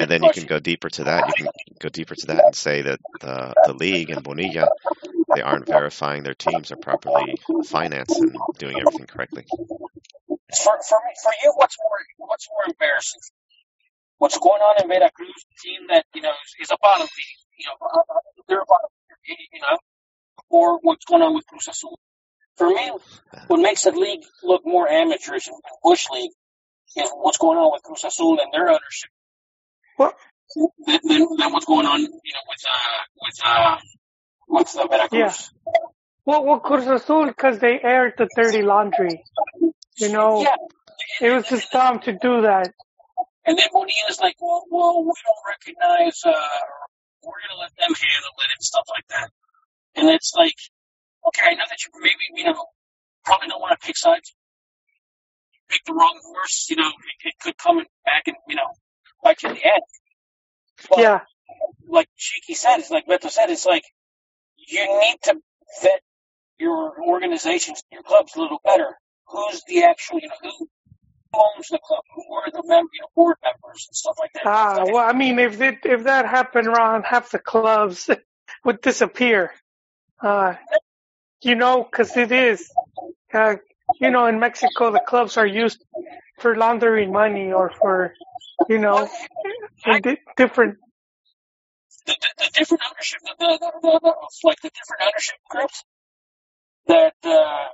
And 0.00 0.10
then 0.10 0.22
you 0.22 0.30
can 0.30 0.46
go 0.46 0.58
deeper 0.58 0.88
to 0.90 1.04
that. 1.04 1.28
You 1.28 1.44
can 1.44 1.52
go 1.78 1.88
deeper 1.88 2.14
to 2.14 2.26
that 2.28 2.44
and 2.46 2.54
say 2.54 2.82
that 2.82 3.00
the 3.20 3.54
the 3.66 3.74
league 3.74 4.10
and 4.10 4.22
Bonilla 4.22 4.68
they 5.34 5.42
aren't 5.42 5.66
verifying 5.66 6.22
their 6.22 6.34
teams 6.34 6.72
are 6.72 6.76
properly 6.76 7.38
financed 7.64 8.20
and 8.20 8.40
doing 8.58 8.78
everything 8.78 9.06
correctly. 9.06 9.44
For 9.48 10.74
for 10.88 10.98
me, 11.04 11.12
for 11.22 11.32
you, 11.42 11.52
what's 11.56 11.76
more 11.82 12.28
what's 12.28 12.48
more 12.50 12.64
embarrassing? 12.66 13.20
What's 14.18 14.38
going 14.38 14.62
on 14.62 14.82
in 14.82 14.88
Veracruz, 14.88 15.28
a 15.28 15.60
team 15.62 15.86
that 15.90 16.06
you 16.14 16.22
know 16.22 16.30
is, 16.30 16.66
is 16.66 16.70
a 16.72 16.78
bottom 16.80 17.06
feed, 17.06 17.36
you 17.58 17.66
know, 17.66 18.02
they're 18.48 18.62
a 18.62 18.66
bottom 18.66 18.90
feed, 19.24 19.48
you 19.52 19.60
know, 19.60 19.78
or 20.48 20.78
what's 20.80 21.04
going 21.04 21.22
on 21.22 21.34
with 21.34 21.46
Cruz 21.46 21.68
Azul? 21.68 21.98
For 22.56 22.68
me, 22.68 22.90
what 23.46 23.60
makes 23.60 23.84
the 23.84 23.92
league 23.92 24.24
look 24.42 24.62
more 24.66 24.88
amateurish 24.88 25.46
and 25.46 25.56
bush 25.84 26.06
league 26.12 26.32
is 26.96 27.10
what's 27.14 27.38
going 27.38 27.58
on 27.58 27.70
with 27.72 27.82
Cruz 27.82 28.02
Azul 28.04 28.40
and 28.40 28.52
their 28.52 28.68
ownership 28.68 29.10
Well, 29.98 30.14
than, 30.86 30.98
than, 31.04 31.26
than 31.36 31.52
what's 31.52 31.66
going 31.66 31.86
on, 31.86 32.00
you 32.00 32.08
know, 32.08 32.44
with 32.48 32.64
uh 32.70 32.98
with 33.20 33.40
uh 33.44 33.76
with 34.48 34.76
uh, 34.76 34.86
Veracruz. 34.86 35.50
well, 36.24 36.44
well, 36.44 36.60
Cruz 36.60 36.86
Azul 36.86 37.26
because 37.26 37.58
they 37.58 37.80
aired 37.82 38.14
the 38.16 38.28
dirty 38.34 38.62
laundry. 38.62 39.22
You 39.96 40.08
know, 40.10 40.42
Yeah. 40.42 40.56
it 41.20 41.32
was 41.34 41.48
just 41.48 41.70
dumb 41.72 42.00
to 42.00 42.12
do 42.12 42.42
that. 42.42 42.72
And 43.44 43.58
then 43.58 43.66
Bonilla's 43.72 44.20
like, 44.20 44.36
well, 44.40 44.64
well, 44.70 45.02
we 45.04 45.12
don't 45.24 45.44
recognize, 45.48 46.20
uh, 46.24 46.30
we're 47.22 47.32
going 47.32 47.56
to 47.56 47.60
let 47.60 47.72
them 47.76 47.94
handle 47.96 48.36
it 48.44 48.50
and 48.54 48.62
stuff 48.62 48.84
like 48.94 49.08
that. 49.08 49.30
And 49.96 50.08
it's 50.10 50.34
like, 50.36 50.54
okay, 51.26 51.50
I 51.50 51.54
know 51.54 51.64
that 51.68 51.78
you 51.82 51.90
maybe, 52.00 52.24
you 52.36 52.44
know, 52.44 52.66
probably 53.24 53.48
don't 53.48 53.60
want 53.60 53.78
to 53.80 53.84
pick 53.86 53.96
sides. 53.96 54.34
You 55.52 55.60
pick 55.70 55.82
the 55.86 55.94
wrong 55.94 56.20
horse, 56.22 56.66
you 56.68 56.76
know, 56.76 56.88
it, 56.88 57.28
it 57.28 57.34
could 57.40 57.56
come 57.56 57.78
back 58.04 58.24
and, 58.26 58.36
you 58.48 58.56
know, 58.56 58.68
you 59.42 59.50
in 59.50 59.54
the 59.56 59.60
head. 59.60 59.80
But 60.90 60.98
Yeah, 61.02 61.20
like 61.88 62.08
Cheeky 62.16 62.54
said, 62.54 62.78
it's 62.78 62.90
like 62.90 63.06
Beto 63.06 63.30
said, 63.30 63.50
it's 63.50 63.66
like, 63.66 63.84
you 64.58 64.86
need 65.00 65.16
to 65.24 65.36
vet 65.82 66.00
your 66.60 66.94
organizations, 67.06 67.82
your 67.92 68.02
clubs 68.02 68.36
a 68.36 68.40
little 68.40 68.60
better. 68.64 68.96
Who's 69.28 69.62
the 69.68 69.84
actual, 69.84 70.20
you 70.20 70.28
know, 70.28 70.50
who 70.58 70.68
owns 71.34 71.68
the 71.68 71.78
club? 71.82 72.02
Who 72.14 72.22
are 72.36 72.50
the 72.52 72.62
mem- 72.66 72.88
you 72.92 73.02
know, 73.02 73.08
board 73.16 73.36
members 73.44 73.86
and 73.88 73.96
stuff 73.96 74.16
like 74.20 74.32
that? 74.34 74.44
Ah, 74.46 74.84
well, 74.86 75.06
I 75.08 75.12
mean, 75.12 75.38
if 75.38 75.60
it, 75.60 75.80
if 75.84 76.04
that 76.04 76.26
happened, 76.26 76.68
Ron, 76.68 77.02
half 77.04 77.30
the 77.32 77.38
clubs 77.40 78.10
would 78.64 78.80
disappear. 78.82 79.52
Uh, 80.22 80.54
you 81.42 81.56
know, 81.56 81.84
because 81.84 82.16
it 82.16 82.32
is, 82.32 82.70
uh, 83.34 83.56
you 84.00 84.10
know, 84.10 84.26
in 84.26 84.40
Mexico, 84.40 84.92
the 84.92 85.00
clubs 85.00 85.36
are 85.38 85.46
used 85.46 85.84
for 86.38 86.56
laundering 86.56 87.12
money 87.12 87.52
or 87.52 87.70
for, 87.70 88.14
you 88.68 88.78
know, 88.78 89.08
in 89.86 90.02
di- 90.02 90.18
different. 90.36 90.76
the, 92.06 92.16
the, 92.20 92.28
the 92.44 92.50
different 92.54 92.82
ownership, 92.90 93.20
the, 93.24 93.34
the, 93.38 93.58
the, 93.60 93.72
the, 93.82 94.00
the, 94.02 94.14
like 94.44 94.60
the 94.62 94.70
different 94.70 95.02
ownership 95.02 95.36
groups 95.50 95.84
that, 96.86 97.14
uh, 97.24 97.68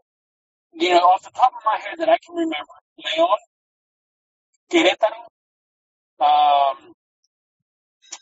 you 0.74 0.90
know, 0.90 1.00
off 1.00 1.22
the 1.22 1.30
top 1.30 1.52
of 1.56 1.62
my 1.64 1.78
head 1.78 1.98
that 1.98 2.08
I 2.08 2.18
can 2.24 2.34
remember, 2.36 2.74
Leon, 2.98 3.38
Querétaro, 4.72 5.26
um, 6.20 6.92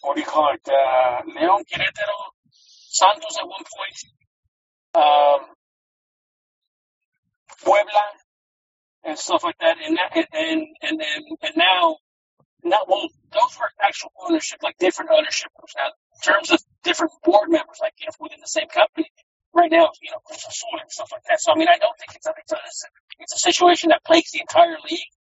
what 0.03 0.14
do 0.16 0.20
you 0.20 0.26
call 0.26 0.53
it, 0.55 0.68
uh, 0.68 1.22
Leon, 1.26 1.64
Querétaro, 1.64 2.18
Santos 2.53 3.38
at 3.38 3.47
one 3.49 3.64
point, 3.76 3.99
um, 4.95 5.47
Puebla, 7.64 8.05
and 9.05 9.18
stuff 9.18 9.44
like 9.44 9.59
that, 9.59 9.76
and 9.84 9.96
that, 9.96 10.11
and, 10.14 10.26
and, 10.82 11.00
and, 11.00 11.38
and, 11.42 11.57
now, 11.57 11.96
not 12.62 12.88
well, 12.88 13.09
those 13.32 13.59
were 13.59 13.70
actual 13.82 14.12
ownership, 14.22 14.61
like 14.62 14.78
different 14.78 15.11
ownership 15.11 15.50
groups. 15.57 15.74
Now, 15.76 15.90
in 15.90 16.20
terms 16.22 16.50
of 16.50 16.62
different 16.84 17.12
board 17.24 17.50
members, 17.50 17.78
like 17.80 17.94
you 17.98 18.07
know, 18.07 18.14
within 18.20 18.38
the 18.40 18.46
same 18.46 18.68
company, 18.68 19.11
right 19.53 19.70
now, 19.70 19.90
you 20.00 20.11
know, 20.11 20.18
Cruz 20.24 20.44
Azul 20.46 20.78
and 20.80 20.90
stuff 20.90 21.11
like 21.12 21.22
that. 21.28 21.40
So 21.40 21.53
I 21.53 21.57
mean, 21.57 21.68
I 21.68 21.78
don't 21.78 21.98
think 21.98 22.14
it's 22.14 22.26
a, 22.26 22.32
it's 22.38 22.53
a, 22.53 22.59
it's 23.18 23.34
a 23.34 23.38
situation 23.38 23.90
that 23.90 24.05
plagues 24.05 24.30
the 24.30 24.40
entire 24.40 24.78
league 24.88 25.12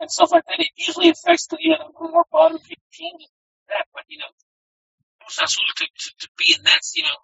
and 0.00 0.10
stuff 0.10 0.30
like 0.30 0.44
that. 0.46 0.60
It 0.60 0.70
usually 0.76 1.10
affects 1.10 1.46
the 1.48 1.58
you 1.60 1.70
know 1.70 1.90
the 1.98 2.08
more 2.08 2.24
bottom 2.30 2.58
teams 2.58 3.26
that, 3.68 3.86
but 3.92 4.04
you 4.08 4.18
know, 4.18 4.30
to, 5.28 5.46
to, 5.46 5.86
to 6.20 6.28
be 6.38 6.54
in 6.56 6.62
that 6.64 6.80
you 6.94 7.02
know 7.02 7.18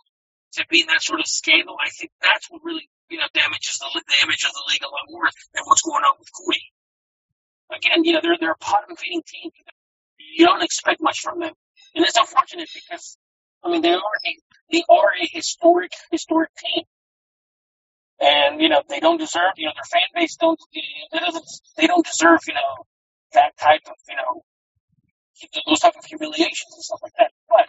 to 0.54 0.64
be 0.70 0.80
in 0.80 0.86
that 0.88 1.02
sort 1.02 1.20
of 1.20 1.26
scandal, 1.26 1.76
I 1.80 1.90
think 1.90 2.10
that's 2.22 2.50
what 2.50 2.62
really 2.64 2.88
you 3.14 3.20
know 3.20 3.30
damages 3.32 3.78
the 3.78 3.86
of 3.86 4.54
the 4.58 4.64
league 4.66 4.82
a 4.82 4.90
lot 4.90 5.06
more 5.08 5.30
than 5.54 5.62
what's 5.64 5.82
going 5.82 6.02
on 6.02 6.18
with 6.18 6.28
Kuri. 6.34 6.62
Again, 7.70 8.02
you 8.02 8.12
know, 8.12 8.20
they're 8.20 8.36
they're 8.40 8.58
a 8.58 8.60
bottom 8.60 8.96
feeding 8.96 9.22
team. 9.22 9.50
You 10.18 10.46
don't 10.46 10.62
expect 10.62 11.00
much 11.00 11.20
from 11.20 11.38
them, 11.38 11.54
and 11.94 12.04
it's 12.04 12.18
unfortunate 12.18 12.68
because 12.74 13.16
I 13.62 13.70
mean 13.70 13.82
they 13.82 13.94
are 13.94 14.18
a 14.26 14.32
they 14.72 14.82
are 14.90 15.10
a 15.14 15.26
historic 15.30 15.92
historic 16.10 16.50
team, 16.58 16.84
and 18.20 18.60
you 18.60 18.68
know 18.68 18.82
they 18.88 18.98
don't 18.98 19.18
deserve 19.18 19.54
you 19.56 19.66
know 19.66 19.72
their 19.78 19.86
fan 19.86 20.10
base 20.12 20.34
don't 20.34 20.58
they 20.74 21.18
doesn't 21.20 21.46
they 21.76 21.86
don't 21.86 22.04
deserve 22.04 22.40
you 22.48 22.54
know 22.54 22.84
that 23.32 23.56
type 23.56 23.82
of 23.86 23.94
you 24.08 24.16
know 24.16 24.42
those 25.66 25.80
type 25.80 25.94
of 25.96 26.04
humiliations 26.04 26.74
and 26.74 26.82
stuff 26.82 27.00
like 27.02 27.12
that. 27.18 27.30
But 27.48 27.68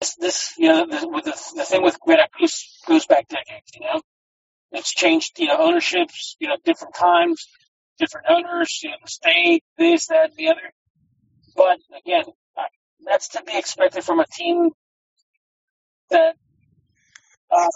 this, 0.00 0.14
this 0.16 0.54
you 0.58 0.68
know 0.68 0.86
the, 0.86 1.00
the, 1.00 1.54
the 1.56 1.64
thing 1.64 1.82
with 1.82 1.98
Veracruz 2.06 2.78
goes 2.86 3.06
back 3.06 3.28
decades. 3.28 3.72
You 3.74 3.86
know, 3.86 4.00
it's 4.72 4.92
changed 4.92 5.38
you 5.38 5.48
know 5.48 5.56
ownerships 5.58 6.36
you 6.40 6.48
know 6.48 6.56
different 6.64 6.94
times, 6.94 7.46
different 7.98 8.26
owners, 8.28 8.80
you 8.82 8.90
know 8.90 8.96
the 9.02 9.10
state, 9.10 9.64
this 9.76 10.08
that 10.08 10.34
the 10.36 10.48
other. 10.48 10.72
But 11.56 11.78
again, 11.98 12.24
that's 13.04 13.28
to 13.28 13.42
be 13.42 13.56
expected 13.56 14.04
from 14.04 14.20
a 14.20 14.26
team 14.26 14.70
that 16.10 16.34
uh, 17.50 17.66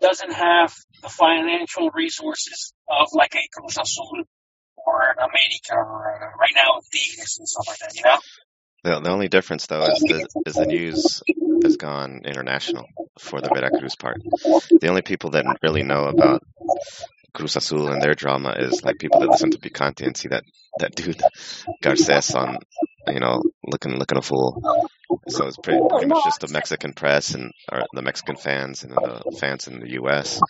doesn't 0.00 0.32
have 0.32 0.74
the 1.02 1.08
financial 1.08 1.90
resources 1.90 2.72
of 2.88 3.08
like 3.12 3.34
a 3.34 3.48
Cruz 3.52 3.76
Azul 3.80 4.24
or 4.76 5.02
an 5.10 5.18
America 5.18 5.74
or 5.74 6.22
uh, 6.22 6.38
right 6.38 6.52
now 6.54 6.80
Tigres 6.92 7.36
and 7.38 7.48
stuff 7.48 7.68
like 7.68 7.78
that. 7.78 7.94
You 7.94 8.02
know. 8.04 8.18
The, 8.82 9.00
the 9.00 9.10
only 9.10 9.28
difference 9.28 9.66
though 9.66 9.82
is 9.82 10.00
the 10.00 10.28
is 10.46 10.54
the 10.54 10.66
news 10.66 11.22
has 11.62 11.76
gone 11.76 12.22
international 12.24 12.86
for 13.18 13.40
the 13.40 13.50
Veracruz 13.50 13.96
part. 13.96 14.22
The 14.80 14.88
only 14.88 15.02
people 15.02 15.30
that 15.30 15.44
really 15.62 15.82
know 15.82 16.06
about 16.06 16.42
Cruz 17.32 17.56
Azul 17.56 17.88
and 17.88 18.02
their 18.02 18.14
drama 18.14 18.54
is 18.58 18.82
like 18.82 18.98
people 18.98 19.20
that 19.20 19.28
listen 19.28 19.50
to 19.50 19.58
Picante 19.58 20.06
and 20.06 20.16
see 20.16 20.28
that 20.28 20.44
that 20.78 20.94
dude 20.94 21.22
Garces 21.82 22.34
on, 22.34 22.58
you 23.08 23.20
know, 23.20 23.42
looking 23.64 23.96
looking 23.98 24.18
a 24.18 24.22
fool. 24.22 24.62
So 25.28 25.46
it's 25.46 25.56
pretty, 25.58 25.80
pretty 25.88 26.06
much 26.06 26.24
just 26.24 26.40
the 26.40 26.48
Mexican 26.48 26.92
press 26.92 27.34
and 27.34 27.52
or 27.70 27.82
the 27.92 28.02
Mexican 28.02 28.36
fans 28.36 28.82
and 28.82 28.92
the 28.92 29.36
fans 29.38 29.68
in 29.68 29.80
the 29.80 29.90
U.S. 29.92 30.40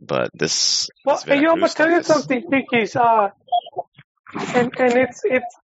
But 0.00 0.30
this, 0.32 0.88
Well, 1.04 1.16
this 1.16 1.26
you 1.26 1.42
know, 1.42 1.56
but 1.56 1.72
tell 1.72 1.90
you 1.90 2.02
something, 2.02 2.44
Pinkies, 2.44 2.96
uh, 2.96 3.30
and 4.54 4.72
and 4.78 4.92
it's 4.96 5.22
it's 5.24 5.56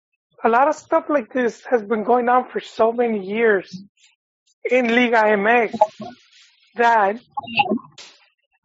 a 0.43 0.49
lot 0.49 0.67
of 0.69 0.75
stuff 0.75 1.05
like 1.09 1.33
this 1.33 1.63
has 1.65 1.83
been 1.83 2.03
going 2.03 2.29
on 2.29 2.49
for 2.49 2.61
so 2.61 2.93
many 2.93 3.25
years 3.25 3.83
in 4.69 4.87
Liga 4.89 5.17
MX 5.17 5.75
that 6.75 7.21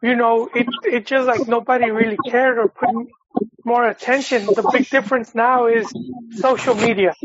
you 0.03 0.17
know 0.17 0.49
it 0.55 0.69
it 0.85 1.07
just 1.07 1.27
like 1.27 1.49
nobody 1.49 1.91
really 1.91 2.19
cared 2.19 2.59
or 2.59 2.69
put 2.69 2.91
more 3.65 3.89
attention. 3.89 4.55
The 4.55 4.63
big 4.65 4.91
difference 4.91 5.35
now 5.35 5.67
is 5.69 5.95
social 6.31 6.75
media, 6.75 7.17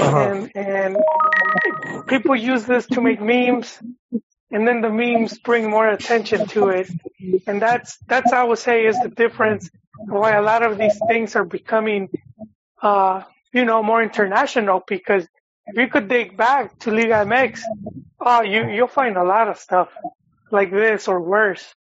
Uh-huh. 0.00 0.30
and 0.30 0.50
and 0.54 1.06
people 2.08 2.36
use 2.36 2.66
this 2.66 2.88
to 2.90 3.02
make 3.02 3.20
memes, 3.22 3.80
and 4.52 4.66
then 4.68 4.82
the 4.82 4.90
memes 4.90 5.38
bring 5.38 5.70
more 5.70 5.88
attention 5.88 6.46
to 6.48 6.70
it, 6.70 6.90
and 7.46 7.62
that's 7.62 7.98
that's 8.08 8.32
I 8.32 8.44
would 8.44 8.58
say 8.58 8.86
is 8.86 9.00
the 9.00 9.10
difference 9.10 9.70
why 10.08 10.32
a 10.32 10.42
lot 10.42 10.62
of 10.64 10.78
these 10.78 11.00
things 11.06 11.36
are 11.36 11.44
becoming, 11.44 12.10
uh, 12.82 13.22
you 13.54 13.64
know, 13.64 13.82
more 13.82 14.02
international. 14.02 14.84
Because 14.86 15.26
if 15.66 15.76
you 15.76 15.88
could 15.88 16.08
dig 16.08 16.36
back 16.36 16.78
to 16.80 16.90
Liga 16.90 17.24
MX, 17.24 17.60
oh, 18.20 18.42
you 18.42 18.68
you'll 18.68 18.88
find 18.88 19.16
a 19.16 19.24
lot 19.24 19.48
of 19.48 19.58
stuff 19.58 19.90
like 20.52 20.70
this 20.70 21.08
or 21.08 21.20
worse 21.20 21.74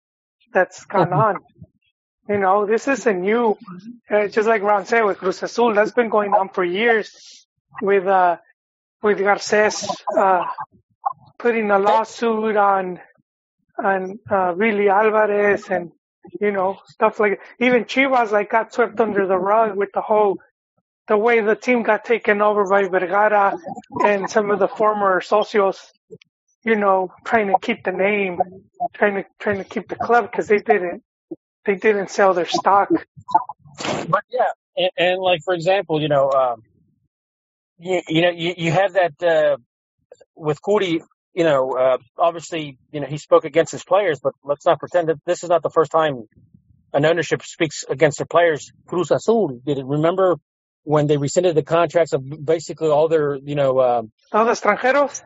that's 0.54 0.86
gone 0.86 1.14
on. 1.14 1.38
You 2.30 2.38
know, 2.38 2.68
this 2.68 2.88
is 2.88 3.08
a 3.08 3.14
new. 3.14 3.58
Uh, 4.10 4.28
just 4.28 4.48
like 4.48 4.62
Ron 4.62 4.86
said 4.86 5.04
with 5.04 5.18
Cruz 5.20 5.44
Azul, 5.44 5.74
that's 5.74 5.92
been 5.94 6.10
going 6.10 6.34
on 6.34 6.50
for 6.50 6.64
years 6.64 7.48
with 7.82 8.06
uh 8.08 8.38
with 9.04 9.20
Garces 9.20 9.90
uh 10.18 10.46
putting 11.40 11.72
a 11.72 11.80
lawsuit 11.80 12.58
on 12.58 13.00
on 13.84 14.20
uh 14.30 14.54
Billy 14.54 14.90
Alvarez 14.90 15.70
and 15.70 15.92
you 16.40 16.52
know 16.52 16.80
stuff 16.88 17.20
like 17.20 17.42
even 17.60 17.86
Chivas 17.86 18.32
like 18.32 18.52
got 18.52 18.74
swept 18.74 19.00
under 19.00 19.28
the 19.28 19.38
rug 19.38 19.76
with 19.78 19.92
the 19.94 20.02
whole 20.02 20.38
the 21.12 21.18
way 21.18 21.42
the 21.42 21.58
team 21.58 21.84
got 21.84 22.06
taken 22.06 22.42
over 22.42 22.66
by 22.68 22.84
Vergara 22.90 23.60
and 24.06 24.32
some 24.32 24.52
of 24.52 24.60
the 24.60 24.70
former 24.70 25.22
socios 25.22 25.78
you 26.66 26.76
know 26.78 27.14
trying 27.26 27.50
to 27.50 27.58
keep 27.68 27.84
the 27.86 27.94
name 27.94 28.40
trying 28.96 29.16
to 29.16 29.26
trying 29.40 29.60
to 29.60 29.66
keep 29.66 29.90
the 29.90 29.98
club 30.08 30.30
because 30.32 30.48
they 30.50 30.60
didn't 30.60 31.04
they 31.66 31.76
didn't 31.76 32.12
sell 32.12 32.34
their 32.36 32.48
stock 32.60 32.92
But 34.10 34.24
yeah, 34.32 34.52
and, 34.78 34.92
and 34.98 35.22
like 35.22 35.42
for 35.46 35.56
example, 35.56 36.02
you 36.02 36.10
know, 36.10 36.32
um, 36.32 36.64
you, 37.80 38.02
you 38.08 38.22
know, 38.24 38.32
you, 38.32 38.56
you 38.58 38.72
have 38.72 38.94
that 38.96 39.24
uh, 39.24 39.58
with 40.36 40.62
Kuri. 40.62 41.02
You 41.34 41.46
know, 41.46 41.78
uh, 41.78 41.98
obviously, 42.18 42.80
you 42.92 43.02
know, 43.02 43.08
he 43.08 43.18
spoke 43.18 43.46
against 43.46 43.72
his 43.72 43.84
players, 43.86 44.20
but 44.22 44.34
let's 44.44 44.66
not 44.66 44.80
pretend 44.80 45.10
that 45.10 45.18
this 45.26 45.44
is 45.44 45.50
not 45.50 45.64
the 45.64 45.70
first 45.70 45.92
time 45.92 46.26
an 46.94 47.06
ownership 47.06 47.44
speaks 47.44 47.86
against 47.90 48.20
their 48.20 48.28
players. 48.28 48.72
Cruz 48.88 49.12
Azul 49.12 49.62
did 49.66 49.78
it. 49.80 49.86
Remember 49.86 50.38
when 50.84 51.08
they 51.08 51.18
rescinded 51.18 51.56
the 51.56 51.64
contracts 51.64 52.14
of 52.14 52.24
basically 52.46 52.90
all 52.90 53.08
their, 53.08 53.36
you 53.36 53.56
know, 53.56 53.82
um, 53.82 54.12
all 54.32 54.46
the 54.46 54.52
extranjeros 54.52 55.22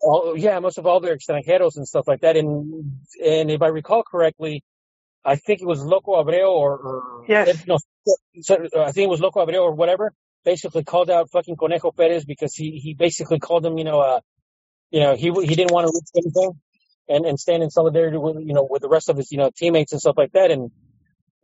all, 0.00 0.36
yeah, 0.36 0.58
most 0.58 0.78
of 0.78 0.86
all 0.86 1.00
their 1.00 1.16
extranjeros 1.16 1.76
and 1.76 1.86
stuff 1.86 2.08
like 2.08 2.20
that. 2.20 2.36
And 2.36 3.02
and 3.24 3.50
if 3.50 3.62
I 3.62 3.68
recall 3.68 4.02
correctly, 4.02 4.62
I 5.24 5.36
think 5.36 5.60
it 5.60 5.66
was 5.66 5.82
Loco 5.82 6.22
Abreu 6.22 6.48
or, 6.48 6.72
or 6.74 7.24
Yes. 7.28 7.66
no, 7.66 7.78
so, 8.40 8.54
uh, 8.54 8.82
I 8.82 8.92
think 8.92 9.06
it 9.06 9.10
was 9.10 9.20
Loco 9.20 9.44
Abreu 9.44 9.62
or 9.62 9.74
whatever. 9.74 10.12
Basically 10.44 10.84
called 10.84 11.10
out 11.10 11.30
fucking 11.30 11.56
Conejo 11.56 11.90
Perez 11.92 12.24
because 12.24 12.54
he 12.54 12.80
he 12.82 12.94
basically 12.94 13.38
called 13.38 13.64
him, 13.64 13.76
you 13.76 13.84
know, 13.84 14.00
uh, 14.00 14.20
you 14.90 15.00
know, 15.00 15.14
he 15.14 15.30
he 15.30 15.54
didn't 15.54 15.72
want 15.72 15.86
to 15.86 15.92
risk 15.94 16.14
anything 16.16 16.60
and 17.08 17.26
and 17.26 17.38
stand 17.38 17.62
in 17.62 17.70
solidarity 17.70 18.16
with 18.16 18.36
you 18.40 18.54
know 18.54 18.66
with 18.68 18.82
the 18.82 18.88
rest 18.88 19.10
of 19.10 19.18
his 19.18 19.30
you 19.30 19.38
know 19.38 19.50
teammates 19.54 19.92
and 19.92 20.00
stuff 20.00 20.16
like 20.16 20.32
that. 20.32 20.50
And 20.50 20.70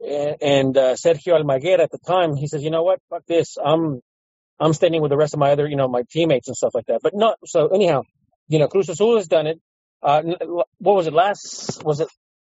and 0.01 0.77
uh, 0.77 0.95
Sergio 0.95 1.41
Almaguer 1.41 1.79
at 1.79 1.91
the 1.91 1.99
time, 1.99 2.37
he 2.37 2.47
says, 2.47 2.63
you 2.63 2.71
know 2.71 2.83
what, 2.83 3.01
fuck 3.11 3.25
this, 3.27 3.57
I'm 3.63 4.01
I'm 4.59 4.73
standing 4.73 5.03
with 5.03 5.11
the 5.11 5.17
rest 5.17 5.35
of 5.35 5.41
my 5.41 5.51
other 5.53 5.67
you 5.67 5.77
know 5.77 5.89
my 5.89 6.03
teammates 6.11 6.49
and 6.49 6.57
stuff 6.57 6.75
like 6.75 6.87
that. 6.87 7.01
But 7.03 7.15
not 7.15 7.39
so 7.45 7.69
anyhow, 7.69 8.03
you 8.49 8.59
know, 8.59 8.69
Cruz 8.69 8.89
Azul 8.89 9.17
has 9.17 9.29
done 9.29 9.47
it. 9.47 9.61
Uh, 10.03 10.23
what 10.79 10.97
was 10.97 11.07
it 11.07 11.13
last? 11.13 11.83
Was 11.85 12.01
it? 12.01 12.09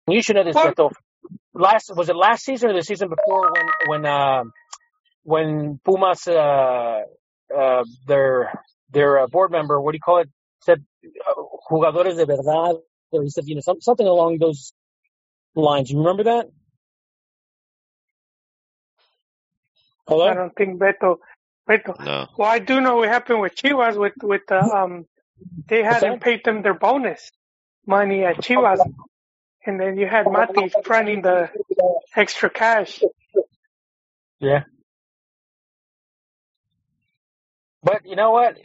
You 0.08 0.22
should 0.22 0.36
know 0.36 0.44
this? 0.44 0.56
Beto. 0.56 0.90
Last 1.54 1.94
was 1.94 2.08
it 2.08 2.16
last 2.16 2.44
season 2.44 2.70
or 2.70 2.74
the 2.74 2.82
season 2.82 3.08
before 3.08 3.52
when 3.52 3.66
when 3.86 4.06
um 4.06 4.52
when 5.22 5.80
Pumas 5.84 6.26
uh 6.26 7.02
uh 7.56 7.84
their 8.06 8.52
their 8.90 9.20
uh, 9.20 9.26
board 9.26 9.50
member 9.50 9.80
what 9.80 9.92
do 9.92 9.96
you 9.96 10.00
call 10.00 10.18
it 10.18 10.28
said 10.60 10.84
uh, 11.04 11.42
jugadores 11.70 12.16
de 12.16 12.26
verdad 12.26 12.76
or 13.12 13.22
he 13.22 13.30
said 13.30 13.44
you 13.46 13.54
know 13.54 13.60
some, 13.60 13.80
something 13.80 14.06
along 14.06 14.38
those 14.38 14.72
lines. 15.54 15.90
You 15.90 15.98
remember 15.98 16.24
that? 16.24 16.46
Hello. 20.06 20.28
I 20.28 20.34
don't 20.34 20.54
think 20.54 20.80
Beto 20.80 21.18
Beto 21.68 21.98
No. 22.04 22.26
Well, 22.36 22.48
I 22.48 22.58
do 22.58 22.80
know 22.80 22.96
what 22.96 23.08
happened 23.08 23.40
with 23.40 23.54
Chivas 23.54 23.96
with 23.96 24.14
with 24.22 24.42
the 24.48 24.60
um, 24.60 25.06
they 25.68 25.82
hadn't 25.82 26.20
paid 26.20 26.44
them 26.44 26.62
their 26.62 26.74
bonus 26.74 27.30
money 27.86 28.24
at 28.24 28.36
Chivas, 28.38 28.80
and 29.66 29.80
then 29.80 29.96
you 29.96 30.06
had 30.06 30.26
Mati 30.26 30.72
fronting 30.84 31.22
the 31.22 31.50
extra 32.16 32.50
cash. 32.50 33.02
Yeah. 34.40 34.64
But 37.82 38.06
you 38.06 38.16
know 38.16 38.30
what? 38.30 38.58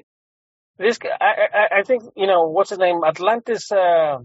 This 0.78 1.00
guy, 1.00 1.10
I, 1.20 1.48
I, 1.54 1.80
I 1.80 1.84
think 1.84 2.04
you 2.16 2.28
know 2.28 2.48
what's 2.48 2.70
his 2.70 2.80
name. 2.80 3.04
Atlantis, 3.04 3.72
uh, 3.72 4.20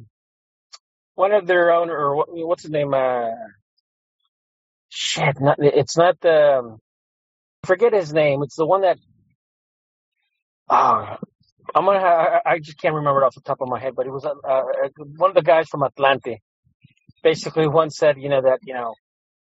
one 1.15 1.33
of 1.33 1.47
their 1.47 1.73
owner, 1.73 1.97
or 1.97 2.17
what, 2.17 2.29
what's 2.31 2.63
his 2.63 2.71
name? 2.71 2.93
Uh, 2.93 3.31
shit, 4.89 5.41
not 5.41 5.59
it's 5.61 5.97
not 5.97 6.21
the. 6.21 6.59
Um, 6.59 6.79
forget 7.65 7.93
his 7.93 8.13
name. 8.13 8.43
It's 8.43 8.57
the 8.57 8.67
one 8.67 8.83
that. 8.83 8.99
Oh, 10.69 11.17
I'm 11.75 11.85
gonna. 11.85 11.99
I, 11.99 12.41
I 12.45 12.59
just 12.59 12.79
can't 12.79 12.95
remember 12.95 13.23
it 13.23 13.27
off 13.27 13.35
the 13.35 13.41
top 13.41 13.61
of 13.61 13.69
my 13.69 13.79
head, 13.79 13.95
but 13.95 14.07
it 14.07 14.11
was 14.11 14.25
uh, 14.25 14.35
uh, 14.47 14.63
one 15.17 15.31
of 15.31 15.37
the 15.37 15.43
guys 15.43 15.69
from 15.69 15.81
Atlante. 15.83 16.39
Basically, 17.23 17.69
once 17.69 17.97
said, 17.97 18.17
you 18.19 18.29
know 18.29 18.43
that 18.43 18.61
you 18.65 18.75
know, 18.75 18.95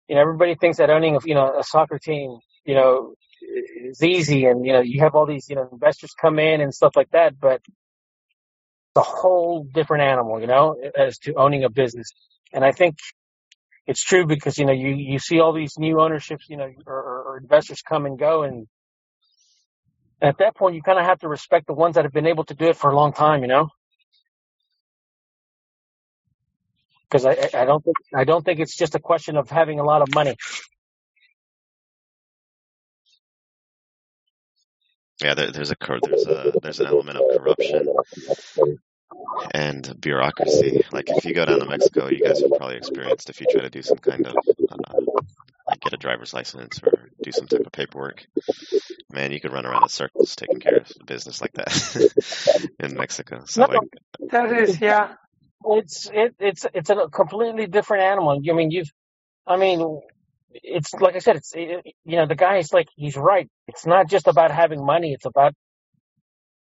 you 0.07 0.15
know, 0.15 0.21
everybody 0.21 0.55
thinks 0.55 0.77
that 0.77 0.89
owning 0.89 1.15
a 1.15 1.19
you 1.25 1.35
know 1.35 1.59
a 1.59 1.63
soccer 1.63 1.99
team, 1.99 2.37
you 2.65 2.75
know, 2.75 3.13
is 3.41 4.03
easy, 4.03 4.45
and 4.45 4.65
you 4.65 4.73
know, 4.73 4.81
you 4.81 5.01
have 5.01 5.15
all 5.15 5.25
these 5.25 5.49
you 5.49 5.55
know 5.55 5.67
investors 5.71 6.13
come 6.19 6.39
in 6.39 6.61
and 6.61 6.73
stuff 6.73 6.93
like 6.95 7.09
that, 7.11 7.39
but 7.39 7.61
it's 8.95 8.97
a 8.97 9.01
whole 9.01 9.63
different 9.63 10.03
animal, 10.03 10.41
you 10.41 10.47
know, 10.47 10.75
as 10.97 11.17
to 11.19 11.33
owning 11.35 11.63
a 11.63 11.69
business. 11.69 12.11
And 12.53 12.65
I 12.65 12.73
think 12.73 12.97
it's 13.87 14.03
true 14.03 14.25
because 14.25 14.57
you 14.57 14.65
know 14.65 14.73
you 14.73 14.89
you 14.89 15.19
see 15.19 15.39
all 15.39 15.53
these 15.53 15.77
new 15.77 16.01
ownerships, 16.01 16.47
you 16.49 16.57
know, 16.57 16.71
or, 16.85 16.95
or, 16.95 17.23
or 17.23 17.37
investors 17.37 17.81
come 17.81 18.05
and 18.05 18.17
go, 18.19 18.43
and 18.43 18.67
at 20.21 20.37
that 20.39 20.55
point 20.55 20.75
you 20.75 20.81
kind 20.81 20.99
of 20.99 21.05
have 21.05 21.19
to 21.19 21.27
respect 21.27 21.67
the 21.67 21.73
ones 21.73 21.95
that 21.95 22.05
have 22.05 22.13
been 22.13 22.27
able 22.27 22.45
to 22.45 22.55
do 22.55 22.65
it 22.65 22.77
for 22.77 22.91
a 22.91 22.95
long 22.95 23.13
time, 23.13 23.41
you 23.41 23.47
know. 23.47 23.69
Because 27.09 27.25
I, 27.25 27.49
I 27.53 27.65
don't 27.65 27.83
think 27.83 27.97
I 28.15 28.23
don't 28.23 28.43
think 28.45 28.59
it's 28.59 28.77
just 28.77 28.95
a 28.95 28.99
question 28.99 29.37
of 29.37 29.49
having 29.49 29.79
a 29.79 29.83
lot 29.83 30.01
of 30.01 30.13
money. 30.13 30.35
Yeah, 35.23 35.35
there, 35.35 35.51
there's 35.51 35.71
a 35.71 35.75
there's 36.03 36.27
a 36.27 36.53
there's 36.61 36.79
an 36.79 36.87
element 36.87 37.17
of 37.17 37.23
corruption 37.37 37.87
and 39.53 39.95
bureaucracy. 39.99 40.83
Like 40.91 41.09
if 41.09 41.25
you 41.25 41.33
go 41.33 41.45
down 41.45 41.59
to 41.59 41.65
Mexico, 41.65 42.07
you 42.09 42.23
guys 42.23 42.41
have 42.41 42.51
probably 42.51 42.77
experienced 42.77 43.29
if 43.29 43.41
you 43.41 43.47
try 43.49 43.61
to 43.61 43.69
do 43.69 43.81
some 43.81 43.97
kind 43.97 44.27
of 44.27 44.35
uh, 44.35 45.01
like 45.67 45.79
get 45.81 45.93
a 45.93 45.97
driver's 45.97 46.33
license 46.33 46.79
or 46.83 47.09
do 47.23 47.31
some 47.31 47.47
type 47.47 47.65
of 47.65 47.71
paperwork. 47.71 48.25
Man, 49.11 49.31
you 49.31 49.39
could 49.39 49.51
run 49.51 49.65
around 49.65 49.83
in 49.83 49.89
circles 49.89 50.35
taking 50.35 50.59
care 50.59 50.77
of 50.77 50.91
business 51.05 51.41
like 51.41 51.53
that 51.53 52.69
in 52.79 52.95
Mexico. 52.95 53.43
So 53.45 53.65
No, 53.65 53.67
like, 53.67 54.31
That 54.31 54.51
is, 54.51 54.79
yeah. 54.79 55.15
it's 55.65 56.09
it 56.13 56.35
it's 56.39 56.65
it's 56.73 56.89
a 56.89 57.07
completely 57.11 57.67
different 57.67 58.03
animal. 58.03 58.41
I 58.49 58.53
mean, 58.53 58.71
you've, 58.71 58.91
I 59.45 59.57
mean, 59.57 60.01
it's 60.51 60.93
like 60.93 61.15
I 61.15 61.19
said, 61.19 61.37
it's 61.37 61.53
it, 61.55 61.85
you 62.05 62.17
know 62.17 62.25
the 62.25 62.35
guy 62.35 62.57
is 62.57 62.73
like 62.73 62.87
he's 62.95 63.17
right. 63.17 63.49
It's 63.67 63.85
not 63.85 64.09
just 64.09 64.27
about 64.27 64.51
having 64.51 64.85
money. 64.85 65.13
It's 65.13 65.25
about 65.25 65.53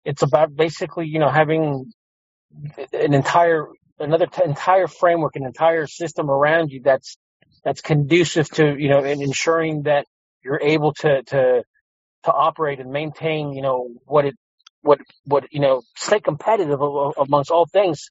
it's 0.04 0.22
about 0.22 0.54
basically 0.54 1.06
you 1.06 1.18
know 1.18 1.28
having 1.30 1.92
an 2.92 3.14
entire 3.14 3.66
another 3.98 4.26
t- 4.26 4.42
entire 4.44 4.86
framework, 4.86 5.36
an 5.36 5.44
entire 5.44 5.86
system 5.86 6.30
around 6.30 6.70
you 6.70 6.80
that's 6.82 7.16
that's 7.64 7.80
conducive 7.80 8.48
to 8.50 8.76
you 8.78 8.88
know 8.88 9.04
and 9.04 9.22
ensuring 9.22 9.82
that 9.82 10.06
you're 10.42 10.60
able 10.60 10.92
to 10.94 11.22
to 11.24 11.62
to 12.24 12.32
operate 12.32 12.80
and 12.80 12.90
maintain 12.90 13.52
you 13.52 13.62
know 13.62 13.88
what 14.04 14.24
it 14.24 14.34
what 14.82 15.00
what 15.24 15.44
you 15.52 15.60
know 15.60 15.82
stay 15.96 16.20
competitive 16.20 16.80
amongst 16.80 17.50
all 17.50 17.66
things 17.66 18.10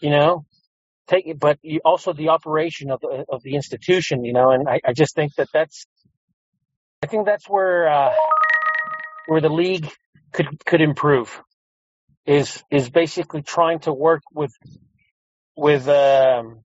you 0.00 0.10
know 0.10 0.44
take, 1.10 1.26
it 1.26 1.38
but 1.38 1.58
you, 1.62 1.80
also 1.84 2.12
the 2.12 2.28
operation 2.28 2.90
of 2.90 3.00
the 3.00 3.24
of 3.28 3.42
the 3.42 3.54
institution, 3.54 4.24
you 4.24 4.32
know. 4.32 4.50
And 4.50 4.68
I, 4.68 4.80
I 4.84 4.92
just 4.92 5.14
think 5.14 5.34
that 5.34 5.48
that's, 5.52 5.86
I 7.02 7.06
think 7.06 7.26
that's 7.26 7.48
where 7.48 7.88
uh, 7.88 8.14
where 9.26 9.40
the 9.40 9.48
league 9.48 9.88
could 10.32 10.64
could 10.64 10.80
improve 10.80 11.42
is 12.26 12.62
is 12.70 12.90
basically 12.90 13.42
trying 13.42 13.80
to 13.80 13.92
work 13.92 14.22
with 14.32 14.52
with 15.56 15.88
um, 15.88 16.60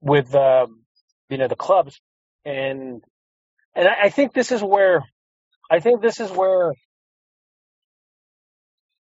with 0.00 0.34
um, 0.34 0.80
you 1.28 1.38
know 1.38 1.48
the 1.48 1.56
clubs. 1.56 2.00
And 2.44 3.02
and 3.74 3.88
I, 3.88 4.04
I 4.04 4.08
think 4.10 4.32
this 4.32 4.52
is 4.52 4.62
where 4.62 5.04
I 5.70 5.80
think 5.80 6.02
this 6.02 6.20
is 6.20 6.30
where 6.30 6.72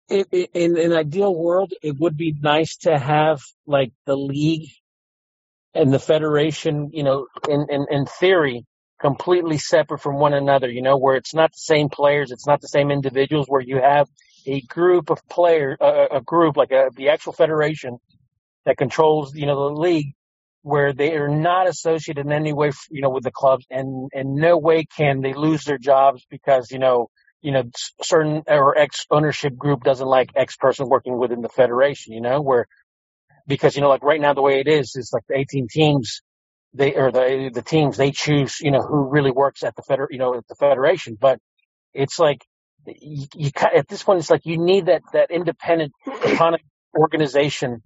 it, 0.09 0.27
it, 0.31 0.49
in 0.53 0.77
an 0.77 0.93
ideal 0.93 1.33
world 1.33 1.73
it 1.81 1.97
would 1.99 2.17
be 2.17 2.35
nice 2.39 2.77
to 2.77 2.97
have 2.97 3.41
like 3.65 3.91
the 4.05 4.15
league 4.15 4.69
and 5.73 5.93
the 5.93 5.99
federation 5.99 6.89
you 6.93 7.03
know 7.03 7.27
in 7.49 7.65
in, 7.69 7.85
in 7.89 8.05
theory 8.05 8.65
completely 9.01 9.57
separate 9.57 9.99
from 9.99 10.19
one 10.19 10.33
another 10.33 10.69
you 10.69 10.81
know 10.81 10.97
where 10.97 11.15
it's 11.15 11.33
not 11.33 11.51
the 11.51 11.57
same 11.57 11.89
players 11.89 12.31
it's 12.31 12.47
not 12.47 12.61
the 12.61 12.67
same 12.67 12.91
individuals 12.91 13.47
where 13.47 13.61
you 13.61 13.77
have 13.77 14.07
a 14.47 14.61
group 14.61 15.09
of 15.09 15.19
players 15.29 15.77
a 15.81 16.21
group 16.21 16.57
like 16.57 16.71
a, 16.71 16.89
the 16.95 17.09
actual 17.09 17.33
federation 17.33 17.97
that 18.65 18.77
controls 18.77 19.35
you 19.35 19.45
know 19.45 19.69
the 19.69 19.81
league 19.81 20.13
where 20.63 20.93
they 20.93 21.15
are 21.15 21.29
not 21.29 21.67
associated 21.67 22.25
in 22.25 22.31
any 22.31 22.53
way, 22.53 22.71
you 22.89 23.01
know, 23.01 23.09
with 23.09 23.23
the 23.23 23.31
clubs, 23.31 23.65
and 23.69 24.09
in 24.13 24.35
no 24.35 24.57
way 24.57 24.85
can 24.85 25.21
they 25.21 25.33
lose 25.33 25.65
their 25.65 25.77
jobs 25.77 26.25
because 26.29 26.71
you 26.71 26.79
know, 26.79 27.09
you 27.41 27.51
know, 27.51 27.63
certain 28.01 28.43
or 28.47 28.77
X 28.77 29.05
ownership 29.11 29.55
group 29.57 29.83
doesn't 29.83 30.07
like 30.07 30.31
X 30.35 30.55
person 30.55 30.89
working 30.89 31.17
within 31.19 31.41
the 31.41 31.49
federation, 31.49 32.13
you 32.13 32.21
know, 32.21 32.41
where 32.41 32.65
because 33.47 33.75
you 33.75 33.81
know, 33.81 33.89
like 33.89 34.03
right 34.03 34.21
now 34.21 34.33
the 34.33 34.41
way 34.41 34.59
it 34.61 34.67
is 34.67 34.95
is 34.95 35.11
like 35.13 35.23
the 35.27 35.37
18 35.37 35.67
teams, 35.69 36.21
they 36.73 36.95
or 36.95 37.11
the 37.11 37.51
the 37.53 37.61
teams 37.61 37.97
they 37.97 38.11
choose, 38.11 38.59
you 38.61 38.71
know, 38.71 38.81
who 38.81 39.09
really 39.09 39.31
works 39.31 39.63
at 39.63 39.75
the 39.75 39.83
feder, 39.83 40.07
you 40.11 40.17
know, 40.19 40.35
at 40.35 40.47
the 40.47 40.55
federation, 40.55 41.17
but 41.19 41.39
it's 41.93 42.19
like 42.19 42.39
you, 42.85 43.27
you 43.35 43.51
at 43.75 43.87
this 43.87 44.03
point 44.03 44.19
it's 44.19 44.29
like 44.29 44.45
you 44.45 44.57
need 44.57 44.87
that 44.87 45.01
that 45.13 45.31
independent 45.31 45.93
organization 46.97 47.81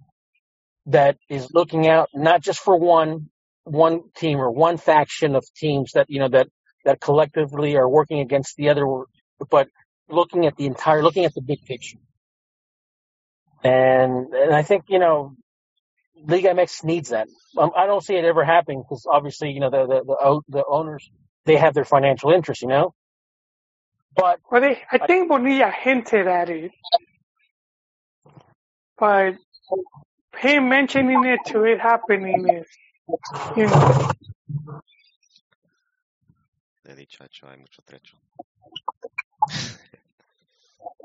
that 0.86 1.16
is 1.28 1.52
looking 1.52 1.88
out 1.88 2.08
not 2.14 2.42
just 2.42 2.60
for 2.60 2.78
one 2.78 3.28
one 3.64 4.02
team 4.16 4.38
or 4.38 4.50
one 4.50 4.76
faction 4.76 5.34
of 5.34 5.44
teams 5.54 5.92
that 5.92 6.06
you 6.08 6.20
know 6.20 6.28
that 6.28 6.48
that 6.84 7.00
collectively 7.00 7.76
are 7.76 7.88
working 7.88 8.20
against 8.20 8.56
the 8.56 8.70
other, 8.70 8.86
but 9.50 9.68
looking 10.08 10.46
at 10.46 10.56
the 10.56 10.66
entire, 10.66 11.02
looking 11.02 11.24
at 11.24 11.34
the 11.34 11.42
big 11.42 11.62
picture. 11.64 11.98
And 13.62 14.32
and 14.32 14.54
I 14.54 14.62
think 14.62 14.84
you 14.88 14.98
know, 14.98 15.34
league 16.24 16.44
MX 16.44 16.84
needs 16.84 17.10
that. 17.10 17.28
Um, 17.56 17.72
I 17.76 17.86
don't 17.86 18.02
see 18.02 18.14
it 18.14 18.24
ever 18.24 18.44
happening 18.44 18.82
because 18.82 19.06
obviously 19.10 19.50
you 19.50 19.60
know 19.60 19.70
the 19.70 19.86
the 19.86 20.04
the, 20.04 20.40
the 20.48 20.64
owners 20.68 21.10
they 21.44 21.56
have 21.56 21.74
their 21.74 21.84
financial 21.84 22.32
interests, 22.32 22.62
you 22.62 22.68
know. 22.68 22.94
But 24.18 24.40
well, 24.50 24.60
they, 24.60 24.82
I 24.90 24.98
think 24.98 25.28
Bonilla 25.28 25.70
hinted 25.70 26.26
at 26.26 26.50
it, 26.50 26.72
but 28.98 29.36
him 30.36 30.68
mentioning 30.68 31.24
it 31.24 31.38
to 31.46 31.62
it 31.62 31.78
happening 31.80 32.48
is, 32.48 32.66
you 33.56 33.66
know. 33.66 34.10
He 36.84 36.94
dicho, 36.94 37.24
hay 37.46 37.56
mucho 37.58 37.82
trecho. 37.86 38.16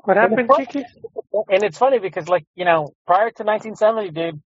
What 0.05 0.17
happened, 0.17 0.49
Chiqui? 0.49 0.83
And 1.49 1.63
it's 1.63 1.77
funny 1.77 1.99
because, 1.99 2.27
like, 2.27 2.45
you 2.55 2.65
know, 2.65 2.93
prior 3.05 3.29
to 3.29 3.43
1970, 3.43 4.09
dude, 4.09 4.41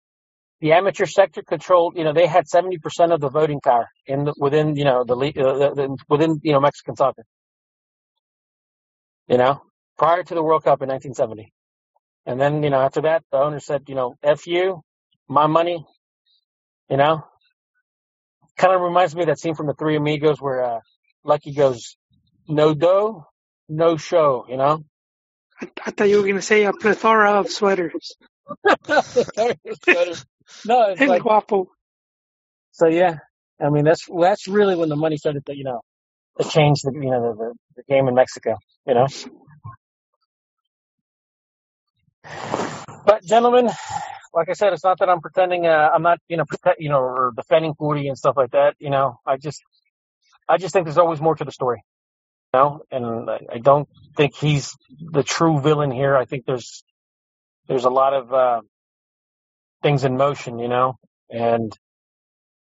the 0.60 0.72
amateur 0.72 1.06
sector 1.06 1.42
controlled, 1.42 1.96
you 1.96 2.04
know, 2.04 2.12
they 2.12 2.26
had 2.26 2.46
70% 2.46 2.78
of 3.12 3.20
the 3.20 3.30
voting 3.30 3.60
power 3.60 3.88
in 4.06 4.24
the, 4.24 4.34
within, 4.38 4.76
you 4.76 4.84
know, 4.84 5.04
the, 5.04 5.14
uh, 5.14 5.74
the, 5.74 5.96
within, 6.08 6.40
you 6.42 6.52
know, 6.52 6.60
Mexican 6.60 6.96
soccer. 6.96 7.22
You 9.28 9.38
know, 9.38 9.62
prior 9.98 10.22
to 10.22 10.34
the 10.34 10.42
World 10.42 10.64
Cup 10.64 10.82
in 10.82 10.88
1970. 10.88 11.52
And 12.26 12.40
then, 12.40 12.62
you 12.62 12.70
know, 12.70 12.80
after 12.80 13.02
that, 13.02 13.24
the 13.30 13.38
owner 13.38 13.60
said, 13.60 13.84
you 13.88 13.94
know, 13.94 14.16
F 14.22 14.46
you, 14.46 14.82
my 15.28 15.46
money, 15.46 15.84
you 16.90 16.96
know. 16.96 17.24
Kind 18.56 18.74
of 18.74 18.80
reminds 18.80 19.14
me 19.14 19.22
of 19.22 19.28
that 19.28 19.38
scene 19.38 19.54
from 19.54 19.66
the 19.66 19.74
Three 19.74 19.96
Amigos 19.96 20.40
where 20.40 20.62
uh, 20.62 20.80
Lucky 21.24 21.52
goes, 21.52 21.96
no 22.48 22.74
dough, 22.74 23.26
no 23.68 23.96
show, 23.96 24.46
you 24.48 24.56
know. 24.56 24.84
I, 25.60 25.68
I 25.84 25.90
thought 25.90 26.08
you 26.08 26.16
were 26.16 26.22
going 26.22 26.36
to 26.36 26.42
say 26.42 26.64
a 26.64 26.72
plethora 26.72 27.32
of 27.32 27.50
sweaters. 27.50 28.16
sweaters. 29.82 30.24
No, 30.64 30.90
it's 30.90 31.00
like, 31.00 31.22
guapo. 31.22 31.68
So 32.70 32.86
yeah, 32.86 33.16
I 33.60 33.70
mean 33.70 33.84
that's 33.84 34.06
that's 34.06 34.46
really 34.46 34.76
when 34.76 34.88
the 34.88 34.96
money 34.96 35.16
started 35.16 35.44
to 35.46 35.56
you 35.56 35.64
know 35.64 35.80
to 36.38 36.48
change 36.48 36.82
the 36.82 36.92
you 36.92 37.10
know 37.10 37.34
the, 37.34 37.54
the, 37.76 37.82
game 37.88 38.08
in 38.08 38.14
Mexico, 38.14 38.56
you 38.86 38.94
know. 38.94 39.06
But 43.04 43.22
gentlemen, 43.24 43.70
like 44.34 44.48
I 44.48 44.52
said, 44.54 44.72
it's 44.72 44.84
not 44.84 44.98
that 44.98 45.08
I'm 45.08 45.20
pretending. 45.20 45.66
Uh, 45.66 45.90
I'm 45.94 46.02
not, 46.02 46.18
you 46.28 46.36
know, 46.36 46.44
protect, 46.44 46.80
you 46.80 46.88
know, 46.88 46.98
or 46.98 47.32
defending 47.36 47.74
Kuri 47.74 48.08
and 48.08 48.18
stuff 48.18 48.36
like 48.36 48.52
that. 48.52 48.74
You 48.78 48.90
know, 48.90 49.20
I 49.26 49.36
just, 49.36 49.62
I 50.48 50.58
just 50.58 50.72
think 50.72 50.86
there's 50.86 50.98
always 50.98 51.20
more 51.20 51.34
to 51.34 51.44
the 51.44 51.52
story. 51.52 51.82
You 52.54 52.60
know, 52.60 52.82
and 52.90 53.30
I 53.52 53.58
don't 53.58 53.88
think 54.16 54.34
he's 54.34 54.76
the 55.12 55.22
true 55.22 55.60
villain 55.60 55.90
here. 55.90 56.16
I 56.16 56.24
think 56.24 56.46
there's, 56.46 56.84
there's 57.68 57.84
a 57.84 57.90
lot 57.90 58.14
of 58.14 58.32
uh, 58.32 58.60
things 59.82 60.04
in 60.04 60.16
motion. 60.16 60.58
You 60.58 60.68
know, 60.68 60.98
and 61.30 61.76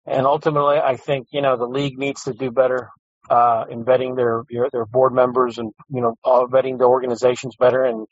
and 0.06 0.26
ultimately, 0.26 0.78
I 0.78 0.98
think 0.98 1.28
you 1.32 1.41
know 1.41 1.58
the 1.58 1.68
league 1.68 1.98
needs 1.98 2.24
to 2.24 2.34
do 2.34 2.52
better 2.52 2.89
uh, 3.30 3.66
in 3.70 3.84
vetting 3.84 4.16
their 4.16 4.44
their 4.72 4.86
board 4.86 5.14
members 5.14 5.58
and 5.58 5.74
you 5.90 6.02
know 6.02 6.16
vetting 6.26 6.78
the 6.78 6.86
organizations 6.86 7.56
better 7.56 7.84
and 7.84 8.08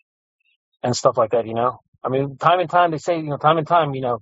and 0.84 0.96
stuff 0.96 1.18
like 1.18 1.32
that. 1.32 1.48
You 1.48 1.54
know, 1.54 1.80
I 2.04 2.10
mean, 2.10 2.38
time 2.38 2.60
and 2.60 2.70
time 2.70 2.92
they 2.92 2.98
say, 2.98 3.18
you 3.18 3.30
know, 3.30 3.38
time 3.38 3.58
and 3.58 3.68
time, 3.68 3.96
you 3.96 4.02
know, 4.02 4.20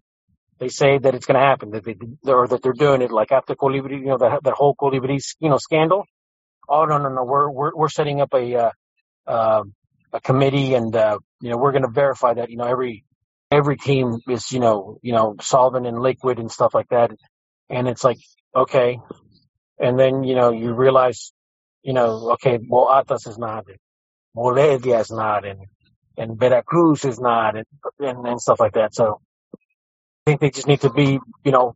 they 0.60 0.70
say 0.70 0.98
that 0.98 1.16
it's 1.16 1.26
going 1.26 1.39
to 1.39 1.46
happen, 1.46 1.72
that 1.72 1.84
they 1.84 1.96
or 2.32 2.48
that 2.48 2.62
they're 2.62 2.74
doing 2.74 3.02
it. 3.02 3.12
Like 3.12 3.32
after 3.32 3.56
Colibri, 3.56 4.00
you 4.00 4.06
know, 4.06 4.18
that 4.18 4.44
that 4.44 4.54
whole 4.54 4.76
Colibri, 4.76 5.20
you 5.39 5.50
know, 5.50 5.58
scandal. 5.58 6.06
Oh 6.70 6.86
no, 6.86 6.98
no, 6.98 7.10
no, 7.10 7.24
we're 7.24 7.50
we're 7.50 7.76
we're 7.76 7.89
setting 7.89 8.22
up 8.22 8.34
a 8.34 8.56
uh, 8.56 8.72
uh, 9.28 9.64
a 10.14 10.22
committee, 10.22 10.76
and 10.76 10.96
uh, 10.96 11.18
you 11.41 11.50
know, 11.50 11.58
we're 11.58 11.74
going 11.74 11.84
to 11.84 11.91
verify 11.91 12.34
that 12.36 12.50
you 12.50 12.58
know 12.58 12.66
every 12.66 13.04
every 13.52 13.76
team 13.78 14.20
is 14.30 14.52
you 14.52 14.62
know 14.62 14.98
you 15.02 15.12
know 15.12 15.36
solvent 15.41 15.86
and 15.86 16.00
liquid 16.00 16.39
and 16.39 16.50
stuff 16.50 16.74
like 16.74 16.88
that. 16.89 17.12
And 17.70 17.88
it's 17.89 18.04
like 18.04 18.18
okay, 18.56 19.00
and 19.84 19.99
then 19.99 20.23
you 20.23 20.36
know 20.36 20.51
you 20.51 20.73
realize, 20.73 21.34
you 21.84 21.93
know, 21.93 22.31
okay, 22.34 22.57
well, 22.67 22.89
Atlas 22.89 23.27
is 23.27 23.38
not, 23.38 23.65
Morelia 24.34 24.99
is 24.99 25.11
not, 25.11 25.45
and 25.45 25.59
and 26.17 26.39
Veracruz 26.39 27.05
is 27.05 27.19
not, 27.19 27.57
and, 27.57 27.65
and, 27.99 28.27
and 28.27 28.41
stuff 28.41 28.59
like 28.59 28.73
that. 28.73 28.95
So 28.95 29.19
I 29.53 30.31
think 30.31 30.41
they 30.41 30.51
just 30.51 30.67
need 30.67 30.81
to 30.81 30.91
be, 30.91 31.19
you 31.43 31.51
know, 31.51 31.75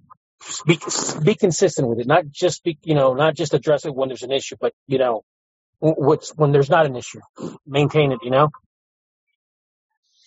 be 0.65 0.79
be 1.23 1.35
consistent 1.35 1.87
with 1.87 1.99
it, 1.99 2.07
not 2.07 2.29
just 2.31 2.63
be, 2.63 2.77
you 2.83 2.95
know, 2.95 3.13
not 3.13 3.35
just 3.35 3.53
address 3.53 3.85
it 3.85 3.93
when 3.93 4.07
there's 4.09 4.23
an 4.23 4.31
issue, 4.31 4.55
but 4.59 4.73
you 4.87 4.99
know, 4.99 5.23
what's 5.79 6.29
when 6.35 6.51
there's 6.51 6.69
not 6.69 6.85
an 6.85 6.95
issue, 6.95 7.21
maintain 7.65 8.11
it, 8.13 8.19
you 8.23 8.31
know. 8.31 8.49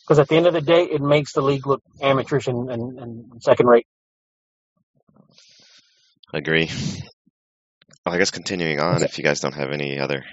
Because 0.04 0.18
at 0.18 0.28
the 0.28 0.36
end 0.36 0.48
of 0.48 0.52
the 0.52 0.60
day, 0.60 0.82
it 0.84 1.00
makes 1.00 1.32
the 1.34 1.40
league 1.40 1.68
look 1.68 1.82
amateurish 2.02 2.48
and, 2.48 2.68
and, 2.68 2.98
and 2.98 3.42
second 3.42 3.68
rate. 3.68 3.86
Agree. 6.34 6.68
Well, 8.10 8.16
I 8.16 8.18
guess 8.18 8.32
continuing 8.32 8.80
on, 8.80 9.04
if 9.04 9.18
you 9.18 9.22
guys 9.22 9.38
don't 9.38 9.54
have 9.54 9.70
any 9.70 10.00
other 10.00 10.24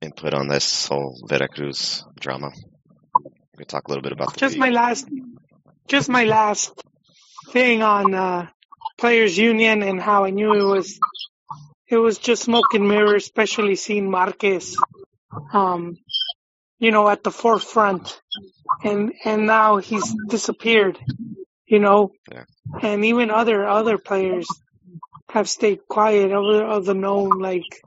input 0.00 0.32
on 0.32 0.48
this 0.48 0.86
whole 0.86 1.22
Veracruz 1.28 2.02
drama. 2.18 2.50
We 3.58 3.66
talk 3.66 3.86
a 3.86 3.90
little 3.90 4.00
bit 4.00 4.12
about 4.12 4.38
just 4.38 4.56
my 4.56 4.70
last, 4.70 5.06
just 5.86 6.08
my 6.08 6.24
last 6.24 6.72
thing 7.50 7.82
on 7.82 8.14
uh, 8.14 8.46
players 8.96 9.36
union 9.36 9.82
and 9.82 10.00
how 10.00 10.24
I 10.24 10.30
knew 10.30 10.54
it 10.54 10.64
was 10.64 10.98
it 11.86 11.98
was 11.98 12.16
just 12.16 12.44
smoke 12.44 12.72
and 12.72 12.88
mirrors, 12.88 13.24
especially 13.24 13.74
seeing 13.74 14.10
Marquez, 14.10 14.78
um, 15.52 15.98
you 16.78 16.90
know, 16.90 17.06
at 17.06 17.22
the 17.22 17.30
forefront, 17.30 18.18
and 18.82 19.12
and 19.26 19.46
now 19.46 19.76
he's 19.76 20.14
disappeared, 20.26 20.98
you 21.66 21.80
know, 21.80 22.12
yeah. 22.32 22.44
and 22.80 23.04
even 23.04 23.30
other 23.30 23.68
other 23.68 23.98
players 23.98 24.48
have 25.32 25.48
stayed 25.48 25.86
quiet. 25.88 26.32
Other 26.32 26.64
of 26.64 26.84
the 26.84 26.94
known 26.94 27.38
like 27.38 27.82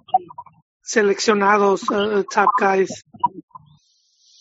seleccionados, 0.85 1.89
uh, 1.91 2.23
top 2.31 2.49
guys, 2.59 3.03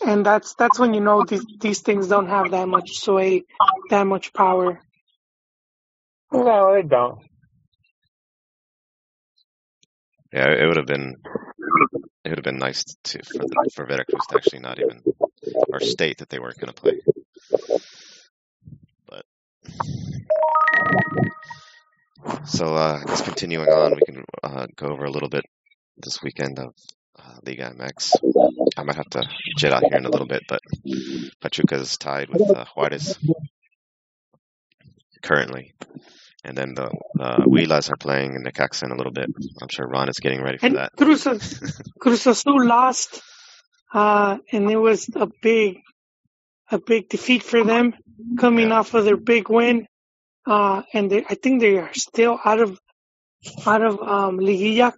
and 0.05 0.24
that's 0.26 0.55
that's 0.55 0.78
when 0.78 0.94
you 0.94 1.00
know 1.00 1.24
these 1.24 1.44
these 1.61 1.80
things 1.80 2.09
don't 2.09 2.28
have 2.28 2.50
that 2.53 2.68
much 2.68 2.98
sway, 2.98 3.44
that 3.90 4.07
much 4.07 4.32
power. 4.32 4.80
No, 6.32 6.74
they 6.74 6.82
don't. 6.82 7.20
Yeah, 10.32 10.50
it 10.50 10.66
would 10.66 10.76
have 10.76 10.86
been 10.86 11.16
it 12.24 12.28
would 12.28 12.38
have 12.38 12.44
been 12.44 12.59
nice 12.59 12.84
to 13.05 13.18
for 13.24 13.44
the, 13.44 13.70
for 13.74 13.86
Veracruz 13.86 14.26
to 14.28 14.36
actually 14.36 14.61
not 14.61 14.78
even 14.78 15.03
or 15.68 15.80
state 15.80 16.18
that 16.18 16.28
they 16.28 16.38
weren't 16.38 16.59
going 16.59 16.72
to 16.72 16.80
play. 16.80 17.00
But 19.09 19.24
So 22.44 22.74
uh, 22.74 23.04
just 23.06 23.24
continuing 23.24 23.68
on, 23.68 23.94
we 23.94 24.00
can 24.06 24.24
uh, 24.42 24.66
go 24.76 24.86
over 24.88 25.04
a 25.04 25.10
little 25.10 25.28
bit 25.28 25.44
this 25.96 26.22
weekend 26.22 26.58
of 26.58 26.74
uh, 27.18 27.34
Liga 27.44 27.72
MX. 27.76 28.12
I 28.76 28.82
might 28.84 28.96
have 28.96 29.10
to 29.10 29.22
jet 29.56 29.72
out 29.72 29.82
here 29.84 29.96
in 29.98 30.04
a 30.04 30.10
little 30.10 30.26
bit, 30.26 30.42
but 30.48 30.60
Pachuca 31.40 31.76
is 31.76 31.96
tied 31.98 32.28
with 32.30 32.42
uh, 32.50 32.64
Juarez 32.74 33.18
currently. 35.22 35.72
And 36.44 36.56
then 36.58 36.74
the 36.74 36.90
uh, 37.20 37.44
Huilas 37.44 37.90
are 37.90 37.96
playing 37.96 38.34
in 38.34 38.42
Necaxa 38.42 38.84
in 38.84 38.90
a 38.90 38.96
little 38.96 39.12
bit. 39.12 39.28
I'm 39.60 39.68
sure 39.68 39.86
Ron 39.86 40.08
is 40.08 40.18
getting 40.18 40.42
ready 40.42 40.58
for 40.58 40.66
And 40.66 40.76
that. 40.76 40.92
Cruz, 40.96 41.24
Cruz 42.00 42.26
Azul 42.26 42.66
lost, 42.66 43.20
uh, 43.94 44.38
and 44.50 44.70
it 44.70 44.76
was 44.76 45.08
a 45.14 45.28
big, 45.40 45.78
a 46.70 46.78
big 46.78 47.08
defeat 47.08 47.44
for 47.44 47.62
them 47.62 47.94
coming 48.38 48.68
Yeah. 48.70 48.78
off 48.80 48.94
of 48.94 49.04
their 49.04 49.16
big 49.16 49.48
win. 49.50 49.86
Uh, 50.47 50.82
and 50.95 51.11
they, 51.11 51.24
I 51.28 51.34
think 51.36 51.61
they 51.61 51.78
are 51.78 51.93
still 51.95 52.38
out 52.45 52.61
of, 52.61 52.80
out 53.66 53.82
of, 53.82 54.01
um, 54.03 54.38
Liguilla, 54.40 54.95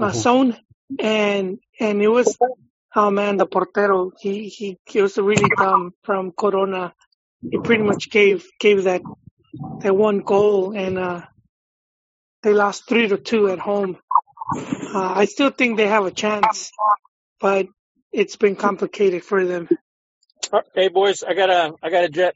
uh, 0.00 0.12
Mhm. 0.12 0.12
zone. 0.12 0.58
And, 0.98 1.60
and 1.80 2.02
it 2.02 2.08
was, 2.08 2.36
oh 2.96 3.10
man, 3.10 3.38
the 3.38 3.46
portero, 3.46 4.12
he, 4.20 4.48
he, 4.48 4.78
he 4.86 5.02
was 5.02 5.18
really 5.18 5.50
dumb 5.50 5.92
from 6.04 6.32
Corona. 6.32 6.94
He 7.50 7.58
pretty 7.58 7.84
much 7.84 8.10
gave, 8.10 8.46
gave 8.60 8.84
that, 8.84 9.02
that 9.82 9.96
one 9.96 10.20
goal 10.20 10.76
and, 10.76 10.98
uh, 10.98 11.22
they 12.42 12.54
lost 12.54 12.88
three 12.88 13.08
to 13.08 13.18
two 13.18 13.50
at 13.50 13.60
home. 13.60 13.98
Uh, 14.94 15.14
I 15.16 15.26
still 15.26 15.50
think 15.50 15.76
they 15.76 15.88
have 15.88 16.06
a 16.06 16.12
chance, 16.12 16.72
but 17.40 17.68
it's 18.12 18.36
been 18.36 18.56
complicated 18.56 19.24
for 19.24 19.44
them. 19.46 19.70
Hey 20.74 20.88
boys, 20.88 21.22
I 21.24 21.34
gotta 21.34 21.74
I 21.82 21.90
gotta 21.90 22.08
jet. 22.08 22.34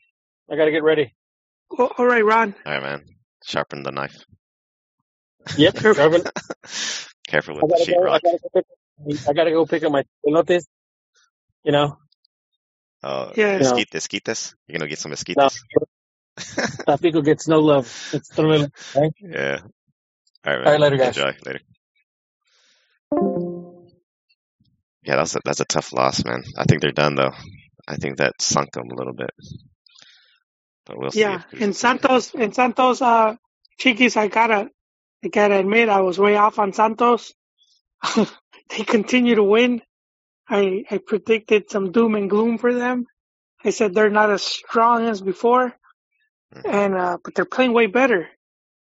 I 0.51 0.57
gotta 0.57 0.71
get 0.73 0.83
ready. 0.85 1.15
Oh, 1.79 1.91
all 1.99 2.07
right, 2.07 2.25
Ron. 2.25 2.55
All 2.67 2.73
right, 2.73 2.83
man. 2.83 3.05
Sharpen 3.45 3.83
the 3.83 3.91
knife. 3.93 4.17
Yep. 5.57 5.85
Irvin, 5.85 6.23
Careful 7.27 7.59
I 7.59 7.63
with 7.63 7.71
the 7.71 7.77
gotta 7.79 7.93
go. 7.93 8.09
I 8.11 8.19
sheetrock. 8.19 8.23
gotta 8.23 8.39
go 8.43 8.49
pick, 8.55 9.29
I 9.29 9.33
gotta 9.33 9.51
go 9.51 9.67
pick 9.67 9.83
up 9.85 9.93
my 9.93 10.05
elotes. 10.27 10.65
You 11.65 11.73
know, 11.73 11.97
Oh, 13.03 13.33
Yeah. 13.35 13.59
No. 13.59 13.67
esquite, 13.67 13.91
esquites. 13.91 14.55
You're 14.67 14.79
gonna 14.79 14.89
get 14.89 14.99
some 14.99 15.11
no, 15.11 15.17
esquites. 15.17 15.61
Gets 17.25 17.49
no 17.49 17.61
love. 17.61 18.11
It's 18.13 18.33
thrilled. 18.35 18.71
Right? 18.95 19.13
Yeah. 19.21 19.59
All 20.47 20.53
right, 20.57 20.59
man. 20.59 20.67
All 20.67 20.73
right, 20.73 20.81
later, 20.81 20.97
guys. 20.97 21.17
Enjoy 21.17 21.33
later. 21.45 21.61
Yeah, 25.03 25.17
that's 25.17 25.35
a, 25.37 25.41
that's 25.45 25.61
a 25.61 25.65
tough 25.65 25.93
loss, 25.93 26.25
man. 26.25 26.43
I 26.57 26.65
think 26.65 26.83
they're 26.83 26.93
done 26.93 27.15
though. 27.15 27.33
I 27.89 27.97
think 27.97 28.19
that 28.19 28.41
sunk 28.41 28.73
them 28.73 28.91
a 28.91 28.95
little 28.95 29.15
bit, 29.15 29.31
but 30.87 30.99
we'll 30.99 31.11
see. 31.13 31.21
Yeah, 31.21 31.43
and 31.61 31.77
Santos, 31.77 32.35
and 32.35 32.55
Santos, 32.55 33.03
uh, 33.03 33.37
Chiquis, 33.79 34.17
I 34.17 34.29
gotta, 34.29 34.71
I 35.25 35.29
gotta 35.29 35.59
admit, 35.59 35.89
I 35.89 36.03
was 36.03 36.19
way 36.19 36.37
off 36.37 36.59
on 36.59 36.73
Santos. 36.73 37.35
they 38.17 38.85
continue 38.85 39.37
to 39.37 39.45
win. 39.45 39.83
I, 40.49 40.85
I 40.91 40.99
predicted 40.99 41.71
some 41.71 41.93
doom 41.93 42.15
and 42.17 42.31
gloom 42.31 42.59
for 42.59 42.75
them. 42.75 43.07
I 43.65 43.71
said 43.71 43.95
they're 43.95 44.11
not 44.11 44.31
as 44.31 44.43
strong 44.43 45.07
as 45.09 45.21
before, 45.21 45.75
and 46.65 46.95
uh, 46.95 47.19
but 47.25 47.35
they're 47.35 47.45
playing 47.47 47.73
way 47.75 47.87
better. 47.87 48.29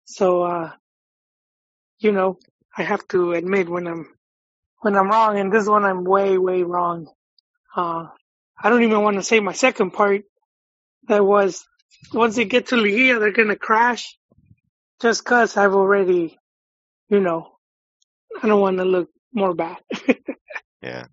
So, 0.05 0.43
uh, 0.43 0.71
you 1.99 2.11
know, 2.11 2.39
I 2.77 2.83
have 2.83 3.07
to 3.09 3.33
admit 3.33 3.69
when 3.69 3.87
I'm 3.87 4.07
when 4.81 4.95
I'm 4.97 5.09
wrong, 5.09 5.39
and 5.39 5.51
this 5.53 5.67
one 5.67 5.85
I'm 5.85 6.05
way 6.05 6.37
way 6.37 6.63
wrong. 6.63 7.07
Uh, 7.75 8.07
I 8.61 8.69
don't 8.69 8.83
even 8.83 9.01
want 9.03 9.17
to 9.17 9.23
say 9.23 9.39
my 9.39 9.53
second 9.53 9.91
part. 9.91 10.23
That 11.09 11.25
was 11.25 11.65
once 12.13 12.35
they 12.35 12.45
get 12.45 12.67
to 12.67 12.75
Liguilla, 12.75 13.19
they're 13.19 13.31
gonna 13.31 13.55
crash. 13.55 14.17
Just 15.01 15.25
'cause 15.25 15.57
I've 15.57 15.73
already, 15.73 16.37
you 17.09 17.19
know, 17.19 17.57
I 18.41 18.47
don't 18.47 18.61
want 18.61 18.77
to 18.77 18.85
look 18.85 19.09
more 19.33 19.53
bad. 19.53 19.77
Yeah. 20.81 21.05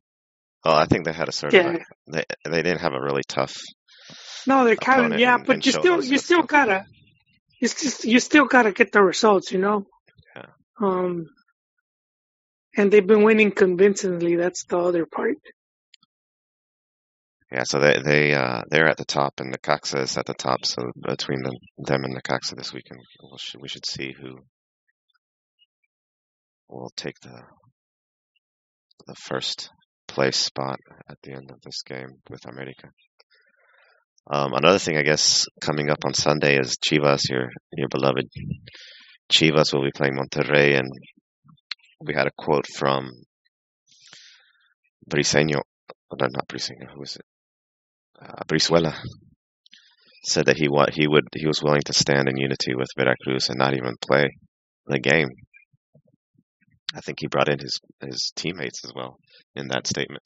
Well, 0.64 0.74
I 0.76 0.86
think 0.86 1.04
they 1.04 1.12
had 1.12 1.28
a 1.28 1.32
sort 1.32 1.54
of 1.54 1.62
yeah. 1.62 1.76
a, 1.76 2.10
they 2.10 2.24
they 2.44 2.62
didn't 2.62 2.80
have 2.80 2.94
a 2.94 3.00
really 3.00 3.22
tough 3.28 3.54
No, 4.46 4.64
they're 4.64 4.76
kind 4.76 5.12
of 5.12 5.20
yeah, 5.20 5.34
and, 5.34 5.46
but 5.46 5.56
and 5.56 5.66
you 5.66 5.72
still 5.72 6.02
you 6.02 6.18
still 6.18 6.42
gotta 6.42 6.86
you 7.60 7.68
still 7.68 8.10
you 8.10 8.20
still 8.20 8.46
gotta 8.46 8.72
get 8.72 8.92
the 8.92 9.02
results, 9.02 9.52
you 9.52 9.58
know. 9.58 9.86
Yeah. 10.34 10.46
Um, 10.80 11.28
and 12.76 12.90
they've 12.90 13.06
been 13.06 13.24
winning 13.24 13.50
convincingly. 13.50 14.36
That's 14.36 14.64
the 14.64 14.78
other 14.78 15.06
part. 15.06 15.36
Yeah, 17.50 17.62
so 17.64 17.80
they 17.80 18.00
they 18.04 18.34
uh 18.34 18.62
they're 18.68 18.88
at 18.88 18.98
the 18.98 19.06
top 19.06 19.40
and 19.40 19.54
Necaxa 19.54 20.02
is 20.02 20.18
at 20.18 20.26
the 20.26 20.34
top. 20.34 20.66
So 20.66 20.82
between 21.00 21.42
them 21.42 21.54
them 21.78 22.04
and 22.04 22.14
Necaxa 22.14 22.56
this 22.56 22.74
weekend, 22.74 23.00
we 23.22 23.60
we 23.60 23.68
should 23.68 23.86
see 23.86 24.12
who 24.12 24.36
will 26.68 26.92
take 26.94 27.18
the 27.20 27.40
the 29.06 29.14
first 29.14 29.70
place 30.06 30.36
spot 30.36 30.78
at 31.08 31.16
the 31.22 31.32
end 31.32 31.50
of 31.50 31.60
this 31.62 31.82
game 31.82 32.20
with 32.28 32.44
America. 32.46 32.90
Um, 34.30 34.52
another 34.52 34.78
thing, 34.78 34.98
I 34.98 35.02
guess, 35.02 35.46
coming 35.58 35.88
up 35.88 36.04
on 36.04 36.12
Sunday 36.12 36.58
is 36.58 36.76
Chivas, 36.76 37.30
your 37.30 37.48
your 37.72 37.88
beloved 37.88 38.28
Chivas 39.32 39.72
will 39.72 39.84
be 39.84 39.92
playing 39.94 40.18
Monterrey, 40.18 40.78
and 40.78 40.90
we 42.00 42.14
had 42.14 42.26
a 42.26 42.32
quote 42.36 42.66
from 42.66 43.10
Briseño, 45.10 45.62
no, 46.12 46.26
not 46.30 46.46
Briseño, 46.46 46.92
who 46.94 47.02
is 47.02 47.16
it? 47.16 47.24
Uh, 48.20 48.42
Brizuela 48.46 48.94
said 50.24 50.46
that 50.46 50.56
he 50.56 50.68
wa- 50.68 50.90
he 50.92 51.06
would 51.06 51.24
he 51.34 51.46
was 51.46 51.62
willing 51.62 51.82
to 51.82 51.92
stand 51.92 52.28
in 52.28 52.36
unity 52.36 52.74
with 52.74 52.88
Veracruz 52.96 53.48
and 53.48 53.58
not 53.58 53.74
even 53.74 53.94
play 54.00 54.28
the 54.86 54.98
game. 54.98 55.28
I 56.94 57.00
think 57.00 57.18
he 57.20 57.28
brought 57.28 57.48
in 57.48 57.58
his 57.58 57.80
his 58.00 58.32
teammates 58.34 58.84
as 58.84 58.92
well 58.94 59.18
in 59.54 59.68
that 59.68 59.86
statement. 59.86 60.22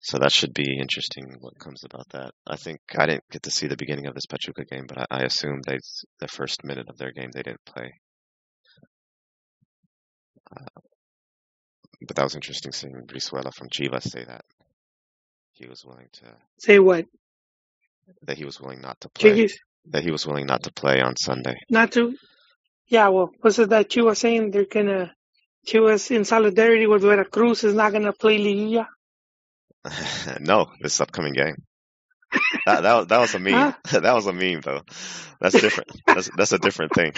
So 0.00 0.18
that 0.18 0.32
should 0.32 0.54
be 0.54 0.78
interesting. 0.80 1.36
What 1.40 1.58
comes 1.58 1.82
about 1.84 2.08
that? 2.10 2.30
I 2.46 2.56
think 2.56 2.80
I 2.96 3.06
didn't 3.06 3.24
get 3.30 3.42
to 3.42 3.50
see 3.50 3.66
the 3.66 3.76
beginning 3.76 4.06
of 4.06 4.14
this 4.14 4.26
Pachuca 4.26 4.64
game, 4.64 4.86
but 4.86 4.98
I, 4.98 5.06
I 5.10 5.22
assume 5.24 5.60
they 5.66 5.78
the 6.20 6.28
first 6.28 6.64
minute 6.64 6.88
of 6.88 6.96
their 6.96 7.12
game 7.12 7.30
they 7.32 7.42
didn't 7.42 7.64
play. 7.66 7.92
Uh, 10.56 10.80
but 12.06 12.16
that 12.16 12.24
was 12.24 12.36
interesting 12.36 12.72
seeing 12.72 12.94
Brizuela 13.06 13.52
from 13.52 13.68
Chivas 13.68 14.08
say 14.08 14.24
that 14.24 14.44
he 15.58 15.66
was 15.66 15.84
willing 15.84 16.08
to 16.12 16.24
Say 16.58 16.78
what, 16.78 17.06
that 18.22 18.38
he 18.38 18.44
was 18.44 18.60
willing 18.60 18.80
not 18.80 19.00
to 19.00 19.08
play 19.08 19.48
that 19.90 20.02
he 20.02 20.10
was 20.10 20.26
willing 20.26 20.46
not 20.46 20.62
to 20.64 20.72
play 20.72 21.00
on 21.00 21.16
Sunday. 21.16 21.56
Not 21.70 21.92
to. 21.92 22.14
Yeah, 22.88 23.08
well, 23.08 23.30
was 23.42 23.58
it 23.58 23.70
that 23.70 23.94
you 23.96 24.04
were 24.04 24.14
saying 24.14 24.50
they're 24.50 24.66
gonna? 24.66 25.12
She 25.66 25.78
was 25.78 26.10
in 26.10 26.24
solidarity 26.24 26.86
with 26.86 27.02
Veracruz 27.02 27.64
is 27.64 27.74
not 27.74 27.92
gonna 27.92 28.12
play 28.12 28.38
Liguilla. 28.38 28.86
no, 30.40 30.66
this 30.80 31.00
upcoming 31.00 31.32
game. 31.32 31.56
That 32.66 32.82
that 32.82 32.94
was, 32.94 33.06
that 33.06 33.18
was 33.18 33.34
a 33.34 33.38
meme. 33.38 33.54
Huh? 33.54 33.72
that 34.00 34.14
was 34.14 34.26
a 34.26 34.32
meme 34.32 34.60
though. 34.60 34.82
That's 35.40 35.60
different. 35.60 35.90
That's 36.06 36.30
that's 36.36 36.52
a 36.52 36.58
different 36.58 36.92
thing. 36.94 37.12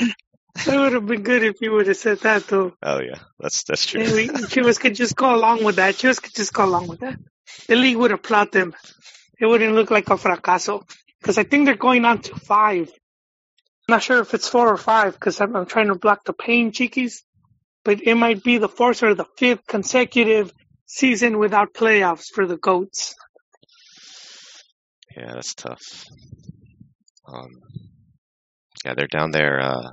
That 0.66 0.78
would 0.80 0.92
have 0.92 1.06
been 1.06 1.22
good 1.22 1.44
if 1.44 1.60
you 1.60 1.72
would 1.72 1.86
have 1.86 1.96
said 1.96 2.18
that, 2.20 2.46
though. 2.48 2.72
Oh 2.82 3.00
yeah, 3.00 3.20
that's 3.38 3.62
that's 3.64 3.86
true. 3.86 4.00
We, 4.00 4.28
Chivas 4.28 4.80
could 4.80 4.96
just 4.96 5.14
go 5.14 5.34
along 5.34 5.64
with 5.64 5.76
that. 5.76 5.94
Chivas 5.94 6.20
could 6.20 6.34
just 6.34 6.52
go 6.52 6.64
along 6.64 6.88
with 6.88 7.00
that. 7.00 7.18
The 7.68 7.76
league 7.76 7.96
would 7.96 8.12
applaud 8.12 8.52
them. 8.52 8.74
It 9.40 9.46
wouldn't 9.46 9.74
look 9.74 9.90
like 9.90 10.08
a 10.10 10.16
fracaso. 10.16 10.82
Because 11.20 11.38
I 11.38 11.44
think 11.44 11.66
they're 11.66 11.76
going 11.76 12.04
on 12.04 12.22
to 12.22 12.36
five. 12.36 12.88
I'm 12.88 13.92
not 13.94 14.02
sure 14.02 14.20
if 14.20 14.34
it's 14.34 14.48
four 14.48 14.68
or 14.68 14.76
five 14.76 15.14
because 15.14 15.40
I'm, 15.40 15.54
I'm 15.56 15.66
trying 15.66 15.88
to 15.88 15.94
block 15.94 16.24
the 16.24 16.32
pain, 16.32 16.72
Chiquis. 16.72 17.22
But 17.84 18.02
it 18.02 18.14
might 18.14 18.42
be 18.42 18.58
the 18.58 18.68
fourth 18.68 19.02
or 19.02 19.14
the 19.14 19.26
fifth 19.36 19.66
consecutive 19.66 20.52
season 20.86 21.38
without 21.38 21.74
playoffs 21.74 22.26
for 22.34 22.46
the 22.46 22.56
Goats. 22.56 23.14
Yeah, 25.16 25.32
that's 25.34 25.54
tough. 25.54 26.04
Um, 27.26 27.50
yeah, 28.84 28.94
they're 28.96 29.06
down 29.06 29.30
there. 29.30 29.60
Uh, 29.60 29.90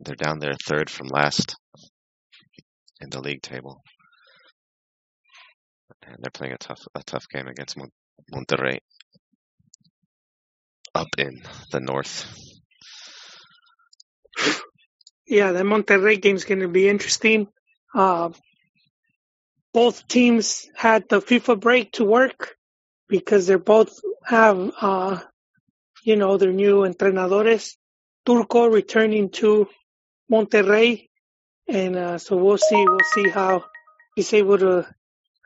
they're 0.00 0.14
down 0.14 0.38
there 0.38 0.54
third 0.66 0.90
from 0.90 1.08
last 1.08 1.56
in 3.00 3.10
the 3.10 3.20
league 3.20 3.42
table, 3.42 3.82
and 6.06 6.16
they're 6.20 6.30
playing 6.30 6.54
a 6.54 6.58
tough 6.58 6.80
a 6.94 7.02
tough 7.02 7.28
game 7.28 7.48
against 7.48 7.76
Mon- 7.76 7.90
Monterrey 8.32 8.78
up 10.94 11.08
in 11.18 11.42
the 11.72 11.80
north. 11.80 12.26
Yeah, 15.26 15.52
the 15.52 15.62
Monterrey 15.62 16.20
game 16.20 16.36
is 16.36 16.44
going 16.44 16.60
to 16.60 16.68
be 16.68 16.88
interesting. 16.88 17.48
Uh, 17.94 18.30
both 19.72 20.06
teams 20.06 20.68
had 20.76 21.08
the 21.08 21.20
FIFA 21.20 21.60
break 21.60 21.92
to 21.92 22.04
work 22.04 22.56
because 23.08 23.46
they 23.46 23.56
both 23.56 23.98
have, 24.24 24.72
uh, 24.80 25.20
you 26.04 26.16
know, 26.16 26.36
their 26.36 26.52
new 26.52 26.82
entrenadores. 26.82 27.74
Turco 28.26 28.66
returning 28.66 29.30
to 29.30 29.68
Monterrey, 30.32 31.08
and 31.68 31.96
uh, 31.96 32.18
so 32.18 32.36
we'll 32.36 32.58
see. 32.58 32.84
We'll 32.86 32.98
see 33.12 33.28
how 33.28 33.64
he's 34.16 34.32
able 34.32 34.58
to 34.58 34.86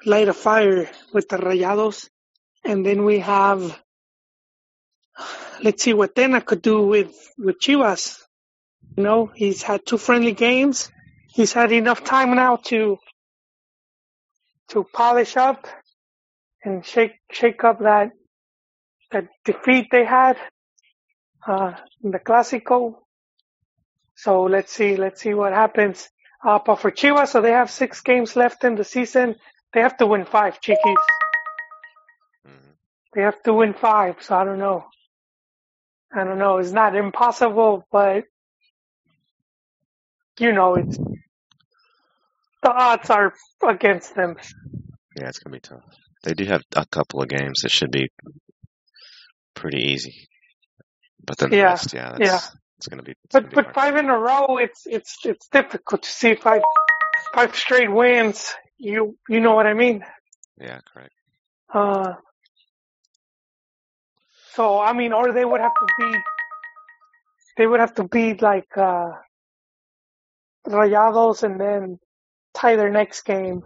light 0.05 0.29
a 0.29 0.35
fire 0.35 0.91
with 1.13 1.29
the 1.29 1.39
Rayados, 1.39 2.09
and 2.65 2.85
then 2.87 3.05
we 3.05 3.21
have 3.21 3.79
let's 5.63 5.83
see 5.83 5.95
what 5.95 6.15
Tena 6.15 6.45
could 6.45 6.63
do 6.63 6.83
with 6.87 7.13
with 7.39 7.61
Chivas. 7.61 8.21
You 8.97 9.05
know, 9.05 9.31
he's 9.35 9.63
had 9.63 9.87
two 9.87 9.99
friendly 9.99 10.33
games. 10.33 10.91
He's 11.29 11.53
had 11.53 11.73
enough 11.73 12.05
time 12.05 12.35
now 12.35 12.57
to 12.67 12.99
to 14.71 14.85
polish 14.93 15.37
up 15.37 15.67
and 16.65 16.85
shake 16.85 17.15
shake 17.33 17.65
up 17.65 17.81
that 17.81 18.13
that 19.13 19.29
defeat 19.45 19.89
they 19.91 20.05
had 20.05 20.37
uh, 21.47 21.73
in 22.03 22.11
the 22.11 22.19
Clásico. 22.19 22.97
So 24.17 24.45
let's 24.45 24.73
see, 24.73 24.97
let's 24.97 25.21
see 25.23 25.35
what 25.35 25.53
happens. 25.53 26.09
Uh, 26.45 26.59
but 26.65 26.77
for 26.77 26.91
Chivas, 26.91 27.29
so 27.29 27.41
they 27.41 27.53
have 27.53 27.71
six 27.71 28.01
games 28.01 28.37
left 28.37 28.65
in 28.65 28.75
the 28.77 28.85
season. 28.85 29.37
They 29.75 29.81
have 29.81 29.97
to 29.99 30.07
win 30.07 30.25
five, 30.27 30.61
Chiquis. 30.61 30.97
Mhm. 32.47 32.77
They 33.15 33.23
have 33.23 33.43
to 33.45 33.55
win 33.55 33.75
five. 33.75 34.23
So 34.23 34.37
I 34.37 34.45
don't 34.45 34.59
know. 34.61 34.87
I 36.15 36.25
don't 36.25 36.39
know. 36.39 36.59
It's 36.59 36.73
not 36.73 36.97
impossible, 36.97 37.87
but 37.93 38.25
you 40.41 40.53
know, 40.53 40.77
it's 40.77 40.99
the 42.63 42.73
odds 42.73 43.11
are 43.11 43.35
against 43.67 44.15
them. 44.15 44.37
Yeah, 45.17 45.29
it's 45.29 45.41
gonna 45.41 45.55
be 45.57 45.61
tough. 45.61 45.85
They 46.25 46.35
do 46.35 46.45
have 46.47 46.63
a 46.77 46.87
couple 46.87 47.23
of 47.23 47.29
games 47.29 47.61
that 47.63 47.71
should 47.73 47.93
be 47.93 48.11
pretty 49.55 49.93
easy, 49.93 50.29
but 51.25 51.39
then 51.39 51.51
the 51.51 51.59
Yeah, 51.59 51.61
rest, 51.61 51.95
yeah, 51.95 52.13
that's 52.13 52.31
yeah. 52.31 52.43
it's 52.79 52.89
gonna 52.89 53.03
be. 53.05 53.15
It's 53.25 53.35
But 53.35 53.45
gonna 53.45 53.51
be 53.51 53.57
but 53.57 53.67
hard. 53.67 53.75
five 53.75 53.97
in 53.97 54.09
a 54.11 54.19
row, 54.19 54.59
it's 54.59 54.87
it's 54.87 55.19
it's 55.25 55.49
difficult 55.49 56.03
to 56.05 56.11
see 56.11 56.35
five 56.35 56.63
five 57.35 57.55
straight 57.57 57.93
wins. 57.93 58.55
You 58.79 59.19
you 59.29 59.41
know 59.41 59.55
what 59.55 59.67
I 59.67 59.75
mean? 59.75 60.05
Yeah, 60.57 60.81
correct. 60.93 61.13
Uh, 61.73 62.15
so 64.55 64.81
I 64.81 64.93
mean, 64.93 65.13
or 65.13 65.33
they 65.33 65.45
would 65.45 65.61
have 65.61 65.75
to 65.75 65.87
be, 65.99 66.19
they 67.57 67.67
would 67.67 67.81
have 67.81 67.95
to 67.95 68.05
beat 68.05 68.41
like 68.41 68.69
uh, 68.77 69.11
Rayados 70.67 71.43
and 71.43 71.61
then 71.61 71.99
tie 72.55 72.77
their 72.77 72.91
next 72.91 73.23
game, 73.23 73.63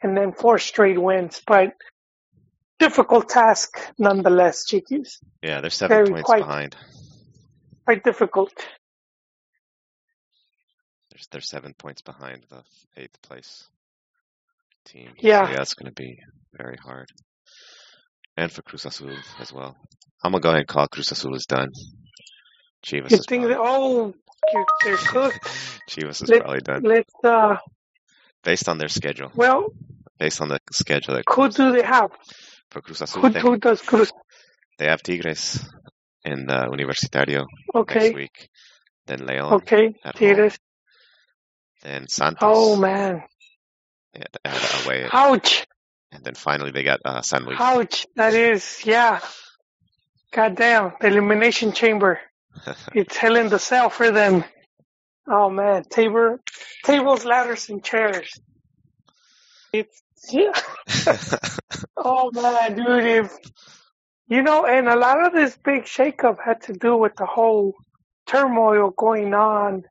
and 0.00 0.16
then 0.16 0.32
four 0.32 0.58
straight 0.58 1.00
wins. 1.00 1.42
But 1.44 1.72
difficult 2.78 3.28
task 3.28 3.78
nonetheless, 3.98 4.64
Chiquis. 4.64 5.18
Yeah, 5.42 5.60
they're 5.60 5.70
seven 5.70 5.96
Very 5.96 6.10
points 6.10 6.26
quite 6.26 6.38
behind. 6.38 6.76
quite 7.84 8.04
difficult. 8.04 8.52
They're, 11.10 11.20
they're 11.32 11.40
seven 11.40 11.74
points 11.74 12.00
behind 12.02 12.44
the 12.48 12.62
eighth 12.96 13.20
place 13.22 13.66
team. 14.84 15.12
So, 15.28 15.28
Yeah. 15.28 15.46
yeah, 15.46 15.62
it's 15.62 15.74
gonna 15.74 15.92
be 15.92 16.18
very 16.56 16.76
hard. 16.76 17.08
And 18.36 18.50
for 18.50 18.62
Cruz 18.62 18.86
Azul 18.86 19.16
as 19.40 19.52
well. 19.52 19.76
I'm 20.24 20.32
gonna 20.32 20.40
go 20.42 20.48
ahead 20.50 20.60
and 20.60 20.68
call 20.68 20.86
Cruz 20.88 21.12
Azul 21.12 21.34
is 21.34 21.46
done. 21.46 21.68
Chivas 22.86 23.12
You 23.12 23.18
is 23.18 23.26
think 23.28 23.44
probably 23.44 23.56
oh 23.58 24.14
you're, 24.52 24.66
they're 24.84 24.96
cooked? 24.98 25.50
Chivas 25.90 26.22
is 26.22 26.30
Let 26.30 26.42
probably 26.42 26.60
done 26.60 26.82
let's 26.82 27.14
uh 27.24 27.56
based 28.44 28.68
on 28.68 28.78
their 28.78 28.88
schedule. 28.88 29.32
well 29.34 29.68
Based 30.18 30.40
on 30.40 30.48
the 30.48 30.58
schedule 30.72 31.14
that 31.14 31.24
who 31.28 31.48
do 31.48 31.72
they 31.72 31.82
have? 31.82 32.10
for 32.70 32.80
Cruz 32.80 33.02
Azul, 33.02 33.22
Who 33.22 33.30
they, 33.30 33.40
who 33.40 33.56
does 33.58 33.82
Cruz? 33.82 34.12
they 34.78 34.86
have 34.86 35.02
Tigres 35.02 35.60
in 36.24 36.46
the 36.46 36.66
Universitario 36.72 37.44
Okay, 37.74 38.08
next 38.08 38.14
week. 38.14 38.48
Then 39.06 39.26
Leon 39.26 39.56
okay, 39.56 39.94
at 40.04 40.16
home. 40.16 40.44
Tigres. 40.44 40.58
Then 41.82 42.08
Santos 42.08 42.40
Oh 42.42 42.76
man, 42.76 43.22
away, 44.84 45.08
ouch, 45.12 45.66
and 46.10 46.24
then 46.24 46.34
finally 46.34 46.70
they 46.70 46.82
got 46.82 47.00
uh, 47.04 47.22
San 47.22 47.44
Luis. 47.44 47.58
ouch. 47.60 48.06
That 48.16 48.34
is 48.34 48.80
yeah. 48.84 49.20
Goddamn, 50.32 50.94
the 51.00 51.08
elimination 51.08 51.72
chamber. 51.72 52.20
It's 52.94 53.16
hell 53.16 53.36
in 53.36 53.48
the 53.48 53.58
cell 53.58 53.90
for 53.90 54.10
them. 54.10 54.44
Oh 55.26 55.48
man, 55.50 55.84
table, 55.84 56.38
tables, 56.84 57.24
ladders, 57.24 57.68
and 57.70 57.82
chairs. 57.82 58.30
It's 59.72 60.02
yeah. 60.30 60.52
Oh 61.96 62.30
man, 62.32 62.74
dude, 62.76 63.04
if 63.04 63.36
you 64.28 64.42
know, 64.42 64.66
and 64.66 64.88
a 64.88 64.96
lot 64.96 65.24
of 65.26 65.32
this 65.32 65.56
big 65.62 65.84
shakeup 65.84 66.38
had 66.44 66.62
to 66.62 66.72
do 66.72 66.96
with 66.96 67.14
the 67.16 67.26
whole 67.26 67.74
turmoil 68.26 68.90
going 68.90 69.34
on 69.34 69.84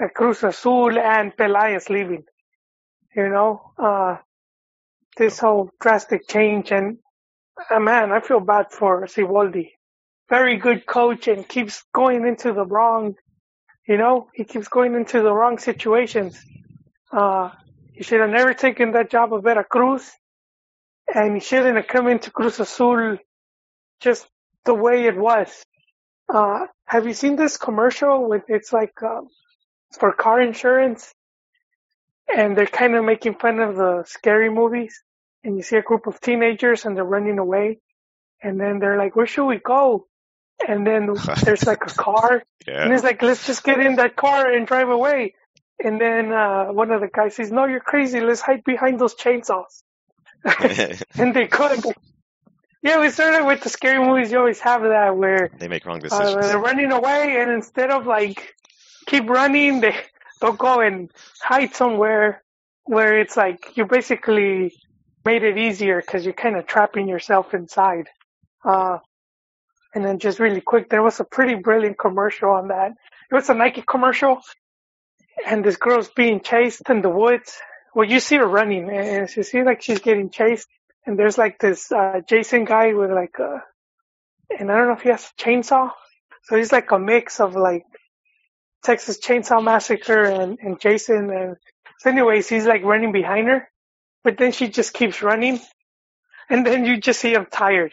at 0.00 0.14
Cruz 0.14 0.42
Azul 0.42 0.98
and 0.98 1.34
Pelaez 1.36 1.88
leaving. 1.88 2.24
You 3.16 3.30
know, 3.30 3.72
uh, 3.78 4.18
this 5.16 5.38
whole 5.38 5.70
drastic 5.80 6.28
change 6.28 6.70
and 6.72 6.98
uh, 7.70 7.80
man, 7.80 8.12
I 8.12 8.20
feel 8.20 8.40
bad 8.40 8.72
for 8.72 9.06
Siboldi. 9.06 9.70
Very 10.28 10.58
good 10.58 10.86
coach 10.86 11.26
and 11.28 11.48
keeps 11.48 11.84
going 11.94 12.26
into 12.26 12.52
the 12.52 12.66
wrong, 12.66 13.14
you 13.88 13.96
know, 13.96 14.28
he 14.34 14.44
keeps 14.44 14.68
going 14.68 14.94
into 14.94 15.22
the 15.22 15.32
wrong 15.32 15.58
situations. 15.58 16.38
Uh, 17.10 17.50
he 17.94 18.04
should 18.04 18.20
have 18.20 18.30
never 18.30 18.54
taken 18.54 18.92
that 18.92 19.10
job 19.10 19.32
of 19.32 19.44
Veracruz 19.44 20.10
and 21.14 21.34
he 21.34 21.40
shouldn't 21.40 21.76
have 21.76 21.88
come 21.88 22.08
into 22.08 22.30
Cruz 22.30 22.60
Azul 22.60 23.18
just 24.00 24.26
the 24.66 24.74
way 24.74 25.06
it 25.06 25.16
was. 25.16 25.64
Uh, 26.28 26.66
have 26.86 27.06
you 27.06 27.14
seen 27.14 27.36
this 27.36 27.56
commercial 27.56 28.28
with, 28.28 28.44
it's 28.48 28.72
like, 28.72 29.02
um, 29.02 29.28
for 29.98 30.12
car 30.12 30.40
insurance 30.42 31.14
and 32.34 32.56
they're 32.56 32.66
kind 32.66 32.94
of 32.94 33.04
making 33.04 33.34
fun 33.34 33.60
of 33.60 33.76
the 33.76 34.04
scary 34.06 34.50
movies 34.50 35.02
and 35.44 35.56
you 35.56 35.62
see 35.62 35.76
a 35.76 35.82
group 35.82 36.06
of 36.06 36.20
teenagers 36.20 36.84
and 36.84 36.96
they're 36.96 37.04
running 37.04 37.38
away 37.38 37.78
and 38.42 38.60
then 38.60 38.78
they're 38.78 38.98
like, 38.98 39.16
where 39.16 39.26
should 39.26 39.46
we 39.46 39.58
go? 39.58 40.06
And 40.66 40.86
then 40.86 41.14
there's 41.44 41.66
like 41.66 41.84
a 41.86 41.94
car 41.94 42.42
and 42.66 42.90
yeah. 42.90 42.94
it's 42.94 43.04
like, 43.04 43.22
let's 43.22 43.46
just 43.46 43.62
get 43.64 43.80
in 43.80 43.96
that 43.96 44.16
car 44.16 44.50
and 44.50 44.66
drive 44.66 44.88
away. 44.88 45.34
And 45.82 46.00
then, 46.00 46.32
uh, 46.32 46.66
one 46.66 46.90
of 46.90 47.02
the 47.02 47.08
guys 47.08 47.36
says, 47.36 47.52
no, 47.52 47.66
you're 47.66 47.80
crazy. 47.80 48.20
Let's 48.20 48.40
hide 48.40 48.64
behind 48.64 48.98
those 48.98 49.14
chainsaws. 49.14 49.82
and 51.18 51.34
they 51.34 51.46
could. 51.46 51.84
Yeah, 52.82 53.00
we 53.00 53.10
started 53.10 53.44
with 53.44 53.62
the 53.62 53.68
scary 53.68 54.04
movies. 54.04 54.30
You 54.30 54.38
always 54.38 54.60
have 54.60 54.82
that 54.82 55.16
where 55.16 55.50
they 55.58 55.68
make 55.68 55.84
wrong 55.86 55.98
uh, 55.98 56.08
decisions. 56.08 56.46
they're 56.46 56.58
running 56.58 56.92
away, 56.92 57.40
and 57.40 57.50
instead 57.50 57.90
of 57.90 58.06
like 58.06 58.54
keep 59.06 59.28
running, 59.28 59.80
they 59.80 59.96
they'll 60.40 60.52
go 60.52 60.80
and 60.80 61.10
hide 61.40 61.74
somewhere 61.74 62.42
where 62.84 63.18
it's 63.18 63.36
like 63.36 63.76
you 63.76 63.84
basically 63.84 64.72
made 65.24 65.42
it 65.42 65.58
easier 65.58 66.00
because 66.00 66.24
you're 66.24 66.34
kind 66.34 66.56
of 66.56 66.66
trapping 66.66 67.08
yourself 67.08 67.52
inside. 67.52 68.08
Uh, 68.64 68.98
and 69.94 70.04
then 70.04 70.18
just 70.18 70.38
really 70.38 70.60
quick, 70.60 70.88
there 70.88 71.02
was 71.02 71.20
a 71.20 71.24
pretty 71.24 71.54
brilliant 71.54 71.98
commercial 71.98 72.50
on 72.50 72.68
that. 72.68 72.92
It 73.30 73.34
was 73.34 73.48
a 73.48 73.54
Nike 73.54 73.82
commercial, 73.82 74.40
and 75.46 75.64
this 75.64 75.76
girl's 75.76 76.08
being 76.10 76.40
chased 76.40 76.82
in 76.88 77.02
the 77.02 77.08
woods. 77.08 77.56
Well, 77.94 78.08
you 78.08 78.20
see 78.20 78.36
her 78.36 78.46
running, 78.46 78.88
and 78.90 79.34
you 79.34 79.42
see 79.42 79.62
like 79.62 79.82
she's 79.82 80.00
getting 80.00 80.30
chased, 80.30 80.68
and 81.06 81.18
there's 81.18 81.38
like 81.38 81.58
this 81.58 81.90
uh, 81.90 82.20
Jason 82.28 82.64
guy 82.66 82.92
with 82.92 83.10
like 83.10 83.38
a, 83.38 83.64
and 84.56 84.70
I 84.70 84.76
don't 84.76 84.86
know 84.86 84.92
if 84.92 85.02
he 85.02 85.08
has 85.08 85.24
a 85.24 85.42
chainsaw. 85.42 85.90
So 86.44 86.56
he's 86.56 86.72
like 86.72 86.92
a 86.92 86.98
mix 86.98 87.40
of 87.40 87.56
like 87.56 87.84
Texas 88.86 89.18
Chainsaw 89.18 89.62
Massacre 89.62 90.24
and, 90.24 90.58
and 90.60 90.80
Jason. 90.80 91.30
And 91.30 91.56
so 91.98 92.10
anyways, 92.10 92.48
he's 92.48 92.66
like 92.66 92.84
running 92.84 93.10
behind 93.10 93.48
her, 93.48 93.68
but 94.22 94.38
then 94.38 94.52
she 94.52 94.68
just 94.68 94.94
keeps 94.94 95.22
running. 95.22 95.60
And 96.48 96.64
then 96.64 96.84
you 96.84 96.98
just 96.98 97.18
see 97.18 97.34
him 97.34 97.46
tired. 97.50 97.92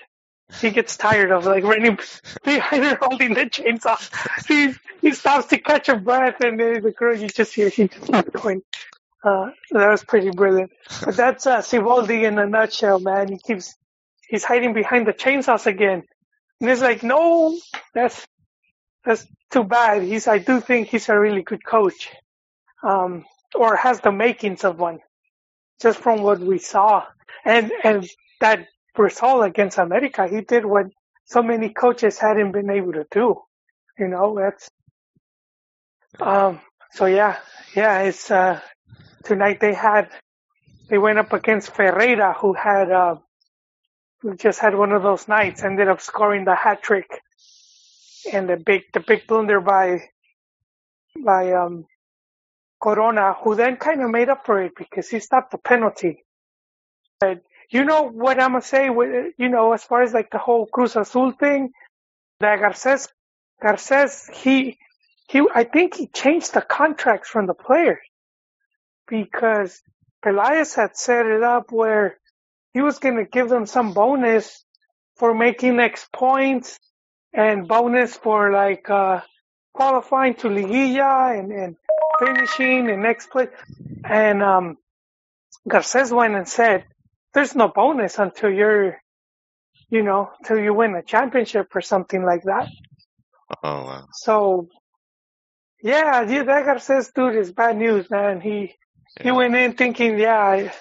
He 0.61 0.69
gets 0.69 0.95
tired 0.95 1.31
of 1.31 1.45
like 1.47 1.63
running 1.63 1.97
behind 2.45 2.83
her 2.83 2.99
holding 3.01 3.33
the 3.33 3.45
chainsaw. 3.47 3.97
He, 4.47 4.75
he 5.01 5.13
stops 5.13 5.47
to 5.47 5.57
catch 5.57 5.87
her 5.87 5.95
breath 5.95 6.41
and 6.41 6.59
then 6.59 6.83
the 6.83 6.91
girl, 6.91 7.17
you 7.17 7.27
just 7.27 7.55
hear, 7.55 7.71
she 7.71 7.87
just 7.87 8.05
keeps 8.05 8.29
going. 8.29 8.61
Uh, 9.23 9.49
that 9.71 9.89
was 9.89 10.03
pretty 10.03 10.29
brilliant. 10.29 10.71
But 11.03 11.15
that's, 11.15 11.47
uh, 11.47 11.59
Siboldi 11.59 12.23
in 12.23 12.37
a 12.37 12.45
nutshell, 12.45 12.99
man. 12.99 13.29
He 13.29 13.39
keeps, 13.39 13.73
he's 14.27 14.43
hiding 14.43 14.73
behind 14.73 15.07
the 15.07 15.13
chainsaws 15.13 15.65
again. 15.65 16.03
And 16.61 16.69
it's 16.69 16.81
like, 16.81 17.01
no, 17.01 17.57
that's, 17.95 18.27
that's 19.05 19.25
too 19.51 19.63
bad. 19.63 20.03
He's, 20.03 20.27
I 20.27 20.37
do 20.37 20.59
think 20.59 20.87
he's 20.87 21.09
a 21.09 21.19
really 21.19 21.41
good 21.41 21.63
coach. 21.65 22.09
Um, 22.81 23.25
or 23.55 23.75
has 23.75 23.99
the 23.99 24.11
makings 24.11 24.63
of 24.63 24.79
one. 24.79 24.99
Just 25.81 25.99
from 25.99 26.21
what 26.21 26.39
we 26.39 26.59
saw. 26.59 27.05
And, 27.45 27.71
and 27.83 28.07
that 28.39 28.67
result 28.97 29.45
against 29.45 29.77
America, 29.77 30.27
he 30.27 30.41
did 30.41 30.65
what 30.65 30.87
so 31.25 31.43
many 31.43 31.69
coaches 31.69 32.17
hadn't 32.17 32.51
been 32.51 32.69
able 32.69 32.93
to 32.93 33.05
do. 33.11 33.41
You 33.97 34.07
know, 34.07 34.35
that's, 34.35 34.69
um, 36.19 36.61
so 36.91 37.05
yeah, 37.05 37.37
yeah, 37.75 37.99
it's, 38.01 38.31
uh, 38.31 38.59
tonight 39.23 39.59
they 39.59 39.73
had, 39.73 40.09
they 40.89 40.97
went 40.97 41.19
up 41.19 41.33
against 41.33 41.73
Ferreira 41.73 42.33
who 42.33 42.53
had, 42.53 42.91
uh, 42.91 43.15
who 44.21 44.35
just 44.35 44.59
had 44.59 44.75
one 44.75 44.91
of 44.91 45.03
those 45.03 45.27
nights, 45.27 45.63
ended 45.63 45.87
up 45.87 46.01
scoring 46.01 46.45
the 46.45 46.55
hat 46.55 46.81
trick 46.81 47.21
and 48.31 48.49
the 48.49 48.57
big, 48.57 48.83
the 48.93 49.01
big 49.01 49.27
blunder 49.27 49.61
by, 49.61 50.09
by, 51.23 51.53
um, 51.53 51.85
Corona, 52.81 53.33
who 53.43 53.55
then 53.55 53.77
kind 53.77 54.03
of 54.03 54.11
made 54.11 54.29
up 54.29 54.45
for 54.45 54.61
it 54.63 54.73
because 54.77 55.09
he 55.09 55.19
stopped 55.19 55.51
the 55.51 55.59
penalty. 55.59 56.25
But 57.19 57.41
you 57.69 57.85
know 57.85 58.03
what 58.03 58.41
I'm 58.41 58.51
gonna 58.53 58.61
say? 58.63 58.89
with- 58.89 59.33
You 59.37 59.49
know, 59.49 59.73
as 59.73 59.83
far 59.83 60.03
as 60.03 60.13
like 60.13 60.31
the 60.31 60.39
whole 60.39 60.67
Cruz 60.67 60.95
Azul 60.95 61.31
thing, 61.33 61.71
that 62.41 62.59
Garces, 62.61 63.09
Garces, 63.61 64.27
he, 64.33 64.77
he, 65.29 65.43
I 65.55 65.65
think 65.65 65.95
he 65.95 66.07
changed 66.07 66.53
the 66.53 66.61
contracts 66.61 67.29
from 67.29 67.47
the 67.47 67.55
players 67.55 67.99
because 69.07 69.81
Pelaez 70.25 70.75
had 70.75 70.97
set 70.97 71.25
it 71.27 71.43
up 71.43 71.71
where 71.71 72.17
he 72.73 72.81
was 72.81 72.99
going 72.99 73.17
to 73.17 73.25
give 73.25 73.49
them 73.49 73.65
some 73.67 73.93
bonus 73.93 74.65
for 75.17 75.33
making 75.35 75.79
X 75.79 76.07
points 76.13 76.79
and 77.33 77.67
bonus 77.67 78.15
for 78.15 78.51
like, 78.51 78.89
uh, 78.89 79.21
qualifying 79.73 80.35
to 80.35 80.47
Liguilla 80.49 81.37
and, 81.37 81.51
and 81.51 81.75
finishing 82.19 82.89
in 82.89 83.01
next 83.01 83.31
place. 83.31 83.49
And, 84.03 84.43
um, 84.43 84.77
Garces 85.67 86.11
went 86.11 86.35
and 86.35 86.47
said, 86.47 86.85
there's 87.33 87.55
no 87.55 87.67
bonus 87.69 88.19
until 88.19 88.51
you're, 88.51 88.97
you 89.89 90.03
know, 90.03 90.31
till 90.45 90.59
you 90.59 90.73
win 90.73 90.95
a 90.95 91.01
championship 91.01 91.75
or 91.75 91.81
something 91.81 92.23
like 92.23 92.43
that. 92.43 92.67
Oh 93.63 93.85
wow. 93.85 94.07
So, 94.13 94.69
yeah, 95.81 96.21
yeah, 96.29 96.43
that 96.43 96.65
Garces 96.65 97.11
dude 97.13 97.35
is 97.35 97.51
bad 97.51 97.77
news, 97.77 98.09
man. 98.09 98.41
He, 98.41 98.75
he 99.21 99.31
went 99.31 99.55
in 99.55 99.73
thinking, 99.73 100.19
yeah, 100.19 100.37
I, 100.37 100.73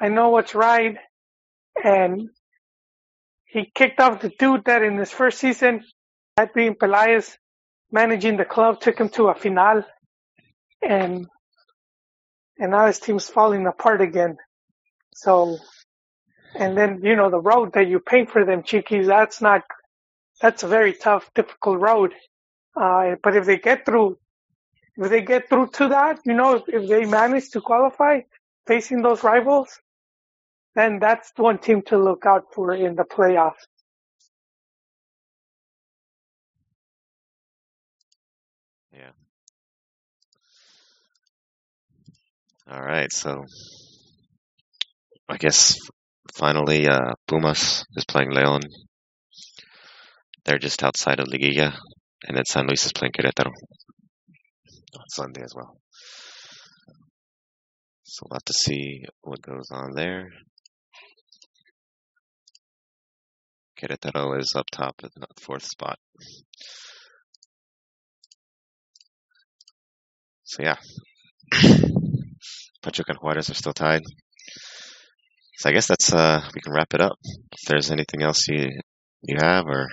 I 0.00 0.08
know 0.08 0.30
what's 0.30 0.54
right. 0.54 0.98
And 1.82 2.30
he 3.52 3.70
kicked 3.74 4.00
off 4.00 4.22
the 4.22 4.30
dude 4.30 4.64
that 4.64 4.82
in 4.82 4.96
his 4.96 5.10
first 5.10 5.38
season, 5.38 5.84
that 6.38 6.54
being 6.54 6.74
Pelaez, 6.74 7.36
managing 7.90 8.38
the 8.38 8.46
club, 8.46 8.80
took 8.80 8.98
him 8.98 9.10
to 9.10 9.28
a 9.28 9.34
final. 9.34 9.84
And, 10.80 11.26
and 12.58 12.70
now 12.70 12.86
his 12.86 12.98
team's 12.98 13.28
falling 13.28 13.66
apart 13.66 14.00
again. 14.00 14.38
So, 15.14 15.58
and 16.54 16.78
then, 16.78 17.00
you 17.02 17.14
know, 17.14 17.28
the 17.28 17.40
road 17.40 17.74
that 17.74 17.88
you 17.88 18.00
paint 18.00 18.30
for 18.30 18.46
them, 18.46 18.62
Chiquis, 18.62 19.06
that's 19.06 19.42
not, 19.42 19.64
that's 20.40 20.62
a 20.62 20.68
very 20.68 20.94
tough, 20.94 21.30
difficult 21.34 21.78
road. 21.78 22.14
Uh, 22.74 23.16
but 23.22 23.36
if 23.36 23.44
they 23.44 23.58
get 23.58 23.84
through, 23.84 24.16
if 24.96 25.10
they 25.10 25.20
get 25.20 25.50
through 25.50 25.68
to 25.74 25.88
that, 25.88 26.20
you 26.24 26.32
know, 26.32 26.56
if, 26.56 26.62
if 26.68 26.88
they 26.88 27.04
manage 27.04 27.50
to 27.50 27.60
qualify 27.60 28.20
facing 28.66 29.02
those 29.02 29.22
rivals, 29.22 29.78
then 30.74 30.98
that's 31.00 31.32
one 31.36 31.58
team 31.58 31.82
to 31.86 31.98
look 31.98 32.24
out 32.26 32.44
for 32.54 32.72
in 32.74 32.94
the 32.94 33.04
playoffs. 33.04 33.66
Yeah. 38.92 39.12
All 42.70 42.82
right. 42.82 43.12
So 43.12 43.44
I 45.28 45.36
guess 45.36 45.76
finally, 46.34 46.88
uh, 46.88 47.12
Pumas 47.26 47.84
is 47.96 48.04
playing 48.04 48.32
Leon. 48.32 48.62
They're 50.44 50.58
just 50.58 50.82
outside 50.82 51.20
of 51.20 51.28
Liguilla, 51.28 51.76
and 52.26 52.36
then 52.36 52.44
San 52.44 52.66
Luis 52.66 52.84
is 52.84 52.92
playing 52.92 53.12
Querétaro 53.12 53.52
on 54.98 55.08
Sunday 55.08 55.42
as 55.42 55.54
well. 55.54 55.76
So 58.02 58.26
we'll 58.28 58.36
have 58.36 58.44
to 58.44 58.52
see 58.52 59.04
what 59.22 59.40
goes 59.40 59.70
on 59.70 59.92
there. 59.94 60.28
Querétaro 63.82 64.38
is 64.38 64.52
up 64.54 64.66
top 64.70 64.94
at 65.02 65.12
the 65.14 65.26
fourth 65.40 65.64
spot. 65.64 65.98
So 70.44 70.62
yeah, 70.62 70.76
Pachuca 72.82 73.12
and 73.12 73.18
Juarez 73.18 73.50
are 73.50 73.54
still 73.54 73.72
tied. 73.72 74.02
So 75.56 75.70
I 75.70 75.72
guess 75.72 75.88
that's 75.88 76.12
uh 76.12 76.42
we 76.54 76.60
can 76.60 76.72
wrap 76.72 76.94
it 76.94 77.00
up. 77.00 77.16
If 77.24 77.60
there's 77.66 77.90
anything 77.90 78.22
else 78.22 78.46
you 78.48 78.68
you 79.22 79.36
have 79.40 79.66
or 79.66 79.88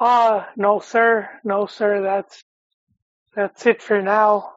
Uh, 0.00 0.46
no, 0.56 0.80
sir. 0.80 1.28
No, 1.44 1.66
sir. 1.66 2.00
That's, 2.00 2.42
that's 3.36 3.66
it 3.66 3.82
for 3.82 4.00
now. 4.00 4.54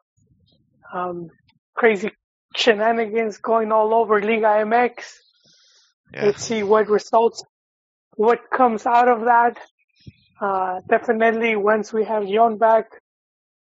Um, 0.92 1.30
crazy 1.74 2.12
shenanigans 2.56 3.38
going 3.38 3.70
all 3.70 3.92
over 3.92 4.22
Liga 4.22 4.64
MX. 4.64 4.94
Yeah, 6.14 6.26
Let's 6.26 6.44
see 6.44 6.62
what 6.62 6.88
results, 6.88 7.42
what 8.16 8.50
comes 8.50 8.86
out 8.86 9.08
of 9.08 9.24
that. 9.24 9.58
Uh, 10.40 10.80
definitely 10.88 11.56
once 11.56 11.92
we 11.92 12.04
have 12.04 12.24
Yon 12.24 12.56
back, 12.56 12.86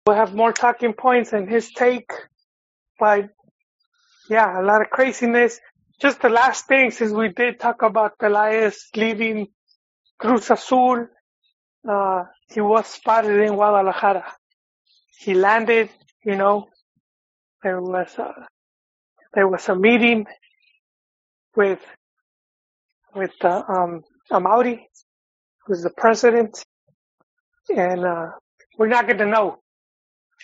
we'll 0.06 0.18
have 0.18 0.34
more 0.34 0.52
talking 0.52 0.94
points 0.94 1.32
and 1.32 1.50
his 1.50 1.72
take. 1.72 2.12
But 3.00 3.30
yeah, 4.30 4.60
a 4.60 4.64
lot 4.64 4.82
of 4.82 4.90
craziness. 4.90 5.60
Just 6.02 6.22
the 6.22 6.30
last 6.30 6.68
thing, 6.68 6.92
since 6.92 7.12
we 7.12 7.30
did 7.30 7.60
talk 7.60 7.84
about 7.84 8.18
Pelaez 8.18 8.76
leaving 8.96 9.48
Cruz 10.18 10.50
Azul, 10.50 11.08
uh, 11.88 12.24
he 12.50 12.60
was 12.60 12.88
spotted 12.88 13.40
in 13.40 13.54
Guadalajara. 13.54 14.26
He 15.20 15.36
landed, 15.36 15.90
you 16.26 16.36
know, 16.36 16.68
there 17.64 17.80
was 17.80 18.14
a, 18.18 18.48
there 19.34 19.48
was 19.48 19.70
a 19.70 19.76
meeting 19.76 20.26
with, 21.56 21.80
with, 23.16 23.34
uh, 23.44 23.64
um, 23.68 24.04
who's 25.66 25.84
the 25.84 25.92
president, 25.92 26.64
and, 27.76 28.06
uh, 28.06 28.28
we're 28.78 28.88
not 28.88 29.08
gonna 29.08 29.26
know. 29.26 29.60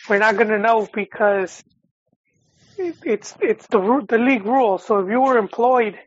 We're 0.10 0.20
not 0.20 0.38
gonna 0.38 0.60
know 0.60 0.88
because 0.94 1.64
it, 2.78 2.96
it's, 3.06 3.36
it's 3.42 3.68
the, 3.68 4.06
the 4.10 4.18
league 4.18 4.46
rule. 4.46 4.78
So 4.78 5.00
if 5.00 5.10
you 5.10 5.22
were 5.22 5.38
employed, 5.38 5.98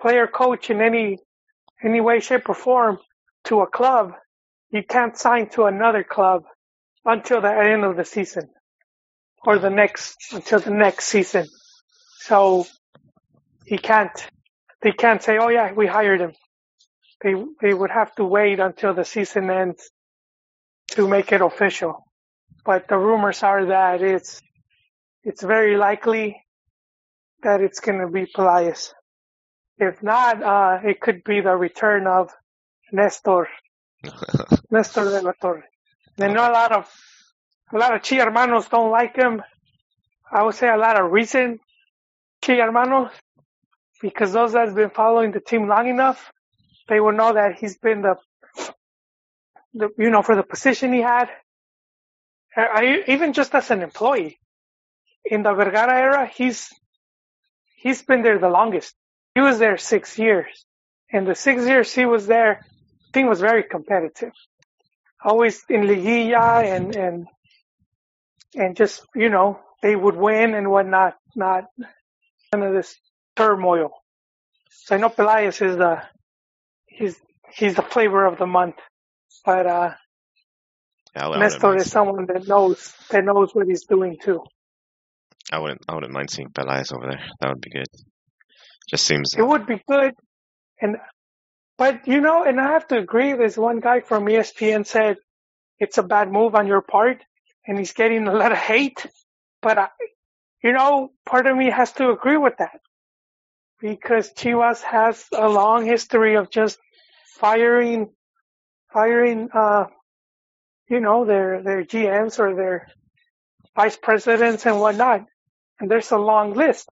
player 0.00 0.26
coach 0.26 0.70
in 0.70 0.80
any, 0.80 1.18
any 1.82 2.00
way, 2.00 2.20
shape 2.20 2.48
or 2.48 2.54
form 2.54 2.98
to 3.44 3.60
a 3.60 3.66
club, 3.66 4.12
you 4.70 4.82
can't 4.82 5.16
sign 5.16 5.48
to 5.50 5.64
another 5.64 6.04
club 6.04 6.44
until 7.04 7.40
the 7.40 7.50
end 7.50 7.84
of 7.84 7.96
the 7.96 8.04
season 8.04 8.48
or 9.44 9.58
the 9.58 9.70
next, 9.70 10.16
until 10.32 10.60
the 10.60 10.70
next 10.70 11.06
season. 11.06 11.46
So 12.20 12.66
he 13.66 13.78
can't, 13.78 14.10
they 14.82 14.92
can't 14.92 15.22
say, 15.22 15.38
oh 15.38 15.48
yeah, 15.48 15.72
we 15.72 15.86
hired 15.86 16.20
him. 16.20 16.32
They, 17.22 17.34
they 17.60 17.74
would 17.74 17.90
have 17.90 18.14
to 18.16 18.24
wait 18.24 18.60
until 18.60 18.94
the 18.94 19.04
season 19.04 19.50
ends 19.50 19.90
to 20.92 21.08
make 21.08 21.32
it 21.32 21.40
official. 21.40 22.04
But 22.64 22.88
the 22.88 22.96
rumors 22.96 23.42
are 23.42 23.66
that 23.66 24.02
it's, 24.02 24.40
it's 25.24 25.42
very 25.42 25.76
likely 25.76 26.42
that 27.42 27.60
it's 27.60 27.80
going 27.80 28.00
to 28.00 28.08
be 28.08 28.26
Pelaez. 28.26 28.92
If 29.78 30.02
not, 30.02 30.42
uh, 30.42 30.78
it 30.84 31.00
could 31.00 31.22
be 31.24 31.40
the 31.40 31.56
return 31.56 32.06
of 32.06 32.30
Nestor, 32.92 33.48
Nestor 34.70 35.04
de 35.04 35.22
la 35.22 35.32
Torre. 35.40 35.64
I 36.20 36.28
know 36.28 36.50
a 36.50 36.52
lot 36.52 36.72
of, 36.72 36.90
a 37.72 37.78
lot 37.78 37.94
of 37.94 38.02
Chi 38.02 38.16
hermanos 38.16 38.68
don't 38.68 38.90
like 38.90 39.16
him. 39.16 39.42
I 40.30 40.42
would 40.42 40.54
say 40.54 40.68
a 40.68 40.76
lot 40.76 41.00
of 41.00 41.12
recent 41.12 41.60
Chi 42.42 42.56
hermanos, 42.56 43.10
because 44.02 44.32
those 44.32 44.52
that's 44.52 44.74
been 44.74 44.90
following 44.90 45.32
the 45.32 45.40
team 45.40 45.68
long 45.68 45.88
enough, 45.88 46.32
they 46.88 47.00
will 47.00 47.12
know 47.12 47.34
that 47.34 47.56
he's 47.56 47.78
been 47.78 48.02
the, 48.02 48.16
the 49.74 49.90
you 49.98 50.10
know, 50.10 50.22
for 50.22 50.36
the 50.36 50.42
position 50.44 50.92
he 50.92 51.02
had. 51.02 51.30
I, 52.56 52.62
I- 52.64 53.04
even 53.08 53.32
just 53.34 53.54
as 53.54 53.70
an 53.70 53.82
employee 53.82 54.38
in 55.24 55.42
the 55.44 55.54
Vergara 55.54 55.98
era, 55.98 56.26
he's 56.26 56.70
he's 57.76 58.02
been 58.02 58.22
there 58.22 58.38
the 58.38 58.50
longest. 58.50 58.94
He 59.34 59.42
was 59.42 59.58
there 59.58 59.78
six 59.78 60.18
years, 60.18 60.66
and 61.12 61.26
the 61.26 61.34
six 61.36 61.66
years 61.66 61.94
he 61.94 62.06
was 62.06 62.26
there, 62.26 62.62
the 63.12 63.20
team 63.20 63.28
was 63.28 63.40
very 63.40 63.64
competitive. 63.64 64.32
Always 65.24 65.62
in 65.70 65.82
Liguilla 65.82 66.64
and 66.76 66.92
and 66.96 67.28
and 68.56 68.76
just 68.76 69.02
you 69.14 69.30
know 69.30 69.60
they 69.82 69.96
would 69.96 70.16
win 70.16 70.54
and 70.54 70.70
whatnot. 70.70 71.16
Not 71.36 71.66
none 72.52 72.62
of 72.64 72.74
this 72.74 72.96
turmoil. 73.38 73.90
So 74.70 74.96
I 74.96 74.98
know 74.98 75.10
Pelaez 75.10 75.60
is 75.68 75.76
the 75.76 76.02
he's 76.86 77.16
he's 77.54 77.74
the 77.76 77.82
flavor 77.82 78.26
of 78.26 78.38
the 78.38 78.46
month, 78.46 78.76
but 79.44 79.66
uh 79.66 79.90
I, 81.16 81.28
would- 81.28 81.36
I 81.36 81.40
wouldn't 81.40 81.42
Nestor 81.52 81.76
is 81.76 81.90
someone 81.90 82.26
that 82.26 82.46
knows 82.48 82.92
that 83.10 83.24
knows 83.24 83.54
what 83.54 83.66
he's 83.66 83.84
doing 83.86 84.16
too. 84.22 84.40
I 85.52 85.58
wouldn't 85.60 85.82
I 85.88 85.94
wouldn't 85.94 86.12
mind 86.12 86.30
seeing 86.30 86.50
Pelaez 86.50 86.92
over 86.94 87.06
there. 87.10 87.24
That 87.40 87.48
would 87.50 87.60
be 87.60 87.70
good. 87.70 87.86
Just 88.90 89.06
seems 89.06 89.34
It 89.36 89.46
would 89.46 89.66
be 89.66 89.82
good, 89.88 90.14
and 90.80 90.96
but 91.76 92.08
you 92.08 92.20
know, 92.20 92.44
and 92.44 92.60
I 92.60 92.72
have 92.72 92.88
to 92.88 92.98
agree. 92.98 93.32
There's 93.34 93.56
one 93.58 93.80
guy 93.80 94.00
from 94.00 94.26
ESPN 94.26 94.86
said 94.86 95.16
it's 95.78 95.98
a 95.98 96.02
bad 96.02 96.32
move 96.32 96.54
on 96.54 96.66
your 96.66 96.82
part, 96.82 97.18
and 97.66 97.78
he's 97.78 97.92
getting 97.92 98.26
a 98.26 98.34
lot 98.34 98.52
of 98.52 98.58
hate. 98.58 99.06
But 99.62 99.78
I, 99.78 99.88
you 100.64 100.72
know, 100.72 101.10
part 101.26 101.46
of 101.46 101.56
me 101.56 101.70
has 101.70 101.92
to 101.94 102.10
agree 102.10 102.36
with 102.36 102.56
that 102.58 102.80
because 103.80 104.32
Chivas 104.32 104.82
has 104.82 105.24
a 105.32 105.48
long 105.48 105.86
history 105.86 106.36
of 106.36 106.50
just 106.50 106.78
firing, 107.38 108.10
firing, 108.92 109.48
uh, 109.52 109.86
you 110.88 111.00
know, 111.00 111.24
their 111.24 111.62
their 111.62 111.84
GMs 111.84 112.38
or 112.38 112.54
their 112.54 112.88
vice 113.76 113.96
presidents 113.96 114.66
and 114.66 114.80
whatnot. 114.80 115.26
And 115.80 115.90
there's 115.90 116.10
a 116.10 116.18
long 116.18 116.54
list. 116.54 116.88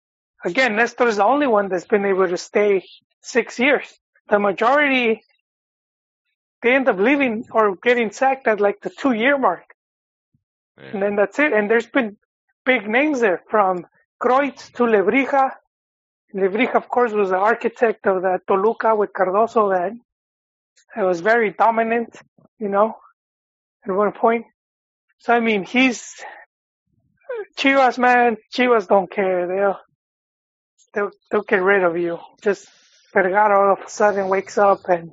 Again, 0.44 0.76
Nestor 0.76 1.08
is 1.08 1.18
the 1.18 1.26
only 1.26 1.48
one 1.48 1.70
that's 1.70 1.86
been 1.86 2.06
able 2.06 2.28
to 2.28 2.38
stay 2.38 2.84
six 3.22 3.60
years. 3.60 3.88
The 4.30 4.40
majority 4.40 5.22
they 6.62 6.76
end 6.76 6.88
up 6.88 6.98
leaving 6.98 7.46
or 7.52 7.76
getting 7.76 8.12
sacked 8.12 8.48
at 8.48 8.62
like 8.62 8.82
the 8.82 8.90
two 8.90 9.14
year 9.14 9.38
mark. 9.38 9.64
Yeah. 10.78 10.90
And 10.94 11.02
then 11.02 11.16
that's 11.16 11.40
it. 11.40 11.54
And 11.54 11.70
there's 11.70 11.88
been 11.88 12.18
big 12.66 12.88
names 12.88 13.20
there 13.20 13.42
from 13.50 13.86
Cruyff 14.22 14.72
to 14.74 14.84
Lebrija. 14.84 15.52
Lebrija, 16.34 16.76
of 16.76 16.88
course, 16.88 17.12
was 17.12 17.30
the 17.30 17.38
architect 17.38 18.08
of 18.08 18.22
the 18.22 18.40
Toluca 18.48 18.96
with 18.96 19.12
Cardozo 19.14 19.70
that 19.70 19.92
it 20.96 21.04
was 21.04 21.22
very 21.22 21.52
dominant, 21.52 22.16
you 22.60 22.70
know, 22.70 22.96
at 23.86 23.94
one 23.94 24.12
point. 24.12 24.46
So, 25.20 25.34
I 25.34 25.40
mean, 25.40 25.64
he's 25.64 26.16
Chivas, 27.58 27.98
man. 27.98 28.38
Chivas 28.56 28.88
don't 28.88 29.12
care. 29.12 29.48
They'll, 29.48 29.80
they'll, 30.94 31.12
they'll 31.30 31.44
get 31.44 31.62
rid 31.62 31.84
of 31.84 31.98
you. 31.98 32.18
Just 32.42 32.68
Vergara 33.14 33.60
all 33.60 33.74
of 33.74 33.86
a 33.86 33.90
sudden 33.90 34.30
wakes 34.30 34.58
up 34.58 34.88
and 34.88 35.12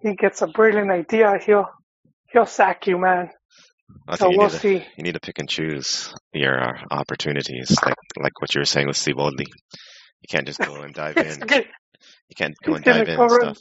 he 0.00 0.14
gets 0.14 0.42
a 0.42 0.46
brilliant 0.46 0.90
idea. 0.90 1.38
He'll, 1.44 1.68
he'll 2.32 2.46
sack 2.46 2.86
you, 2.86 2.98
man. 2.98 3.30
I 4.08 4.16
So 4.16 4.28
we'll 4.28 4.48
need, 4.48 4.50
to, 4.50 4.58
see. 4.58 4.84
you 4.96 5.04
need 5.04 5.14
to 5.14 5.20
pick 5.20 5.38
and 5.38 5.48
choose 5.48 6.12
your 6.32 6.60
uh, 6.60 6.72
opportunities, 6.90 7.76
like 7.84 7.94
like 8.18 8.40
what 8.40 8.54
you 8.54 8.60
were 8.60 8.64
saying 8.64 8.86
with 8.86 8.96
Siboldi. 8.96 9.46
You 10.22 10.26
can't 10.30 10.46
just 10.46 10.58
go 10.58 10.74
and 10.82 10.94
dive 10.94 11.16
in. 11.16 11.38
good. 11.40 11.66
You 12.28 12.34
can't 12.36 12.54
go 12.64 12.72
He's 12.72 12.76
and 12.76 12.84
dive 12.84 13.08
in 13.08 13.20
and 13.20 13.30
stuff. 13.30 13.58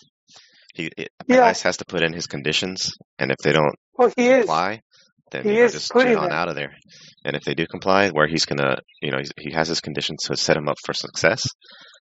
He 0.73 0.91
it, 0.97 1.09
Yeah. 1.27 1.37
Pelaez 1.51 1.61
has 1.63 1.77
to 1.77 1.85
put 1.85 2.03
in 2.03 2.13
his 2.13 2.27
conditions, 2.27 2.91
and 3.17 3.31
if 3.31 3.37
they 3.43 3.51
don't 3.51 3.75
Well, 3.97 4.11
he 4.15 4.27
is. 4.27 4.39
comply, 4.45 4.81
then 5.31 5.43
He 5.43 5.49
you 5.53 5.59
know, 5.59 5.65
is 5.65 5.73
just 5.73 5.93
get 5.93 6.15
on 6.15 6.31
out 6.31 6.47
of 6.49 6.55
there. 6.55 6.73
And 7.25 7.35
if 7.35 7.43
they 7.43 7.53
do 7.53 7.65
comply, 7.65 8.09
where 8.09 8.27
he's 8.27 8.45
gonna, 8.45 8.77
you 9.01 9.11
know, 9.11 9.17
he's, 9.17 9.31
he 9.37 9.51
has 9.51 9.67
his 9.67 9.81
conditions 9.81 10.23
to 10.25 10.37
set 10.37 10.55
him 10.57 10.67
up 10.69 10.77
for 10.85 10.93
success, 10.93 11.43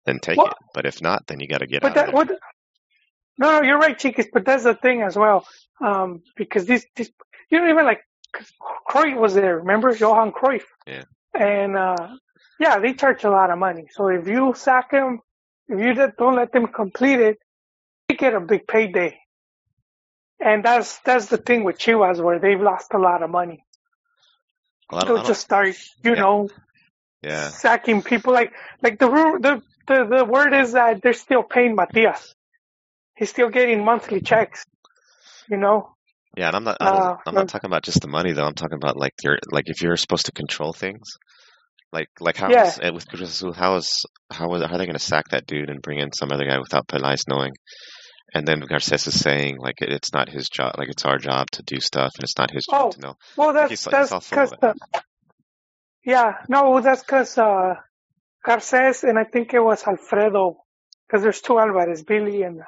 then 0.07 0.18
take 0.20 0.36
Well, 0.36 0.48
it. 0.48 0.55
But 0.74 0.86
if 0.86 1.01
not, 1.03 1.26
then 1.26 1.40
you 1.40 1.48
got 1.48 1.59
to 1.59 1.66
get 1.66 1.82
but 1.82 1.92
out 1.92 1.96
of 1.96 1.96
that 1.96 2.07
there. 2.07 2.14
what? 2.14 2.30
No, 3.38 3.61
no, 3.61 3.62
you're 3.66 3.78
right, 3.78 3.98
Chiquis. 3.98 4.28
But 4.32 4.44
that's 4.44 4.64
the 4.64 4.74
thing 4.74 5.03
as 5.03 5.16
well. 5.16 5.46
Um, 5.84 6.22
because 6.36 6.66
these, 6.66 6.84
these, 6.96 7.11
you 7.51 7.59
don't 7.59 7.70
even 7.70 7.84
like. 7.84 8.01
Cruyff 8.88 9.18
was 9.18 9.34
there. 9.34 9.59
Remember 9.59 9.90
Johan 9.92 10.30
Cruyff? 10.30 10.62
Yeah. 10.86 11.03
And 11.34 11.76
uh, 11.76 11.96
yeah, 12.61 12.78
they 12.78 12.92
charge 12.92 13.24
a 13.24 13.30
lot 13.30 13.50
of 13.50 13.58
money. 13.58 13.86
So 13.90 14.08
if 14.08 14.28
you 14.28 14.52
sack 14.54 14.92
him, 14.92 15.20
if 15.68 15.80
you 15.80 15.94
just 15.94 16.16
don't 16.16 16.36
let 16.36 16.52
them 16.52 16.66
complete 16.68 17.18
it, 17.20 17.38
they 18.08 18.14
get 18.16 18.34
a 18.34 18.40
big 18.40 18.66
payday. 18.68 19.18
And 20.38 20.64
that's 20.64 20.98
that's 21.00 21.26
the 21.26 21.38
thing 21.38 21.64
with 21.64 21.78
Chivas, 21.78 22.22
where 22.22 22.38
they've 22.38 22.61
lost 22.61 22.94
a 22.94 22.98
lot 22.98 23.22
of 23.22 23.30
money. 23.30 23.64
Well, 24.90 25.06
They'll 25.06 25.22
just 25.22 25.40
start, 25.42 25.74
you 26.02 26.14
Yeah. 26.14 26.20
know, 26.20 26.48
yeah, 27.22 27.48
sacking 27.48 28.02
people. 28.02 28.32
Like 28.32 28.52
like 28.82 28.98
the 28.98 29.08
the 29.08 29.62
the 29.86 30.16
the 30.16 30.24
word 30.24 30.52
is 30.54 30.72
that 30.72 31.02
they're 31.02 31.12
still 31.12 31.42
paying 31.42 31.74
Matias. 31.74 32.34
He's 33.16 33.30
still 33.30 33.50
getting 33.50 33.84
monthly 33.84 34.20
checks. 34.20 34.64
You 35.48 35.56
know. 35.58 35.94
yeah. 36.36 36.48
And 36.48 36.56
I'm 36.56 36.64
not, 36.64 36.76
I 36.80 36.90
don't, 36.90 37.12
Uh, 37.12 37.16
I'm 37.26 37.34
not 37.34 37.48
talking 37.48 37.68
about 37.68 37.82
just 37.82 38.00
the 38.00 38.08
money 38.08 38.32
though. 38.32 38.44
I'm 38.46 38.54
talking 38.54 38.76
about 38.76 38.96
like 38.96 39.14
your, 39.22 39.38
like 39.50 39.68
if 39.68 39.82
you're 39.82 39.96
supposed 39.96 40.26
to 40.26 40.32
control 40.32 40.72
things, 40.72 41.18
like 41.93 42.09
like 42.20 42.36
how 42.36 42.51
Yeah. 42.51 42.64
is 42.64 42.78
with 42.93 43.09
Cruz 43.09 43.43
how 43.57 43.76
is 43.76 43.91
how 44.30 44.55
is 44.55 44.62
how 44.62 44.74
are 44.74 44.78
they 44.78 44.86
going 44.86 44.95
to 44.95 44.99
sack 44.99 45.28
that 45.30 45.47
dude 45.47 45.70
and 45.70 45.82
bring 45.82 45.99
in 45.99 46.12
some 46.12 46.30
other 46.32 46.47
guy 46.47 46.59
without 46.59 46.86
Pelaez 46.88 47.22
knowing? 47.28 47.53
And 48.32 48.47
then 48.47 48.61
Garces 48.61 49.09
is 49.09 49.18
saying 49.18 49.57
like 49.59 49.82
it, 49.82 49.91
it's 49.93 50.12
not 50.12 50.28
his 50.28 50.49
job, 50.49 50.74
like 50.78 50.88
it's 50.88 51.05
our 51.05 51.18
job 51.18 51.51
to 51.53 51.62
do 51.64 51.80
stuff, 51.80 52.12
and 52.16 52.22
it's 52.24 52.38
not 52.38 52.53
his 52.53 52.64
job 52.70 52.82
Oh, 52.82 52.91
to 52.93 53.01
know. 53.01 53.14
well, 53.36 53.53
that's 53.53 53.70
he's, 53.70 53.84
he's 53.84 53.93
that's 53.93 54.12
all 54.12 54.20
full 54.20 54.38
of 54.38 54.51
because 54.51 54.61
the 54.61 55.03
yeah 56.05 56.34
no 56.49 56.80
that's 56.80 57.03
because 57.03 57.36
uh, 57.38 57.74
Garces 58.45 59.03
and 59.05 59.18
I 59.18 59.24
think 59.24 59.53
it 59.53 59.61
was 59.61 59.82
Alfredo 59.86 60.57
because 61.07 61.22
there's 61.24 61.41
two 61.41 61.59
Alvarez, 61.59 62.05
Billy 62.05 62.43
and 62.43 62.62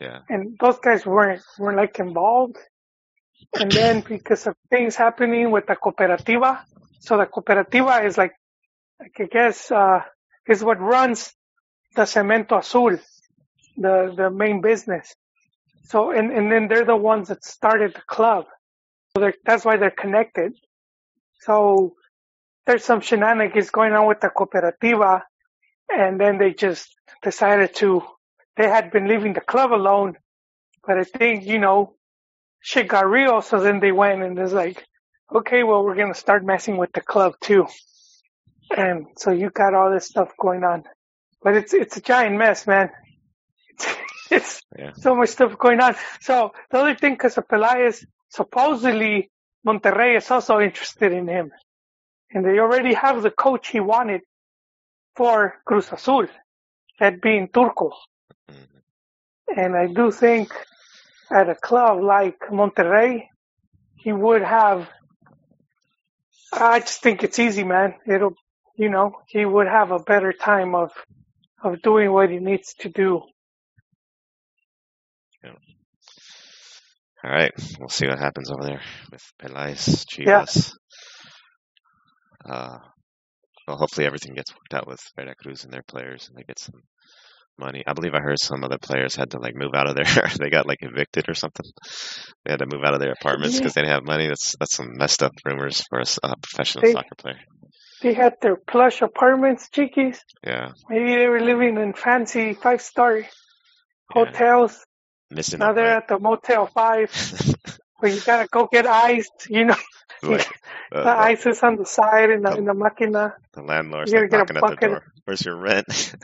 Yeah, 0.00 0.20
and 0.28 0.56
those 0.60 0.78
guys 0.78 1.04
weren't 1.04 1.42
weren't 1.58 1.76
like 1.76 1.98
involved. 1.98 2.56
And 3.58 3.74
then 3.74 4.02
because 4.08 4.46
of 4.46 4.54
things 4.70 4.94
happening 4.94 5.50
with 5.50 5.66
the 5.66 5.74
cooperativa, 5.74 6.60
so 7.00 7.16
the 7.16 7.26
cooperativa 7.26 8.04
is 8.06 8.16
like, 8.16 8.32
I 9.00 9.24
guess, 9.24 9.70
uh, 9.70 10.00
is 10.48 10.62
what 10.62 10.80
runs 10.80 11.32
the 11.94 12.02
Cemento 12.02 12.58
Azul, 12.58 12.98
the, 13.76 14.14
the 14.16 14.30
main 14.30 14.60
business. 14.60 15.14
So, 15.84 16.10
and, 16.10 16.32
and 16.32 16.50
then 16.50 16.68
they're 16.68 16.84
the 16.84 16.96
ones 16.96 17.28
that 17.28 17.44
started 17.44 17.94
the 17.94 18.02
club. 18.06 18.46
So 19.16 19.32
that's 19.44 19.64
why 19.64 19.76
they're 19.76 19.90
connected. 19.90 20.54
So 21.40 21.94
there's 22.66 22.84
some 22.84 23.00
shenanigans 23.00 23.70
going 23.70 23.92
on 23.94 24.06
with 24.06 24.20
the 24.20 24.28
cooperativa 24.28 25.22
and 25.90 26.20
then 26.20 26.38
they 26.38 26.52
just 26.52 26.94
decided 27.22 27.74
to, 27.76 28.02
they 28.56 28.68
had 28.68 28.90
been 28.90 29.08
leaving 29.08 29.32
the 29.32 29.40
club 29.40 29.72
alone, 29.72 30.16
but 30.86 30.98
I 30.98 31.04
think, 31.04 31.46
you 31.46 31.58
know, 31.58 31.94
shit 32.60 32.88
got 32.88 33.08
real. 33.08 33.40
So 33.40 33.60
then 33.60 33.80
they 33.80 33.92
went 33.92 34.22
and 34.22 34.38
it's 34.38 34.52
like, 34.52 34.84
okay, 35.34 35.62
well, 35.62 35.84
we're 35.84 35.94
going 35.94 36.12
to 36.12 36.18
start 36.18 36.44
messing 36.44 36.76
with 36.76 36.92
the 36.92 37.00
club 37.00 37.34
too. 37.40 37.66
And 38.76 39.06
so 39.16 39.30
you 39.30 39.50
got 39.50 39.74
all 39.74 39.90
this 39.90 40.06
stuff 40.06 40.32
going 40.38 40.64
on, 40.64 40.84
but 41.42 41.54
it's, 41.54 41.72
it's 41.72 41.96
a 41.96 42.00
giant 42.00 42.36
mess, 42.36 42.66
man. 42.66 42.90
It's, 44.30 44.60
yeah. 44.78 44.92
so 44.92 45.16
much 45.16 45.30
stuff 45.30 45.56
going 45.56 45.80
on. 45.80 45.96
So 46.20 46.52
the 46.70 46.78
other 46.80 46.94
thing, 46.94 47.14
because 47.14 47.38
of 47.38 47.48
Pelaez, 47.48 48.04
supposedly 48.28 49.30
Monterrey 49.66 50.18
is 50.18 50.30
also 50.30 50.60
interested 50.60 51.12
in 51.12 51.26
him. 51.26 51.50
And 52.30 52.44
they 52.44 52.58
already 52.58 52.92
have 52.92 53.22
the 53.22 53.30
coach 53.30 53.68
he 53.68 53.80
wanted 53.80 54.20
for 55.16 55.54
Cruz 55.64 55.88
Azul, 55.90 56.26
that 57.00 57.22
being 57.22 57.48
Turco. 57.48 57.92
Mhm. 58.50 58.82
And 59.56 59.74
I 59.74 59.86
do 59.86 60.10
think 60.12 60.52
at 61.30 61.48
a 61.48 61.54
club 61.54 62.02
like 62.02 62.38
Monterrey, 62.50 63.28
he 63.96 64.12
would 64.12 64.42
have, 64.42 64.88
I 66.52 66.80
just 66.80 67.02
think 67.02 67.22
it's 67.24 67.38
easy, 67.38 67.64
man. 67.64 67.94
It'll, 68.06 68.34
you 68.78 68.88
know, 68.88 69.12
he 69.26 69.44
would 69.44 69.66
have 69.66 69.90
a 69.90 69.98
better 69.98 70.32
time 70.32 70.74
of, 70.74 70.90
of 71.62 71.82
doing 71.82 72.12
what 72.12 72.30
he 72.30 72.38
needs 72.38 72.74
to 72.80 72.88
do. 72.88 73.22
Yeah. 75.44 75.50
All 77.24 77.30
right, 77.30 77.52
we'll 77.78 77.88
see 77.88 78.06
what 78.06 78.18
happens 78.18 78.50
over 78.50 78.62
there 78.64 78.80
with 79.10 79.22
Pelaez, 79.42 80.04
Yeah. 80.18 80.42
Chivas. 80.44 80.72
Uh, 82.48 82.78
well, 83.66 83.76
hopefully 83.76 84.06
everything 84.06 84.34
gets 84.34 84.52
worked 84.52 84.74
out 84.74 84.86
with 84.86 85.00
Veracruz 85.16 85.64
and 85.64 85.72
their 85.72 85.82
players, 85.86 86.28
and 86.28 86.38
they 86.38 86.44
get 86.44 86.58
some 86.58 86.80
money. 87.58 87.82
I 87.86 87.92
believe 87.92 88.14
I 88.14 88.20
heard 88.20 88.38
some 88.38 88.62
other 88.64 88.78
players 88.78 89.16
had 89.16 89.32
to 89.32 89.40
like 89.40 89.54
move 89.56 89.72
out 89.74 89.88
of 89.88 89.96
there. 89.96 90.04
they 90.38 90.48
got 90.48 90.66
like 90.68 90.78
evicted 90.80 91.28
or 91.28 91.34
something. 91.34 91.66
They 92.44 92.52
had 92.52 92.60
to 92.60 92.66
move 92.72 92.84
out 92.84 92.94
of 92.94 93.00
their 93.00 93.12
apartments 93.12 93.56
Yeah. 93.56 93.60
because 93.60 93.74
they 93.74 93.82
didn't 93.82 93.94
have 93.94 94.04
money. 94.06 94.28
That's 94.28 94.54
that's 94.58 94.76
some 94.76 94.96
messed 94.96 95.22
up 95.22 95.32
rumors 95.44 95.82
for 95.90 95.98
a 96.00 96.36
professional 96.40 96.82
They- 96.82 96.92
soccer 96.92 97.16
player. 97.18 97.38
They 98.00 98.14
had 98.14 98.36
their 98.40 98.56
plush 98.56 99.02
apartments, 99.02 99.68
Chiquis. 99.70 100.20
Yeah, 100.44 100.72
Maybe 100.88 101.16
they 101.16 101.26
were 101.26 101.40
living 101.40 101.76
in 101.78 101.92
fancy 101.94 102.54
five 102.54 102.80
star 102.80 103.18
yeah. 103.18 103.26
hotels. 104.10 104.84
missing 105.30 105.58
Now 105.58 105.72
they're 105.72 105.96
at 105.96 106.08
the 106.08 106.18
Motel 106.18 106.66
5 106.66 107.54
where 107.98 108.12
you 108.12 108.20
gotta 108.20 108.48
go 108.48 108.68
get 108.70 108.86
iced. 108.86 109.48
You 109.50 109.66
know, 109.66 109.76
like 110.22 110.46
uh, 110.92 110.98
the 110.98 111.02
the, 111.04 111.10
ice 111.10 111.46
is 111.46 111.62
on 111.62 111.76
the 111.76 111.86
side 111.86 112.30
in 112.30 112.42
the, 112.42 112.50
the, 112.50 112.56
in 112.56 112.64
the 112.64 112.72
máquina. 112.72 113.34
the 113.52 113.62
landlord's 113.62 114.12
like 114.12 114.30
knocking 114.30 114.56
at 114.56 114.62
the 114.62 114.76
door. 114.76 115.04
Where's 115.24 115.44
your 115.44 115.56
rent? 115.56 116.14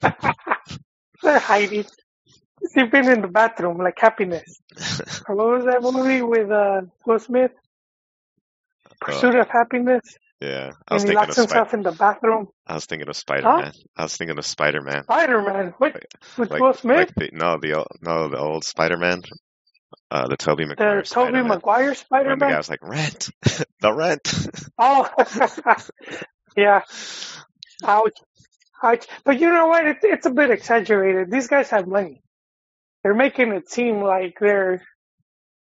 They're 1.22 1.38
hiding. 1.38 1.84
They've 2.74 2.94
in 2.94 3.22
the 3.22 3.28
bathroom 3.28 3.78
like 3.78 3.98
happiness. 3.98 4.60
What 5.26 5.36
was 5.36 5.64
that 5.64 5.82
movie 5.82 6.22
with 6.22 6.50
uh, 6.50 6.82
Will 7.04 7.18
Smith? 7.18 7.52
Uh, 8.86 8.94
Pursuit 9.00 9.34
of 9.34 9.48
Happiness. 9.48 10.02
Yeah, 10.42 10.70
I 10.88 10.94
was 10.94 11.02
And 11.04 11.10
he 11.10 11.14
thinking 11.14 11.14
locks 11.14 11.32
Spider. 11.34 11.42
himself 11.48 11.74
in 11.74 11.82
the 11.82 11.92
bathroom. 11.92 12.48
I 12.66 12.74
was 12.74 12.86
thinking 12.86 13.08
of 13.08 13.16
Spider 13.16 13.46
Huh? 13.48 13.56
Man. 13.62 13.72
I 13.96 14.02
was 14.02 14.16
thinking 14.16 14.38
of 14.38 14.46
Spider 14.46 14.80
Man. 14.82 15.04
Spider 15.04 15.42
Man. 15.42 15.74
Like, 15.80 16.06
With 16.36 16.50
like, 16.50 16.60
Will 16.60 16.72
Smith? 16.74 16.96
like 16.96 17.14
the 17.14 17.30
no, 17.32 17.58
the 17.60 17.74
old, 17.74 17.86
no, 18.00 18.28
the 18.28 18.38
old 18.38 18.64
Spider 18.64 18.96
Man, 18.96 19.22
uh, 20.10 20.26
the 20.28 20.36
Tobey 20.36 20.64
the 20.64 20.70
Maguire 20.70 21.04
Spider 21.04 21.32
Man. 21.32 21.48
Maguire 21.48 21.94
Spider 21.94 22.30
When 22.30 22.38
the 22.38 22.46
guy 22.46 22.56
was 22.58 22.68
like, 22.70 22.82
"Rent, 22.82 23.28
the 23.80 23.92
rent." 23.94 24.32
Oh, 24.78 25.08
yeah. 26.56 26.82
Ouch. 27.84 28.12
Ouch. 28.82 29.06
But 29.24 29.40
you 29.40 29.48
know 29.50 29.66
what? 29.68 29.86
It's, 29.86 30.00
it's 30.04 30.26
a 30.26 30.30
bit 30.30 30.50
exaggerated. 30.50 31.30
These 31.30 31.48
guys 31.48 31.70
have 31.70 31.86
money. 31.86 32.22
They're 33.02 33.14
making 33.14 33.52
it 33.52 33.68
seem 33.70 34.00
like 34.00 34.36
they're, 34.40 34.82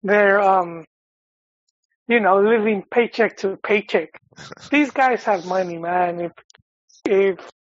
they're, 0.03 0.41
um, 0.41 0.85
you 2.09 2.21
know, 2.21 2.41
living 2.41 2.83
paycheck 2.91 3.39
to 3.39 3.57
paycheck. 3.63 4.11
These 4.71 4.91
guys 4.91 5.25
have 5.25 5.47
money, 5.47 5.79
man. 5.79 6.21
If, 6.21 6.33
if, 7.05 7.51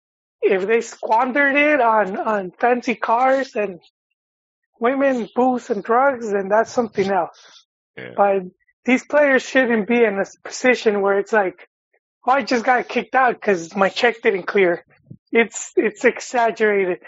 if 0.42 0.66
they 0.66 0.80
squandered 0.80 1.56
it 1.56 1.80
on, 1.80 2.16
on 2.16 2.52
fancy 2.58 2.94
cars 2.94 3.54
and 3.54 3.80
women, 4.80 5.28
booze 5.34 5.70
and 5.70 5.82
drugs, 5.82 6.30
then 6.30 6.48
that's 6.48 6.72
something 6.72 7.10
else. 7.10 7.66
Yeah. 7.96 8.10
But 8.16 8.42
these 8.84 9.04
players 9.04 9.42
shouldn't 9.42 9.88
be 9.88 10.04
in 10.04 10.18
a 10.18 10.24
position 10.44 11.00
where 11.00 11.18
it's 11.18 11.32
like, 11.32 11.68
oh, 12.26 12.32
I 12.32 12.42
just 12.42 12.64
got 12.64 12.88
kicked 12.88 13.14
out 13.14 13.34
because 13.34 13.74
my 13.74 13.88
check 13.88 14.22
didn't 14.22 14.44
clear. 14.44 14.84
It's 15.32 15.72
it's 15.76 16.04
exaggerated. 16.04 16.98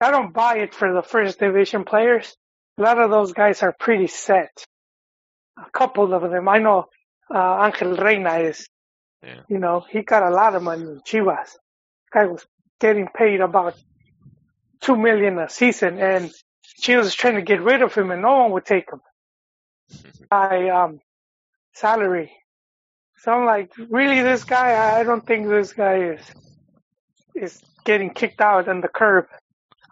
I 0.00 0.10
don't 0.10 0.32
buy 0.32 0.58
it 0.58 0.74
for 0.74 0.92
the 0.92 1.02
first 1.02 1.38
division 1.38 1.84
players. 1.84 2.34
a 2.78 2.82
lot 2.82 2.98
of 2.98 3.10
those 3.10 3.32
guys 3.32 3.62
are 3.62 3.74
pretty 3.78 4.06
set. 4.06 4.64
A 5.58 5.70
couple 5.70 6.12
of 6.12 6.30
them, 6.30 6.48
I 6.48 6.58
know. 6.58 6.86
Uh, 7.34 7.64
Angel 7.66 7.96
Reyna 7.96 8.38
is, 8.38 8.68
Yeah. 9.22 9.40
you 9.48 9.58
know, 9.58 9.84
he 9.90 10.02
got 10.02 10.22
a 10.22 10.30
lot 10.30 10.54
of 10.54 10.62
money 10.62 10.82
in 10.82 11.00
Chivas. 11.00 11.56
Guy 12.12 12.26
was 12.26 12.46
getting 12.80 13.08
paid 13.08 13.40
about 13.40 13.74
two 14.80 14.96
million 14.96 15.38
a 15.38 15.48
season, 15.48 15.98
and 15.98 16.32
Chivas 16.80 17.04
was 17.04 17.14
trying 17.14 17.36
to 17.36 17.42
get 17.42 17.60
rid 17.62 17.82
of 17.82 17.94
him, 17.94 18.10
and 18.10 18.22
no 18.22 18.38
one 18.38 18.52
would 18.52 18.64
take 18.66 18.90
him. 18.90 19.00
I 20.30 20.68
um 20.68 21.00
salary. 21.74 22.32
So 23.18 23.32
I'm 23.32 23.46
like, 23.46 23.72
really, 23.90 24.22
this 24.22 24.44
guy? 24.44 24.98
I 25.00 25.04
don't 25.04 25.26
think 25.26 25.48
this 25.48 25.72
guy 25.72 26.12
is 26.12 26.20
is 27.34 27.62
getting 27.84 28.10
kicked 28.10 28.40
out 28.40 28.68
on 28.68 28.80
the 28.80 28.88
curb. 28.88 29.26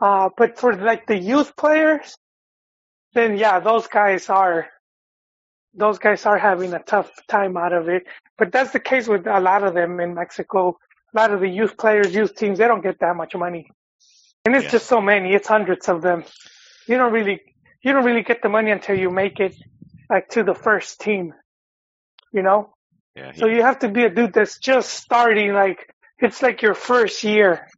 Uh, 0.00 0.28
but 0.36 0.58
for 0.58 0.74
like 0.74 1.06
the 1.06 1.16
youth 1.18 1.56
players, 1.56 2.16
then 3.14 3.36
yeah, 3.36 3.60
those 3.60 3.86
guys 3.86 4.28
are 4.28 4.68
those 5.76 5.98
guys 5.98 6.24
are 6.26 6.38
having 6.38 6.72
a 6.72 6.78
tough 6.78 7.10
time 7.28 7.56
out 7.56 7.72
of 7.72 7.88
it. 7.88 8.04
But 8.38 8.52
that's 8.52 8.72
the 8.72 8.80
case 8.80 9.08
with 9.08 9.26
a 9.26 9.40
lot 9.40 9.64
of 9.64 9.74
them 9.74 10.00
in 10.00 10.14
Mexico. 10.14 10.78
A 11.14 11.16
lot 11.16 11.32
of 11.32 11.40
the 11.40 11.48
youth 11.48 11.76
players, 11.76 12.14
youth 12.14 12.34
teams, 12.34 12.58
they 12.58 12.66
don't 12.66 12.82
get 12.82 12.98
that 13.00 13.14
much 13.16 13.34
money, 13.36 13.70
and 14.44 14.54
it's 14.54 14.64
Yeah. 14.64 14.70
just 14.72 14.86
so 14.86 15.00
many. 15.00 15.34
It's 15.34 15.46
hundreds 15.48 15.88
of 15.88 16.02
them. 16.02 16.24
You 16.86 16.98
don't 16.98 17.12
really 17.12 17.40
you 17.82 17.92
don't 17.92 18.04
really 18.04 18.22
get 18.22 18.42
the 18.42 18.48
money 18.48 18.70
until 18.70 18.98
you 18.98 19.10
make 19.10 19.38
it 19.40 19.54
like 20.10 20.28
to 20.30 20.42
the 20.42 20.54
first 20.54 21.00
team. 21.00 21.34
You 22.32 22.42
know, 22.42 22.74
Yeah, 23.14 23.30
he, 23.32 23.38
so 23.38 23.46
you 23.46 23.62
have 23.62 23.78
to 23.80 23.88
be 23.88 24.04
a 24.04 24.10
dude 24.10 24.32
that's 24.32 24.58
just 24.58 24.90
starting. 24.90 25.52
Like 25.52 25.94
it's 26.18 26.42
like 26.42 26.62
your 26.62 26.74
first 26.74 27.22
year. 27.22 27.68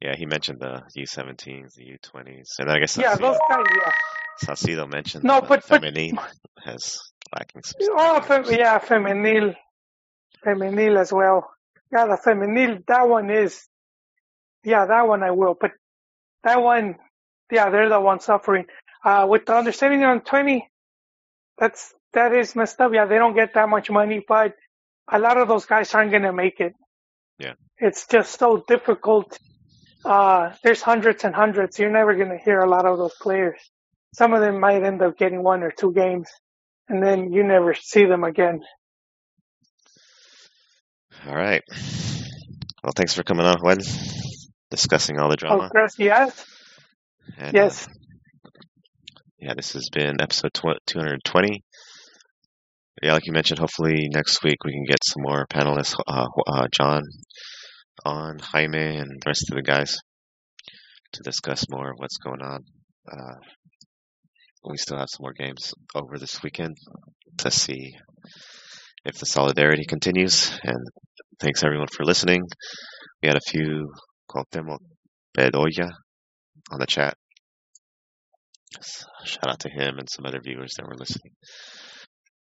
Yeah, 0.00 0.14
he 0.16 0.26
mentioned 0.26 0.60
the 0.60 0.82
U17s, 0.96 1.74
the 1.74 1.84
U20s, 1.98 2.58
and 2.58 2.70
I 2.70 2.78
guess 2.78 2.96
Yeah, 2.96 3.14
Salcido, 3.14 3.18
those 3.20 3.38
guys. 3.48 3.64
Yeah. 3.76 3.92
Salcido 4.44 4.90
mentioned 4.90 5.24
No, 5.24 5.40
but- 5.40 5.48
but- 5.48 5.64
feminine 5.64 6.18
has 6.64 6.98
lacking 7.34 7.62
some. 7.62 7.80
Oh, 7.92 8.20
fem- 8.20 8.44
yeah, 8.46 8.78
femenil, 8.78 9.54
femenil 10.44 10.98
as 10.98 11.12
well. 11.12 11.50
Yeah, 11.92 12.06
the 12.06 12.16
femenil. 12.24 12.84
That 12.86 13.08
one 13.08 13.30
is. 13.30 13.66
Yeah, 14.64 14.86
that 14.86 15.06
one 15.06 15.22
I 15.22 15.30
will. 15.32 15.56
But 15.60 15.72
that 16.44 16.62
one, 16.62 16.96
yeah, 17.50 17.70
they're 17.70 17.88
the 17.88 18.00
ones 18.00 18.24
suffering. 18.24 18.66
Uh, 19.04 19.26
with 19.28 19.46
the 19.46 19.54
understanding 19.54 20.04
on 20.04 20.20
twenty, 20.20 20.68
that's 21.58 21.92
that 22.12 22.34
is 22.34 22.54
messed 22.56 22.80
up. 22.80 22.92
Yeah, 22.94 23.06
they 23.06 23.16
don't 23.16 23.34
get 23.34 23.54
that 23.54 23.68
much 23.68 23.90
money, 23.90 24.24
but 24.26 24.54
a 25.10 25.18
lot 25.18 25.36
of 25.38 25.48
those 25.48 25.66
guys 25.66 25.94
aren't 25.94 26.12
gonna 26.12 26.32
make 26.32 26.60
it. 26.60 26.74
Yeah. 27.38 27.54
It's 27.78 28.06
just 28.06 28.38
so 28.38 28.62
difficult. 28.66 29.38
Uh, 30.04 30.52
there's 30.62 30.80
hundreds 30.82 31.24
and 31.24 31.34
hundreds. 31.34 31.78
You're 31.78 31.90
never 31.90 32.14
gonna 32.14 32.38
hear 32.42 32.60
a 32.60 32.68
lot 32.68 32.86
of 32.86 32.98
those 32.98 33.14
players. 33.20 33.60
Some 34.14 34.32
of 34.32 34.40
them 34.40 34.58
might 34.60 34.82
end 34.82 35.02
up 35.02 35.16
getting 35.18 35.42
one 35.42 35.62
or 35.62 35.70
two 35.70 35.92
games, 35.92 36.28
and 36.88 37.02
then 37.02 37.32
you 37.32 37.44
never 37.44 37.74
see 37.74 38.04
them 38.06 38.24
again. 38.24 38.60
All 41.26 41.34
right. 41.34 41.62
Well, 42.82 42.92
thanks 42.96 43.14
for 43.14 43.22
coming 43.22 43.44
on, 43.46 43.56
Juan. 43.60 43.78
Discussing 44.70 45.18
all 45.18 45.28
the 45.28 45.34
Oh, 45.34 45.36
drama. 45.48 45.68
gracias. 45.70 46.44
And, 47.36 47.48
uh, 47.56 47.60
Yes. 47.62 47.88
yeah, 49.38 49.52
this 49.54 49.74
has 49.74 49.88
been 49.92 50.20
episode 50.20 50.54
tw- 50.54 50.80
220. 50.86 51.62
Yeah, 53.02 53.12
like 53.14 53.26
you 53.26 53.32
mentioned, 53.32 53.58
hopefully 53.58 54.08
next 54.12 54.42
week 54.42 54.64
we 54.64 54.72
can 54.72 54.84
get 54.84 54.98
some 55.04 55.22
more 55.22 55.46
panelists, 55.46 55.94
uh, 56.06 56.26
uh, 56.46 56.68
John 56.72 57.02
on, 58.04 58.38
Jaime, 58.38 58.96
and 58.96 59.10
the 59.10 59.26
rest 59.26 59.50
of 59.50 59.56
the 59.56 59.62
guys 59.62 59.96
to 61.12 61.22
discuss 61.22 61.64
more 61.70 61.90
of 61.90 61.98
what's 61.98 62.18
going 62.18 62.42
on. 62.42 62.64
Uh, 63.10 63.34
we 64.64 64.76
still 64.76 64.98
have 64.98 65.08
some 65.10 65.22
more 65.22 65.32
games 65.32 65.72
over 65.94 66.18
this 66.18 66.42
weekend 66.42 66.76
to 67.38 67.50
see 67.50 67.94
if 69.04 69.18
the 69.18 69.26
solidarity 69.26 69.84
continues. 69.88 70.50
And 70.62 70.78
thanks 71.40 71.64
everyone 71.64 71.88
for 71.94 72.04
listening. 72.04 72.42
We 73.22 73.28
had 73.28 73.36
a 73.36 73.50
few 73.50 73.92
Cuauhtemoc 74.30 74.78
Bedoya 75.36 75.90
on 76.70 76.78
the 76.78 76.86
chat. 76.86 77.14
Shout 79.24 79.48
out 79.48 79.60
to 79.60 79.68
him 79.68 79.98
and 79.98 80.08
some 80.08 80.26
other 80.26 80.40
viewers 80.42 80.74
that 80.76 80.86
were 80.86 80.96
listening. 80.96 81.32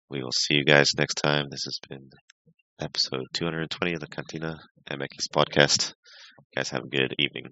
We 0.09 0.21
will 0.21 0.31
see 0.31 0.55
you 0.55 0.65
guys 0.65 0.89
next 0.97 1.15
time. 1.15 1.45
This 1.49 1.63
has 1.65 1.79
been 1.89 2.09
episode 2.79 3.25
220 3.33 3.93
of 3.93 3.99
the 3.99 4.07
Cantina 4.07 4.59
MX 4.89 5.29
podcast. 5.33 5.93
You 6.39 6.45
guys 6.55 6.69
have 6.69 6.83
a 6.83 6.87
good 6.87 7.15
evening. 7.19 7.51